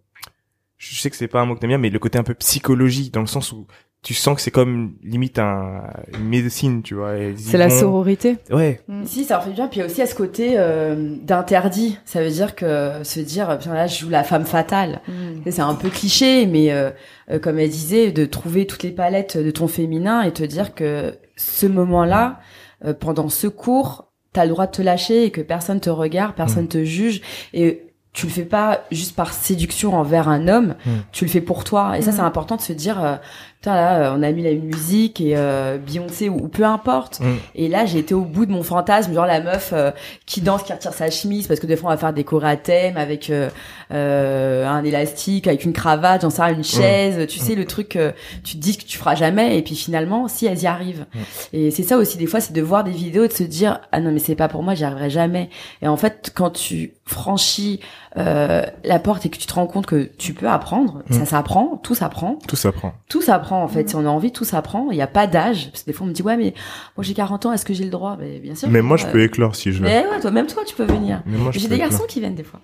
je 0.78 0.94
sais 0.98 1.10
que 1.10 1.16
c'est 1.16 1.28
pas 1.28 1.42
un 1.42 1.44
mot 1.44 1.54
que 1.54 1.60
t'aimes 1.60 1.68
bien, 1.68 1.78
mais 1.78 1.90
le 1.90 1.98
côté 1.98 2.18
un 2.18 2.22
peu 2.22 2.32
psychologie, 2.32 3.10
dans 3.10 3.20
le 3.20 3.26
sens 3.26 3.52
où 3.52 3.66
tu 4.03 4.14
sens 4.14 4.34
que 4.34 4.40
c'est 4.42 4.50
comme 4.50 4.94
limite 5.05 5.38
un, 5.38 5.82
une 6.12 6.24
médecine, 6.28 6.82
tu 6.82 6.94
vois. 6.94 7.12
C'est 7.36 7.57
la 7.57 7.68
vont. 7.68 7.78
sororité. 7.80 8.36
Ouais. 8.50 8.80
Si, 9.05 9.24
ça 9.24 9.34
leur 9.34 9.44
fait 9.44 9.50
du 9.50 9.57
bien. 9.57 9.68
Puis 9.68 9.78
il 9.78 9.80
y 9.80 9.82
a 9.84 9.86
aussi 9.86 10.03
à 10.03 10.07
ce 10.07 10.14
côté 10.16 10.55
euh, 10.57 11.14
d'interdit. 11.22 11.98
Ça 12.05 12.20
veut 12.20 12.30
dire 12.30 12.57
que 12.57 13.05
se 13.05 13.20
dire, 13.20 13.57
putain, 13.59 13.74
là, 13.74 13.86
je 13.86 14.00
joue 14.00 14.09
la 14.09 14.24
femme 14.24 14.44
fatale. 14.44 15.03
Mm. 15.07 15.50
C'est 15.50 15.61
un 15.62 15.74
peu 15.76 15.88
cliché, 15.88 16.46
mais 16.46 16.72
euh, 16.72 16.90
euh, 17.30 17.38
comme 17.38 17.61
elle 17.61 17.70
disait, 17.70 18.11
de 18.11 18.24
trouver 18.26 18.66
toutes 18.66 18.82
les 18.82 18.90
palettes 18.90 19.36
de 19.38 19.50
ton 19.53 19.68
féminin 19.68 20.22
et 20.22 20.32
te 20.32 20.42
dire 20.42 20.74
que 20.74 21.14
ce 21.36 21.66
moment-là, 21.66 22.40
euh, 22.84 22.94
pendant 22.94 23.28
ce 23.28 23.46
cours, 23.46 24.09
t'as 24.32 24.44
le 24.46 24.50
droit 24.50 24.66
de 24.66 24.72
te 24.72 24.82
lâcher 24.82 25.26
et 25.26 25.30
que 25.30 25.42
personne 25.42 25.78
te 25.78 25.90
regarde, 25.90 26.34
personne 26.34 26.66
te 26.66 26.82
juge 26.84 27.20
et 27.55 27.86
tu 28.14 28.26
le 28.26 28.32
fais 28.32 28.44
pas 28.44 28.84
juste 28.90 29.16
par 29.16 29.32
séduction 29.32 29.94
envers 29.94 30.28
un 30.28 30.46
homme, 30.48 30.74
Mm. 30.84 30.90
tu 31.12 31.24
le 31.24 31.30
fais 31.30 31.40
pour 31.40 31.64
toi. 31.64 31.96
Et 31.96 32.03
ça, 32.03 32.11
Mm. 32.11 32.14
c'est 32.14 32.20
important 32.20 32.57
de 32.57 32.61
se 32.61 32.72
dire, 32.74 33.03
euh, 33.03 33.14
putain 33.62 33.76
là, 33.76 34.10
euh, 34.10 34.16
on 34.16 34.24
a 34.24 34.32
mis 34.32 34.42
une 34.42 34.64
musique 34.64 35.20
et 35.20 35.36
euh, 35.36 35.78
Beyoncé 35.78 36.28
ou, 36.28 36.34
ou 36.34 36.48
peu 36.48 36.64
importe. 36.64 37.20
Mm. 37.20 37.34
Et 37.54 37.68
là, 37.68 37.86
j'ai 37.86 38.00
été 38.00 38.12
au 38.12 38.22
bout 38.22 38.44
de 38.44 38.50
mon 38.50 38.64
fantasme, 38.64 39.14
genre 39.14 39.24
la 39.24 39.40
meuf 39.40 39.70
euh, 39.72 39.92
qui 40.26 40.40
danse, 40.40 40.64
qui 40.64 40.72
retire 40.72 40.92
sa 40.92 41.10
chemise, 41.10 41.46
parce 41.46 41.60
que 41.60 41.68
des 41.68 41.76
fois 41.76 41.90
on 41.90 41.92
va 41.92 41.96
faire 41.96 42.12
des 42.12 42.24
chorés 42.24 42.50
à 42.50 42.56
thème 42.56 42.96
avec 42.96 43.30
euh, 43.30 43.50
euh, 43.93 44.66
un 44.66 44.82
élastique, 44.84 45.47
avec 45.47 45.64
une 45.64 45.72
cravate, 45.72 46.22
j'en 46.22 46.30
sais 46.30 46.43
rien, 46.43 46.55
une 46.55 46.64
chaise, 46.64 47.26
tu 47.26 47.38
sais 47.38 47.55
le 47.55 47.64
truc, 47.64 47.97
euh, 47.97 48.12
tu 48.45 48.55
te 48.57 48.59
dis 48.61 48.76
que 48.76 48.84
tu 48.84 48.99
feras 48.99 49.14
jamais, 49.14 49.59
et 49.59 49.62
puis 49.62 49.74
finalement, 49.76 50.28
si 50.28 50.47
elles 50.47 50.62
y 50.62 50.66
arrivent. 50.66 51.07
Et 51.53 51.70
c'est 51.70 51.82
ça 51.82 51.97
aussi 51.99 52.16
des 52.18 52.26
fois, 52.26 52.40
c'est 52.40 52.53
de 52.53 52.62
voir 52.62 52.84
des 52.84 52.90
vidéos, 52.90 53.24
et 53.24 53.28
de 53.28 53.32
se 53.32 53.43
dire 53.43 53.80
ah 53.93 54.01
non 54.01 54.12
mais 54.12 54.18
c'est 54.18 54.34
pas 54.34 54.49
pour 54.49 54.62
moi, 54.62 54.74
j'y 54.74 54.84
arriverai 54.84 55.11
jamais. 55.11 55.51
Et 55.82 55.88
en 55.88 55.97
fait, 55.97 56.32
quand 56.34 56.51
tu 56.51 56.95
franchis 57.05 57.80
euh, 58.16 58.62
la 58.84 58.99
porte 58.99 59.26
et 59.26 59.28
que 59.28 59.36
tu 59.38 59.47
te 59.47 59.55
rends 59.55 59.66
compte 59.66 59.86
que 59.86 60.11
tu 60.18 60.34
peux 60.34 60.49
apprendre, 60.49 61.03
ça 61.11 61.24
s'apprend, 61.24 61.80
tout 61.82 61.95
s'apprend. 61.95 62.38
Tout 62.47 62.57
s'apprend. 62.57 62.95
Tout 63.09 63.22
s'apprend 63.22 63.62
en 63.62 63.68
fait. 63.68 63.88
Si 63.88 63.97
on 63.97 64.07
a 64.07 64.09
envie, 64.09 64.32
tout 64.32 64.45
s'apprend. 64.45 64.88
Il 64.90 64.97
n'y 64.97 65.03
a 65.03 65.07
pas 65.07 65.26
d'âge. 65.26 65.70
Parce 65.70 65.82
que 65.82 65.86
des 65.86 65.93
fois, 65.93 66.05
on 66.07 66.09
me 66.09 66.14
dit 66.14 66.22
ouais, 66.22 66.36
mais 66.36 66.55
moi 66.97 67.03
j'ai 67.05 67.14
40 67.14 67.47
ans, 67.47 67.53
est-ce 67.53 67.64
que 67.64 67.74
j'ai 67.74 67.84
le 67.84 67.90
droit? 67.90 68.16
Mais 68.20 68.38
bien 68.38 68.55
sûr. 68.55 68.68
Mais 68.68 68.82
moi, 68.82 68.97
je 68.97 69.07
peux 69.07 69.22
éclore 69.22 69.55
si 69.57 69.72
je 69.72 69.78
veux. 69.78 69.84
Mais 69.84 70.07
ouais, 70.11 70.20
toi, 70.20 70.30
même 70.30 70.47
toi, 70.47 70.62
tu 70.66 70.74
peux 70.74 70.84
venir. 70.84 71.22
Mais 71.26 71.38
moi, 71.38 71.51
je 71.53 71.59
J'ai 71.59 71.68
des 71.68 71.74
éclore. 71.76 71.90
garçons 71.90 72.05
qui 72.09 72.20
viennent 72.20 72.34
des 72.34 72.45
fois. 72.45 72.61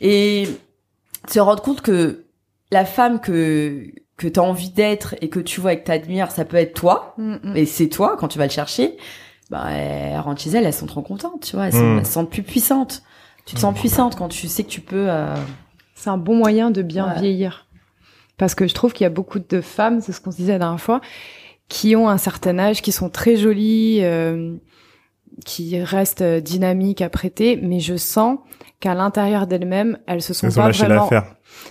Et 0.00 0.48
se 1.28 1.40
rendre 1.40 1.62
compte 1.62 1.80
que 1.82 2.24
la 2.70 2.84
femme 2.84 3.20
que 3.20 3.86
que 4.16 4.28
t'as 4.28 4.42
envie 4.42 4.70
d'être 4.70 5.14
et 5.22 5.30
que 5.30 5.40
tu 5.40 5.60
vois 5.62 5.72
et 5.72 5.80
que 5.80 5.84
t'admires, 5.86 6.30
ça 6.30 6.44
peut 6.44 6.58
être 6.58 6.74
toi. 6.74 7.14
Mm, 7.16 7.36
mm. 7.42 7.56
Et 7.56 7.64
c'est 7.66 7.88
toi 7.88 8.16
quand 8.18 8.28
tu 8.28 8.38
vas 8.38 8.44
le 8.46 8.50
chercher. 8.52 8.96
Bah, 9.50 9.70
elles 9.70 10.18
rentrent 10.20 10.40
chez 10.42 10.50
elles, 10.50 10.64
elles 10.66 10.72
sont 10.74 10.86
trop 10.86 11.02
contentes, 11.02 11.42
tu 11.42 11.56
vois. 11.56 11.66
Elles, 11.66 11.72
sont, 11.72 11.94
Mm. 11.94 11.98
elles 12.00 12.06
se 12.06 12.12
sentent 12.12 12.30
plus 12.30 12.42
puissantes. 12.42 13.02
Tu 13.46 13.54
te 13.54 13.60
sens 13.60 13.74
puissante 13.74 14.16
quand 14.16 14.28
tu 14.28 14.46
sais 14.46 14.62
que 14.62 14.68
tu 14.68 14.80
peux. 14.82 15.06
euh, 15.10 15.34
C'est 15.94 16.10
un 16.10 16.18
bon 16.18 16.34
moyen 16.36 16.70
de 16.70 16.82
bien 16.82 17.08
Ouais. 17.08 17.18
vieillir. 17.20 17.66
Parce 18.36 18.54
que 18.54 18.66
je 18.68 18.74
trouve 18.74 18.92
qu'il 18.92 19.04
y 19.04 19.06
a 19.06 19.10
beaucoup 19.10 19.38
de 19.38 19.60
femmes, 19.60 20.00
c'est 20.00 20.12
ce 20.12 20.20
qu'on 20.20 20.30
se 20.30 20.36
disait 20.36 20.52
la 20.52 20.58
dernière 20.60 20.80
fois, 20.80 21.00
qui 21.68 21.96
ont 21.96 22.08
un 22.08 22.16
certain 22.18 22.58
âge, 22.58 22.80
qui 22.82 22.92
sont 22.92 23.08
très 23.10 23.36
jolies, 23.36 24.00
euh, 24.02 24.54
qui 25.44 25.80
restent 25.82 26.22
euh, 26.22 26.40
dynamiques 26.40 27.02
à 27.02 27.08
prêter, 27.08 27.58
mais 27.62 27.80
je 27.80 27.96
sens 27.96 28.38
qu'à 28.80 28.94
l'intérieur 28.94 29.46
d'elles-mêmes, 29.46 29.98
elles 30.06 30.22
se 30.22 30.32
sont 30.32 30.46
Elles 30.46 30.58
ont 30.58 30.62
pas 30.62 30.66
lâché 30.68 30.84
vraiment. 30.86 31.10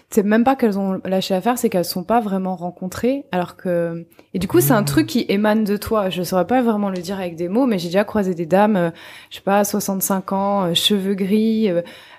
C'est 0.10 0.24
même 0.24 0.44
pas 0.44 0.56
qu'elles 0.56 0.78
ont 0.78 1.00
lâché 1.04 1.34
l'affaire, 1.34 1.58
c'est 1.58 1.70
qu'elles 1.70 1.86
sont 1.86 2.04
pas 2.04 2.20
vraiment 2.20 2.56
rencontrées. 2.56 3.26
Alors 3.32 3.56
que 3.56 4.06
et 4.34 4.40
du 4.40 4.48
coup, 4.48 4.62
c'est 4.62 4.74
un 4.74 4.84
truc 4.84 5.08
qui 5.08 5.26
émane 5.28 5.64
de 5.64 5.78
toi. 5.78 6.10
Je 6.10 6.22
saurais 6.22 6.46
pas 6.46 6.62
vraiment 6.62 6.90
le 6.90 7.00
dire 7.00 7.20
avec 7.20 7.36
des 7.36 7.50
mots, 7.50 7.66
mais 7.66 7.80
j'ai 7.80 7.88
déjà 7.88 8.04
croisé 8.04 8.36
des 8.36 8.46
dames, 8.46 8.76
euh, 8.76 8.90
je 9.32 9.38
sais 9.38 9.42
pas, 9.42 9.64
65 9.64 10.34
ans, 10.34 10.66
euh, 10.66 10.74
cheveux 10.74 11.16
gris, 11.16 11.72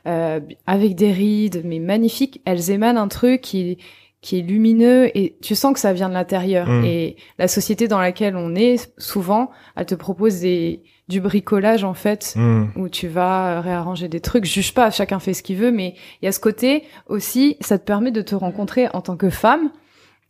euh, 0.06 0.40
avec 0.66 0.94
des 0.96 1.12
rides, 1.12 1.62
mais 1.64 1.78
magnifiques. 1.78 2.40
Elles 2.44 2.70
émanent 2.70 3.00
un 3.00 3.08
truc 3.08 3.40
qui 3.40 3.78
qui 4.22 4.38
est 4.38 4.42
lumineux 4.42 5.16
et 5.16 5.38
tu 5.40 5.54
sens 5.54 5.72
que 5.72 5.80
ça 5.80 5.94
vient 5.94 6.10
de 6.10 6.14
l'intérieur. 6.14 6.68
Mm. 6.68 6.84
Et 6.84 7.16
la 7.38 7.48
société 7.48 7.88
dans 7.88 7.98
laquelle 7.98 8.36
on 8.36 8.54
est, 8.54 8.92
souvent, 8.98 9.50
elle 9.76 9.86
te 9.86 9.94
propose 9.94 10.40
des 10.40 10.82
du 11.10 11.20
bricolage 11.20 11.84
en 11.84 11.92
fait 11.94 12.32
Hmm. 12.36 12.66
où 12.76 12.88
tu 12.88 13.08
vas 13.08 13.58
euh, 13.58 13.60
réarranger 13.60 14.08
des 14.08 14.20
trucs. 14.20 14.44
Je 14.46 14.52
juge 14.52 14.72
pas, 14.72 14.90
chacun 14.90 15.18
fait 15.18 15.34
ce 15.34 15.42
qu'il 15.42 15.56
veut, 15.56 15.70
mais 15.72 15.94
il 16.22 16.24
y 16.24 16.28
a 16.28 16.32
ce 16.32 16.40
côté 16.40 16.84
aussi, 17.06 17.56
ça 17.60 17.78
te 17.78 17.84
permet 17.84 18.12
de 18.12 18.22
te 18.22 18.34
rencontrer 18.34 18.88
en 18.94 19.02
tant 19.02 19.16
que 19.16 19.28
femme 19.30 19.70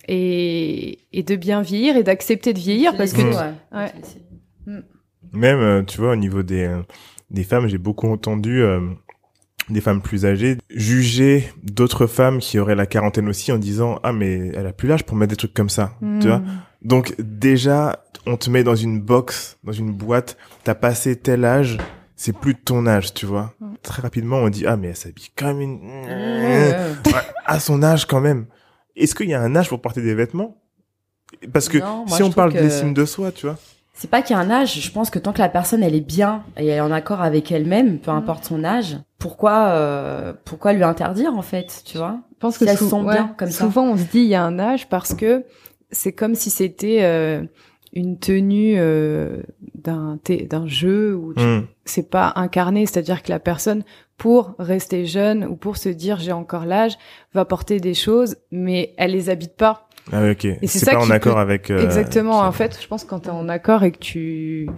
et, 0.08 0.98
et 1.12 1.22
de 1.22 1.36
bien 1.36 1.62
vieillir 1.62 1.96
et 1.96 2.02
d'accepter 2.02 2.52
de 2.52 2.58
vieillir 2.58 2.96
parce 2.96 3.12
que 3.12 3.22
ouais. 3.22 3.52
ouais. 3.72 3.92
Même, 5.32 5.58
euh, 5.60 5.82
tu 5.82 5.98
vois, 6.00 6.12
au 6.12 6.16
niveau 6.16 6.42
des, 6.42 6.64
euh, 6.64 6.82
des 7.30 7.44
femmes, 7.44 7.68
j'ai 7.68 7.78
beaucoup 7.78 8.08
entendu 8.10 8.62
euh, 8.62 8.80
des 9.68 9.80
femmes 9.80 10.02
plus 10.02 10.26
âgées 10.26 10.56
juger 10.70 11.44
d'autres 11.62 12.06
femmes 12.08 12.38
qui 12.38 12.58
auraient 12.58 12.74
la 12.74 12.86
quarantaine 12.86 13.28
aussi 13.28 13.52
en 13.52 13.58
disant 13.58 14.00
ah 14.02 14.12
mais 14.12 14.50
elle 14.56 14.66
a 14.66 14.72
plus 14.72 14.88
l'âge 14.88 15.04
pour 15.04 15.16
mettre 15.16 15.30
des 15.30 15.36
trucs 15.36 15.54
comme 15.54 15.68
ça, 15.68 15.92
tu 16.20 16.26
vois? 16.26 16.38
Mm. 16.38 16.62
Donc 16.82 17.14
déjà, 17.18 18.04
on 18.26 18.36
te 18.36 18.50
met 18.50 18.64
dans 18.64 18.74
une 18.74 19.00
box, 19.00 19.58
dans 19.62 19.72
une 19.72 19.92
boîte, 19.92 20.36
t'as 20.64 20.74
passé 20.74 21.16
tel 21.16 21.44
âge, 21.44 21.78
c'est 22.16 22.36
plus 22.36 22.54
de 22.54 22.58
ton 22.58 22.86
âge, 22.86 23.14
tu 23.14 23.26
vois. 23.26 23.54
Mm. 23.60 23.74
Très 23.82 24.02
rapidement, 24.02 24.36
on 24.38 24.48
dit 24.48 24.66
ah 24.66 24.76
mais 24.76 24.88
elle 24.88 24.96
s'habille 24.96 25.30
comme 25.36 25.60
une 25.60 25.80
à 27.46 27.60
son 27.60 27.82
âge 27.82 28.06
quand 28.06 28.20
même. 28.20 28.46
Est-ce 28.96 29.14
qu'il 29.14 29.28
y 29.28 29.34
a 29.34 29.40
un 29.40 29.56
âge 29.56 29.68
pour 29.68 29.80
porter 29.80 30.02
des 30.02 30.14
vêtements? 30.14 30.56
Parce 31.52 31.68
que 31.68 31.78
Non, 31.78 32.04
moi, 32.06 32.16
si 32.16 32.22
on 32.22 32.30
parle 32.32 32.52
que- 32.52 32.58
d'estime 32.58 32.92
de 32.92 33.04
soi, 33.04 33.32
tu 33.32 33.46
vois. 33.46 33.56
C'est 33.94 34.08
pas 34.10 34.22
qu'il 34.22 34.34
y 34.34 34.38
a 34.38 34.42
un 34.42 34.50
âge, 34.50 34.80
je 34.80 34.90
pense 34.90 35.10
que 35.10 35.18
tant 35.18 35.32
que 35.34 35.40
la 35.40 35.50
personne 35.50 35.82
elle 35.82 35.94
est 35.94 36.00
bien 36.00 36.42
et 36.56 36.66
elle 36.66 36.78
est 36.78 36.80
en 36.80 36.90
accord 36.90 37.20
avec 37.20 37.52
elle-même, 37.52 37.94
Mm. 37.94 37.98
peu 37.98 38.10
importe 38.10 38.44
son 38.44 38.64
âge, 38.64 38.96
pourquoi 39.18 39.68
euh, 39.68 40.32
pourquoi 40.44 40.72
lui 40.72 40.82
interdire 40.82 41.34
en 41.36 41.42
fait, 41.42 41.82
tu 41.84 41.98
vois? 41.98 42.18
Je 42.32 42.38
pense 42.40 42.54
Si 42.56 42.64
que 42.64 42.70
elles 42.70 42.78
sou- 42.78 42.88
sont 42.88 43.04
ouais, 43.04 43.14
bien 43.14 43.34
comme 43.36 43.50
ça. 43.50 43.64
souvent 43.64 43.84
on 43.84 43.96
se 43.98 44.04
dit 44.04 44.20
il 44.20 44.26
y 44.28 44.34
a 44.34 44.42
un 44.42 44.58
âge 44.58 44.88
parce 44.88 45.14
que 45.14 45.44
c'est 45.90 46.12
comme 46.12 46.34
si 46.34 46.48
c'était 46.50 47.00
euh, 47.02 47.42
une 47.92 48.18
tenue 48.18 48.74
euh, 48.78 49.42
d'un 49.74 50.18
thé- 50.22 50.46
d'un 50.48 50.66
jeu 50.66 51.14
où 51.16 51.34
tu- 51.34 51.42
Hmm. 51.42 51.66
c'est 51.84 52.08
pas 52.08 52.32
incarné, 52.36 52.86
c'est-à-dire 52.86 53.22
que 53.22 53.30
la 53.30 53.40
personne 53.40 53.82
pour 54.16 54.54
rester 54.58 55.06
jeune 55.06 55.44
ou 55.44 55.56
pour 55.56 55.76
se 55.76 55.88
dire 55.88 56.18
j'ai 56.20 56.32
encore 56.32 56.66
l'âge 56.66 56.96
va 57.34 57.44
porter 57.44 57.80
des 57.80 57.94
choses 57.94 58.36
mais 58.52 58.92
elle 58.96 59.12
les 59.12 59.28
habite 59.30 59.56
pas. 59.56 59.88
Ah 60.12 60.30
ok. 60.30 60.40
c'est 60.42 60.66
C'est 60.66 60.78
ça 60.80 60.92
pas 60.92 60.98
en 61.00 61.10
accord 61.10 61.34
peut- 61.34 61.40
avec. 61.40 61.70
euh, 61.70 61.82
Exactement. 61.84 62.38
En 62.40 62.52
fait, 62.52 62.78
je 62.80 62.86
pense 62.86 63.04
que 63.04 63.10
quand 63.10 63.20
t'es 63.20 63.30
en 63.30 63.48
accord 63.48 63.82
et 63.84 63.92
que 63.92 63.98
tu 63.98 64.68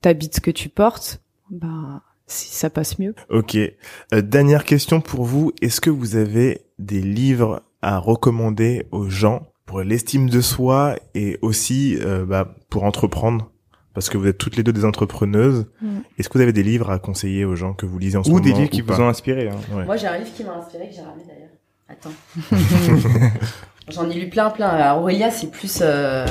t'habites 0.00 0.36
ce 0.36 0.40
que 0.40 0.50
tu 0.50 0.68
portes, 0.68 1.20
bah 1.50 2.02
si 2.26 2.54
ça 2.54 2.70
passe 2.70 2.98
mieux. 2.98 3.14
Ok. 3.28 3.56
Euh, 3.56 4.22
dernière 4.22 4.64
question 4.64 5.00
pour 5.00 5.24
vous. 5.24 5.52
Est-ce 5.60 5.80
que 5.80 5.90
vous 5.90 6.16
avez 6.16 6.62
des 6.78 7.00
livres 7.00 7.62
à 7.82 7.98
recommander 7.98 8.86
aux 8.92 9.08
gens 9.10 9.46
pour 9.72 9.80
l'estime 9.80 10.28
de 10.28 10.42
soi 10.42 10.96
et 11.14 11.38
aussi 11.40 11.96
euh, 12.02 12.26
bah, 12.26 12.54
pour 12.68 12.84
entreprendre 12.84 13.50
Parce 13.94 14.10
que 14.10 14.18
vous 14.18 14.26
êtes 14.26 14.36
toutes 14.36 14.56
les 14.56 14.62
deux 14.62 14.74
des 14.74 14.84
entrepreneuses. 14.84 15.64
Mm. 15.80 16.00
Est-ce 16.18 16.28
que 16.28 16.36
vous 16.36 16.42
avez 16.42 16.52
des 16.52 16.62
livres 16.62 16.90
à 16.90 16.98
conseiller 16.98 17.46
aux 17.46 17.56
gens 17.56 17.72
que 17.72 17.86
vous 17.86 17.98
lisez 17.98 18.18
en 18.18 18.22
ce 18.22 18.28
Ou 18.28 18.32
moment 18.32 18.44
des 18.44 18.52
livres 18.52 18.68
qui 18.68 18.82
vous 18.82 19.00
ont 19.00 19.08
inspiré. 19.08 19.48
Hein. 19.48 19.56
Ouais. 19.74 19.86
Moi 19.86 19.96
j'ai 19.96 20.08
un 20.08 20.18
livre 20.18 20.30
qui 20.34 20.44
m'a 20.44 20.56
inspiré 20.56 20.88
que 20.88 20.94
j'ai 20.94 21.00
ramené 21.00 21.24
d'ailleurs. 21.26 21.48
Attends. 21.88 23.38
J'en 23.88 24.10
ai 24.10 24.14
lu 24.14 24.28
plein 24.28 24.50
plein. 24.50 24.68
Alors, 24.68 25.00
Aurélia 25.00 25.30
c'est 25.30 25.50
plus 25.50 25.78
euh, 25.80 26.26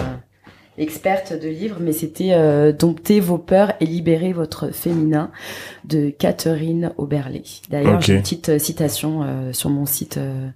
experte 0.77 1.33
de 1.33 1.49
livres, 1.49 1.77
mais 1.79 1.93
c'était 1.93 2.33
euh, 2.33 2.71
Dompter 2.71 3.21
vos 3.21 3.39
peurs 3.39 3.73
et 3.79 3.87
libérer 3.87 4.33
votre 4.33 4.69
féminin 4.69 5.31
de 5.83 6.11
Catherine 6.11 6.93
Oberlé. 6.97 7.41
D'ailleurs, 7.71 8.01
j'ai 8.01 8.13
une 8.13 8.21
petite 8.21 8.59
citation 8.59 9.23
euh, 9.23 9.51
sur 9.51 9.71
mon 9.71 9.87
site 9.87 10.17
euh, 10.17 10.47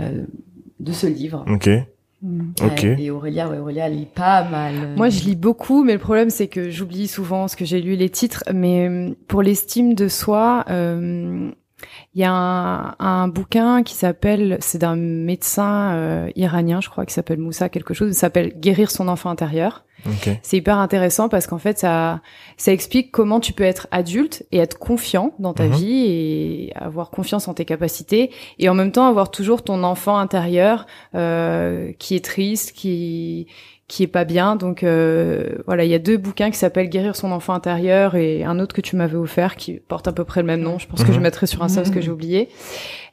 euh, 0.00 0.24
de 0.80 0.92
ce 0.92 1.06
livre. 1.06 1.44
Ok. 1.48 1.70
Ok. 2.24 2.82
Ouais, 2.82 2.96
et 2.98 3.10
Aurélia, 3.10 3.48
ouais, 3.48 3.58
Aurélia, 3.58 3.86
elle 3.88 3.96
lit 3.96 4.06
pas 4.06 4.48
mal. 4.48 4.94
Moi, 4.96 5.08
je 5.08 5.24
lis 5.24 5.34
beaucoup, 5.34 5.82
mais 5.82 5.94
le 5.94 5.98
problème, 5.98 6.30
c'est 6.30 6.46
que 6.46 6.70
j'oublie 6.70 7.08
souvent 7.08 7.48
ce 7.48 7.56
que 7.56 7.64
j'ai 7.64 7.80
lu 7.80 7.96
les 7.96 8.10
titres. 8.10 8.44
Mais 8.52 8.88
euh, 8.88 9.10
pour 9.26 9.42
l'estime 9.42 9.94
de 9.94 10.06
soi, 10.06 10.64
euh, 10.70 11.50
il 12.14 12.20
y 12.20 12.24
a 12.24 12.32
un, 12.32 12.94
un 12.98 13.28
bouquin 13.28 13.82
qui 13.82 13.94
s'appelle, 13.94 14.56
c'est 14.60 14.78
d'un 14.78 14.96
médecin 14.96 15.92
euh, 15.94 16.30
iranien, 16.36 16.80
je 16.80 16.88
crois, 16.88 17.06
qui 17.06 17.14
s'appelle 17.14 17.38
Moussa 17.38 17.68
quelque 17.68 17.94
chose, 17.94 18.08
il 18.10 18.14
s'appelle 18.14 18.52
Guérir 18.58 18.90
son 18.90 19.08
enfant 19.08 19.30
intérieur. 19.30 19.84
Ok. 20.04 20.30
C'est 20.42 20.56
hyper 20.56 20.78
intéressant 20.78 21.28
parce 21.28 21.46
qu'en 21.46 21.58
fait, 21.58 21.78
ça, 21.78 22.22
ça 22.56 22.72
explique 22.72 23.12
comment 23.12 23.38
tu 23.38 23.52
peux 23.52 23.62
être 23.62 23.86
adulte 23.92 24.44
et 24.50 24.58
être 24.58 24.76
confiant 24.76 25.32
dans 25.38 25.52
ta 25.54 25.66
Mhm. 25.66 25.72
vie 25.74 26.04
et 26.06 26.72
avoir 26.74 27.10
confiance 27.10 27.46
en 27.46 27.54
tes 27.54 27.64
capacités 27.64 28.32
et 28.58 28.68
en 28.68 28.74
même 28.74 28.90
temps 28.90 29.06
avoir 29.06 29.30
toujours 29.30 29.62
ton 29.62 29.84
enfant 29.84 30.18
intérieur 30.18 30.86
euh, 31.14 31.92
qui 32.00 32.16
est 32.16 32.24
triste, 32.24 32.72
qui 32.72 33.46
qui 33.88 34.02
est 34.02 34.08
pas 34.08 34.24
bien. 34.24 34.56
Donc 34.56 34.82
euh, 34.84 35.56
voilà, 35.66 35.84
il 35.84 35.90
y 35.90 35.94
a 35.94 35.98
deux 35.98 36.16
bouquins 36.16 36.50
qui 36.50 36.56
s'appellent 36.56 36.88
Guérir 36.88 37.14
son 37.16 37.30
enfant 37.32 37.52
intérieur 37.52 38.14
et 38.14 38.42
un 38.44 38.58
autre 38.58 38.74
que 38.74 38.80
tu 38.80 38.96
m'avais 38.96 39.16
offert 39.16 39.56
qui 39.56 39.74
porte 39.74 40.08
à 40.08 40.12
peu 40.12 40.24
près 40.24 40.40
le 40.40 40.46
même 40.46 40.62
nom. 40.62 40.78
Je 40.78 40.86
pense 40.86 41.02
que 41.02 41.08
Mhm. 41.08 41.14
je 41.14 41.20
mettrai 41.20 41.46
sur 41.46 41.62
Insta 41.62 41.82
parce 41.82 41.94
que 41.94 42.00
j'ai 42.00 42.10
oublié. 42.10 42.48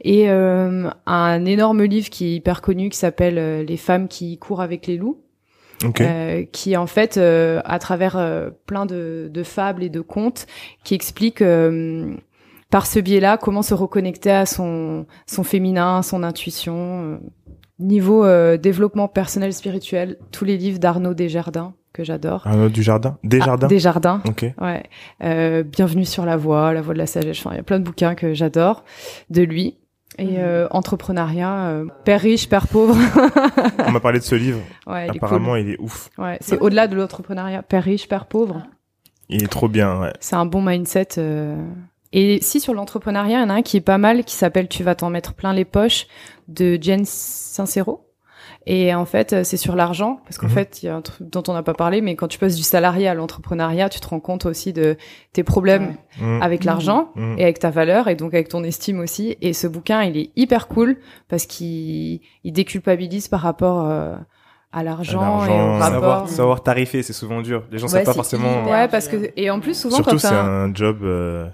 Et 0.01 0.29
euh, 0.29 0.89
un 1.05 1.45
énorme 1.45 1.83
livre 1.83 2.09
qui 2.09 2.27
est 2.27 2.35
hyper 2.35 2.61
connu 2.61 2.89
qui 2.89 2.97
s'appelle 2.97 3.37
euh, 3.37 3.63
Les 3.63 3.77
femmes 3.77 4.07
qui 4.07 4.37
courent 4.37 4.61
avec 4.61 4.87
les 4.87 4.97
loups. 4.97 5.19
Ok. 5.85 6.01
Euh, 6.01 6.43
qui 6.51 6.75
en 6.75 6.87
fait, 6.87 7.15
euh, 7.17 7.61
à 7.63 7.79
travers 7.79 8.17
euh, 8.17 8.49
plein 8.65 8.85
de, 8.85 9.29
de 9.33 9.43
fables 9.43 9.81
et 9.81 9.89
de 9.89 10.01
contes, 10.01 10.45
qui 10.83 10.93
explique 10.93 11.41
euh, 11.41 12.13
par 12.69 12.85
ce 12.85 12.99
biais-là 12.99 13.37
comment 13.37 13.61
se 13.61 13.73
reconnecter 13.73 14.29
à 14.31 14.45
son 14.45 15.05
son 15.25 15.43
féminin, 15.45 16.01
son 16.01 16.21
intuition. 16.23 17.19
Niveau 17.79 18.25
euh, 18.25 18.57
développement 18.57 19.07
personnel 19.07 19.53
spirituel, 19.53 20.17
tous 20.31 20.43
les 20.43 20.57
livres 20.57 20.79
d'Arnaud 20.79 21.13
Desjardins 21.13 21.73
que 21.93 22.03
j'adore. 22.03 22.45
Un 22.45 22.59
autre 22.63 22.73
du 22.73 22.83
jardin. 22.83 23.17
Des 23.23 23.39
Ah, 23.41 23.45
jardins. 23.45 23.67
Desjardins. 23.67 24.21
Ok. 24.27 24.45
Ouais. 24.59 24.83
Euh, 25.23 25.63
Bienvenue 25.63 26.05
sur 26.05 26.25
la 26.25 26.35
voie, 26.37 26.73
la 26.73 26.81
voie 26.81 26.93
de 26.93 26.99
la 26.99 27.05
sagesse. 27.07 27.39
Enfin, 27.39 27.51
il 27.53 27.57
y 27.57 27.59
a 27.59 27.63
plein 27.63 27.79
de 27.79 27.85
bouquins 27.85 28.15
que 28.15 28.33
j'adore 28.33 28.83
de 29.29 29.41
lui. 29.43 29.77
Et 30.17 30.25
Mhm. 30.25 30.35
euh, 30.39 30.67
entrepreneuriat, 30.71 31.67
euh, 31.69 31.85
père 32.03 32.19
riche, 32.19 32.49
père 32.49 32.67
pauvre. 32.67 32.95
On 33.87 33.91
m'a 33.91 34.01
parlé 34.01 34.19
de 34.19 34.23
ce 34.25 34.35
livre. 34.35 34.59
ouais, 34.85 35.07
il 35.07 35.13
est 35.15 35.17
Apparemment, 35.17 35.51
cool. 35.51 35.59
il 35.61 35.69
est 35.71 35.79
ouf. 35.79 36.09
Ouais, 36.17 36.37
c'est 36.41 36.59
au-delà 36.59 36.87
de 36.87 36.95
l'entrepreneuriat. 36.97 37.63
Père 37.63 37.83
riche, 37.85 38.09
père 38.09 38.25
pauvre. 38.25 38.63
Il 39.29 39.41
est 39.43 39.47
trop 39.47 39.69
bien. 39.69 40.01
Ouais. 40.01 40.11
C'est 40.19 40.35
un 40.35 40.45
bon 40.45 40.61
mindset. 40.61 41.07
euh. 41.17 41.55
Et 42.11 42.39
si 42.41 42.59
sur 42.59 42.73
l'entrepreneuriat, 42.73 43.37
il 43.37 43.41
y 43.41 43.45
en 43.45 43.49
a 43.49 43.53
un 43.53 43.61
qui 43.61 43.77
est 43.77 43.81
pas 43.81 43.99
mal, 43.99 44.23
qui 44.25 44.35
s'appelle 44.35 44.67
Tu 44.67 44.83
vas 44.83 44.95
t'en 44.95 45.09
mettre 45.11 45.33
plein 45.35 45.53
les 45.53 45.63
poches 45.65 46.07
de 46.49 46.77
Jen 46.81 47.05
Sincero. 47.05 48.05
Et 48.65 48.93
en 48.93 49.05
fait, 49.05 49.33
euh, 49.33 49.43
c'est 49.43 49.57
sur 49.57 49.75
l'argent, 49.75 50.19
parce 50.25 50.37
qu'en 50.37 50.47
Mhm. 50.47 50.53
fait, 50.53 50.83
il 50.83 50.87
y 50.87 50.89
a 50.89 50.95
un 50.95 51.01
truc 51.01 51.29
dont 51.29 51.43
on 51.47 51.53
n'a 51.53 51.63
pas 51.63 51.73
parlé, 51.73 52.01
mais 52.01 52.15
quand 52.15 52.27
tu 52.27 52.37
passes 52.37 52.55
du 52.55 52.61
salarié 52.63 53.07
à 53.07 53.13
l'entrepreneuriat, 53.13 53.89
tu 53.89 53.99
te 53.99 54.07
rends 54.07 54.19
compte 54.19 54.45
aussi 54.45 54.73
de 54.73 54.97
tes 55.33 55.43
problèmes 55.43 55.95
Mm. 56.19 56.41
avec 56.41 56.61
Mhm. 56.61 56.65
l'argent 56.65 57.11
Mm. 57.15 57.35
et 57.37 57.43
avec 57.43 57.59
ta 57.59 57.69
valeur, 57.69 58.07
et 58.09 58.15
donc 58.15 58.33
avec 58.33 58.49
ton 58.49 58.63
estime 58.63 58.99
aussi. 58.99 59.37
Et 59.41 59.53
ce 59.53 59.65
bouquin, 59.67 60.03
il 60.03 60.17
est 60.17 60.31
hyper 60.35 60.67
cool, 60.67 60.97
parce 61.29 61.45
qu'il 61.45 62.19
il 62.43 62.51
déculpabilise 62.51 63.27
par 63.29 63.39
rapport 63.41 63.87
euh, 63.87 64.15
à 64.71 64.83
l'argent 64.83 65.45
et 65.45 65.49
au 65.49 65.77
rapport. 65.77 65.83
Savoir, 65.93 66.29
savoir 66.29 66.63
tarifer, 66.63 67.01
c'est 67.01 67.13
souvent 67.13 67.41
dur. 67.41 67.63
Les 67.71 67.79
gens 67.79 67.87
Ouais, 67.87 67.91
savent 67.93 68.03
pas 68.05 68.13
forcément. 68.13 68.61
hyper- 68.63 68.71
Ouais, 68.71 68.87
parce 68.87 69.07
que 69.07 69.31
et 69.35 69.49
en 69.49 69.59
plus 69.61 69.79
souvent 69.79 69.95
Surtout, 69.95 70.11
quand 70.11 70.17
c'est 70.19 70.27
un- 70.27 70.69
un 70.69 70.73
job. 70.75 70.99
euh, 71.03 71.47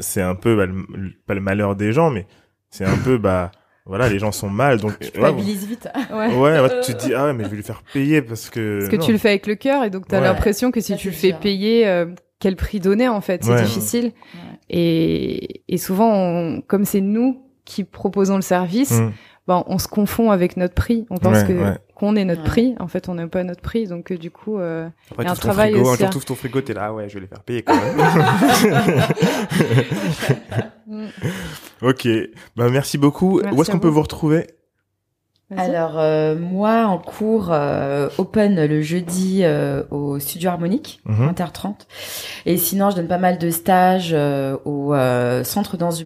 c'est 0.00 0.22
un 0.22 0.34
peu 0.34 0.54
bah, 0.56 0.66
le, 0.66 0.84
pas 1.26 1.34
le 1.34 1.40
malheur 1.40 1.74
des 1.76 1.92
gens, 1.92 2.10
mais 2.10 2.26
c'est 2.70 2.84
un 2.84 2.98
peu 2.98 3.16
bah 3.18 3.50
voilà, 3.86 4.08
les 4.08 4.18
gens 4.18 4.32
sont 4.32 4.50
mal, 4.50 4.80
donc 4.80 4.98
Tu 4.98 5.20
ouais, 5.20 5.32
vite. 5.34 5.88
ouais. 6.12 6.34
ouais, 6.34 6.60
ouais, 6.60 6.80
tu 6.84 6.94
te 6.94 7.06
dis 7.06 7.14
ah 7.14 7.26
ouais, 7.26 7.32
mais 7.32 7.44
je 7.44 7.48
vais 7.48 7.56
lui 7.56 7.62
faire 7.62 7.82
payer 7.92 8.20
parce 8.22 8.50
que. 8.50 8.78
Parce 8.80 8.90
que 8.90 8.96
non. 8.96 9.04
tu 9.06 9.12
le 9.12 9.18
fais 9.18 9.28
avec 9.30 9.46
le 9.46 9.54
cœur 9.54 9.84
et 9.84 9.90
donc 9.90 10.06
t'as 10.08 10.18
Ouais. 10.20 10.24
l'impression 10.26 10.70
que 10.70 10.80
si 10.80 10.92
Ça, 10.92 10.98
tu 10.98 11.08
le 11.08 11.14
fais 11.14 11.32
payer, 11.32 11.86
euh, 11.86 12.06
quel 12.40 12.56
prix 12.56 12.80
donner 12.80 13.08
en 13.08 13.20
fait, 13.20 13.44
c'est 13.44 13.52
Ouais. 13.52 13.62
difficile. 13.62 14.04
Ouais. 14.06 14.58
Et, 14.70 15.62
et 15.68 15.78
souvent, 15.78 16.12
on- 16.12 16.60
comme 16.60 16.84
c'est 16.84 17.00
nous 17.00 17.42
qui 17.64 17.84
proposons 17.84 18.36
le 18.36 18.42
service, 18.42 18.92
Mm. 18.92 19.12
ben, 19.48 19.64
on 19.66 19.78
se 19.78 19.88
confond 19.88 20.30
avec 20.30 20.56
notre 20.56 20.74
prix. 20.74 21.06
On 21.10 21.16
pense 21.16 21.38
Ouais, 21.38 21.46
que 21.46 21.52
ouais. 21.52 21.78
Qu'on 21.96 22.14
est 22.14 22.24
notre 22.24 22.42
Ouais. 22.42 22.46
prix. 22.48 22.74
En 22.78 22.86
fait, 22.86 23.08
on 23.08 23.14
n'est 23.16 23.26
pas 23.26 23.42
notre 23.42 23.62
prix. 23.62 23.86
Donc 23.88 24.12
euh, 24.12 24.18
du 24.18 24.30
coup, 24.30 24.58
euh, 24.58 24.86
Après, 25.10 25.24
Et 25.24 25.26
un 25.26 25.34
tout 25.34 25.40
ton 25.40 25.48
travail 25.48 25.72
frigo, 25.72 25.88
un 25.88 25.92
aussi, 25.92 25.98
jour, 26.00 26.06
hein. 26.06 26.10
t'ouvres 26.12 26.24
ton 26.26 26.34
frigo, 26.36 26.60
t'es 26.60 26.74
là, 26.74 26.84
ah 26.86 26.92
ouais, 26.92 27.08
je 27.08 27.14
vais 27.14 27.20
les 27.22 27.26
faire 27.26 27.42
payer 27.42 27.62
quand 27.62 27.74
même. 27.74 29.02
Ok, 31.82 32.08
bah 32.56 32.68
merci 32.70 32.96
beaucoup. 32.98 33.40
Merci 33.42 33.56
Où 33.58 33.62
est-ce 33.62 33.70
qu'on 33.70 33.78
peut 33.78 33.88
vous. 33.88 34.02
retrouver? 34.02 34.46
Alors 35.56 35.96
euh, 35.96 36.34
moi 36.36 36.86
en 36.86 36.98
cours 36.98 37.50
euh, 37.52 38.08
open 38.18 38.66
le 38.66 38.82
jeudi 38.82 39.42
euh, 39.44 39.84
au 39.92 40.18
studio 40.18 40.50
harmonique 40.50 40.98
Mhm. 41.06 41.30
20h30 41.30 41.74
et 42.46 42.56
sinon 42.56 42.90
je 42.90 42.96
donne 42.96 43.06
pas 43.06 43.18
mal 43.18 43.38
de 43.38 43.50
stages 43.50 44.10
euh, 44.12 44.56
au 44.64 44.92
euh, 44.92 45.44
centre 45.44 45.76
danse 45.76 45.94
du 45.94 45.94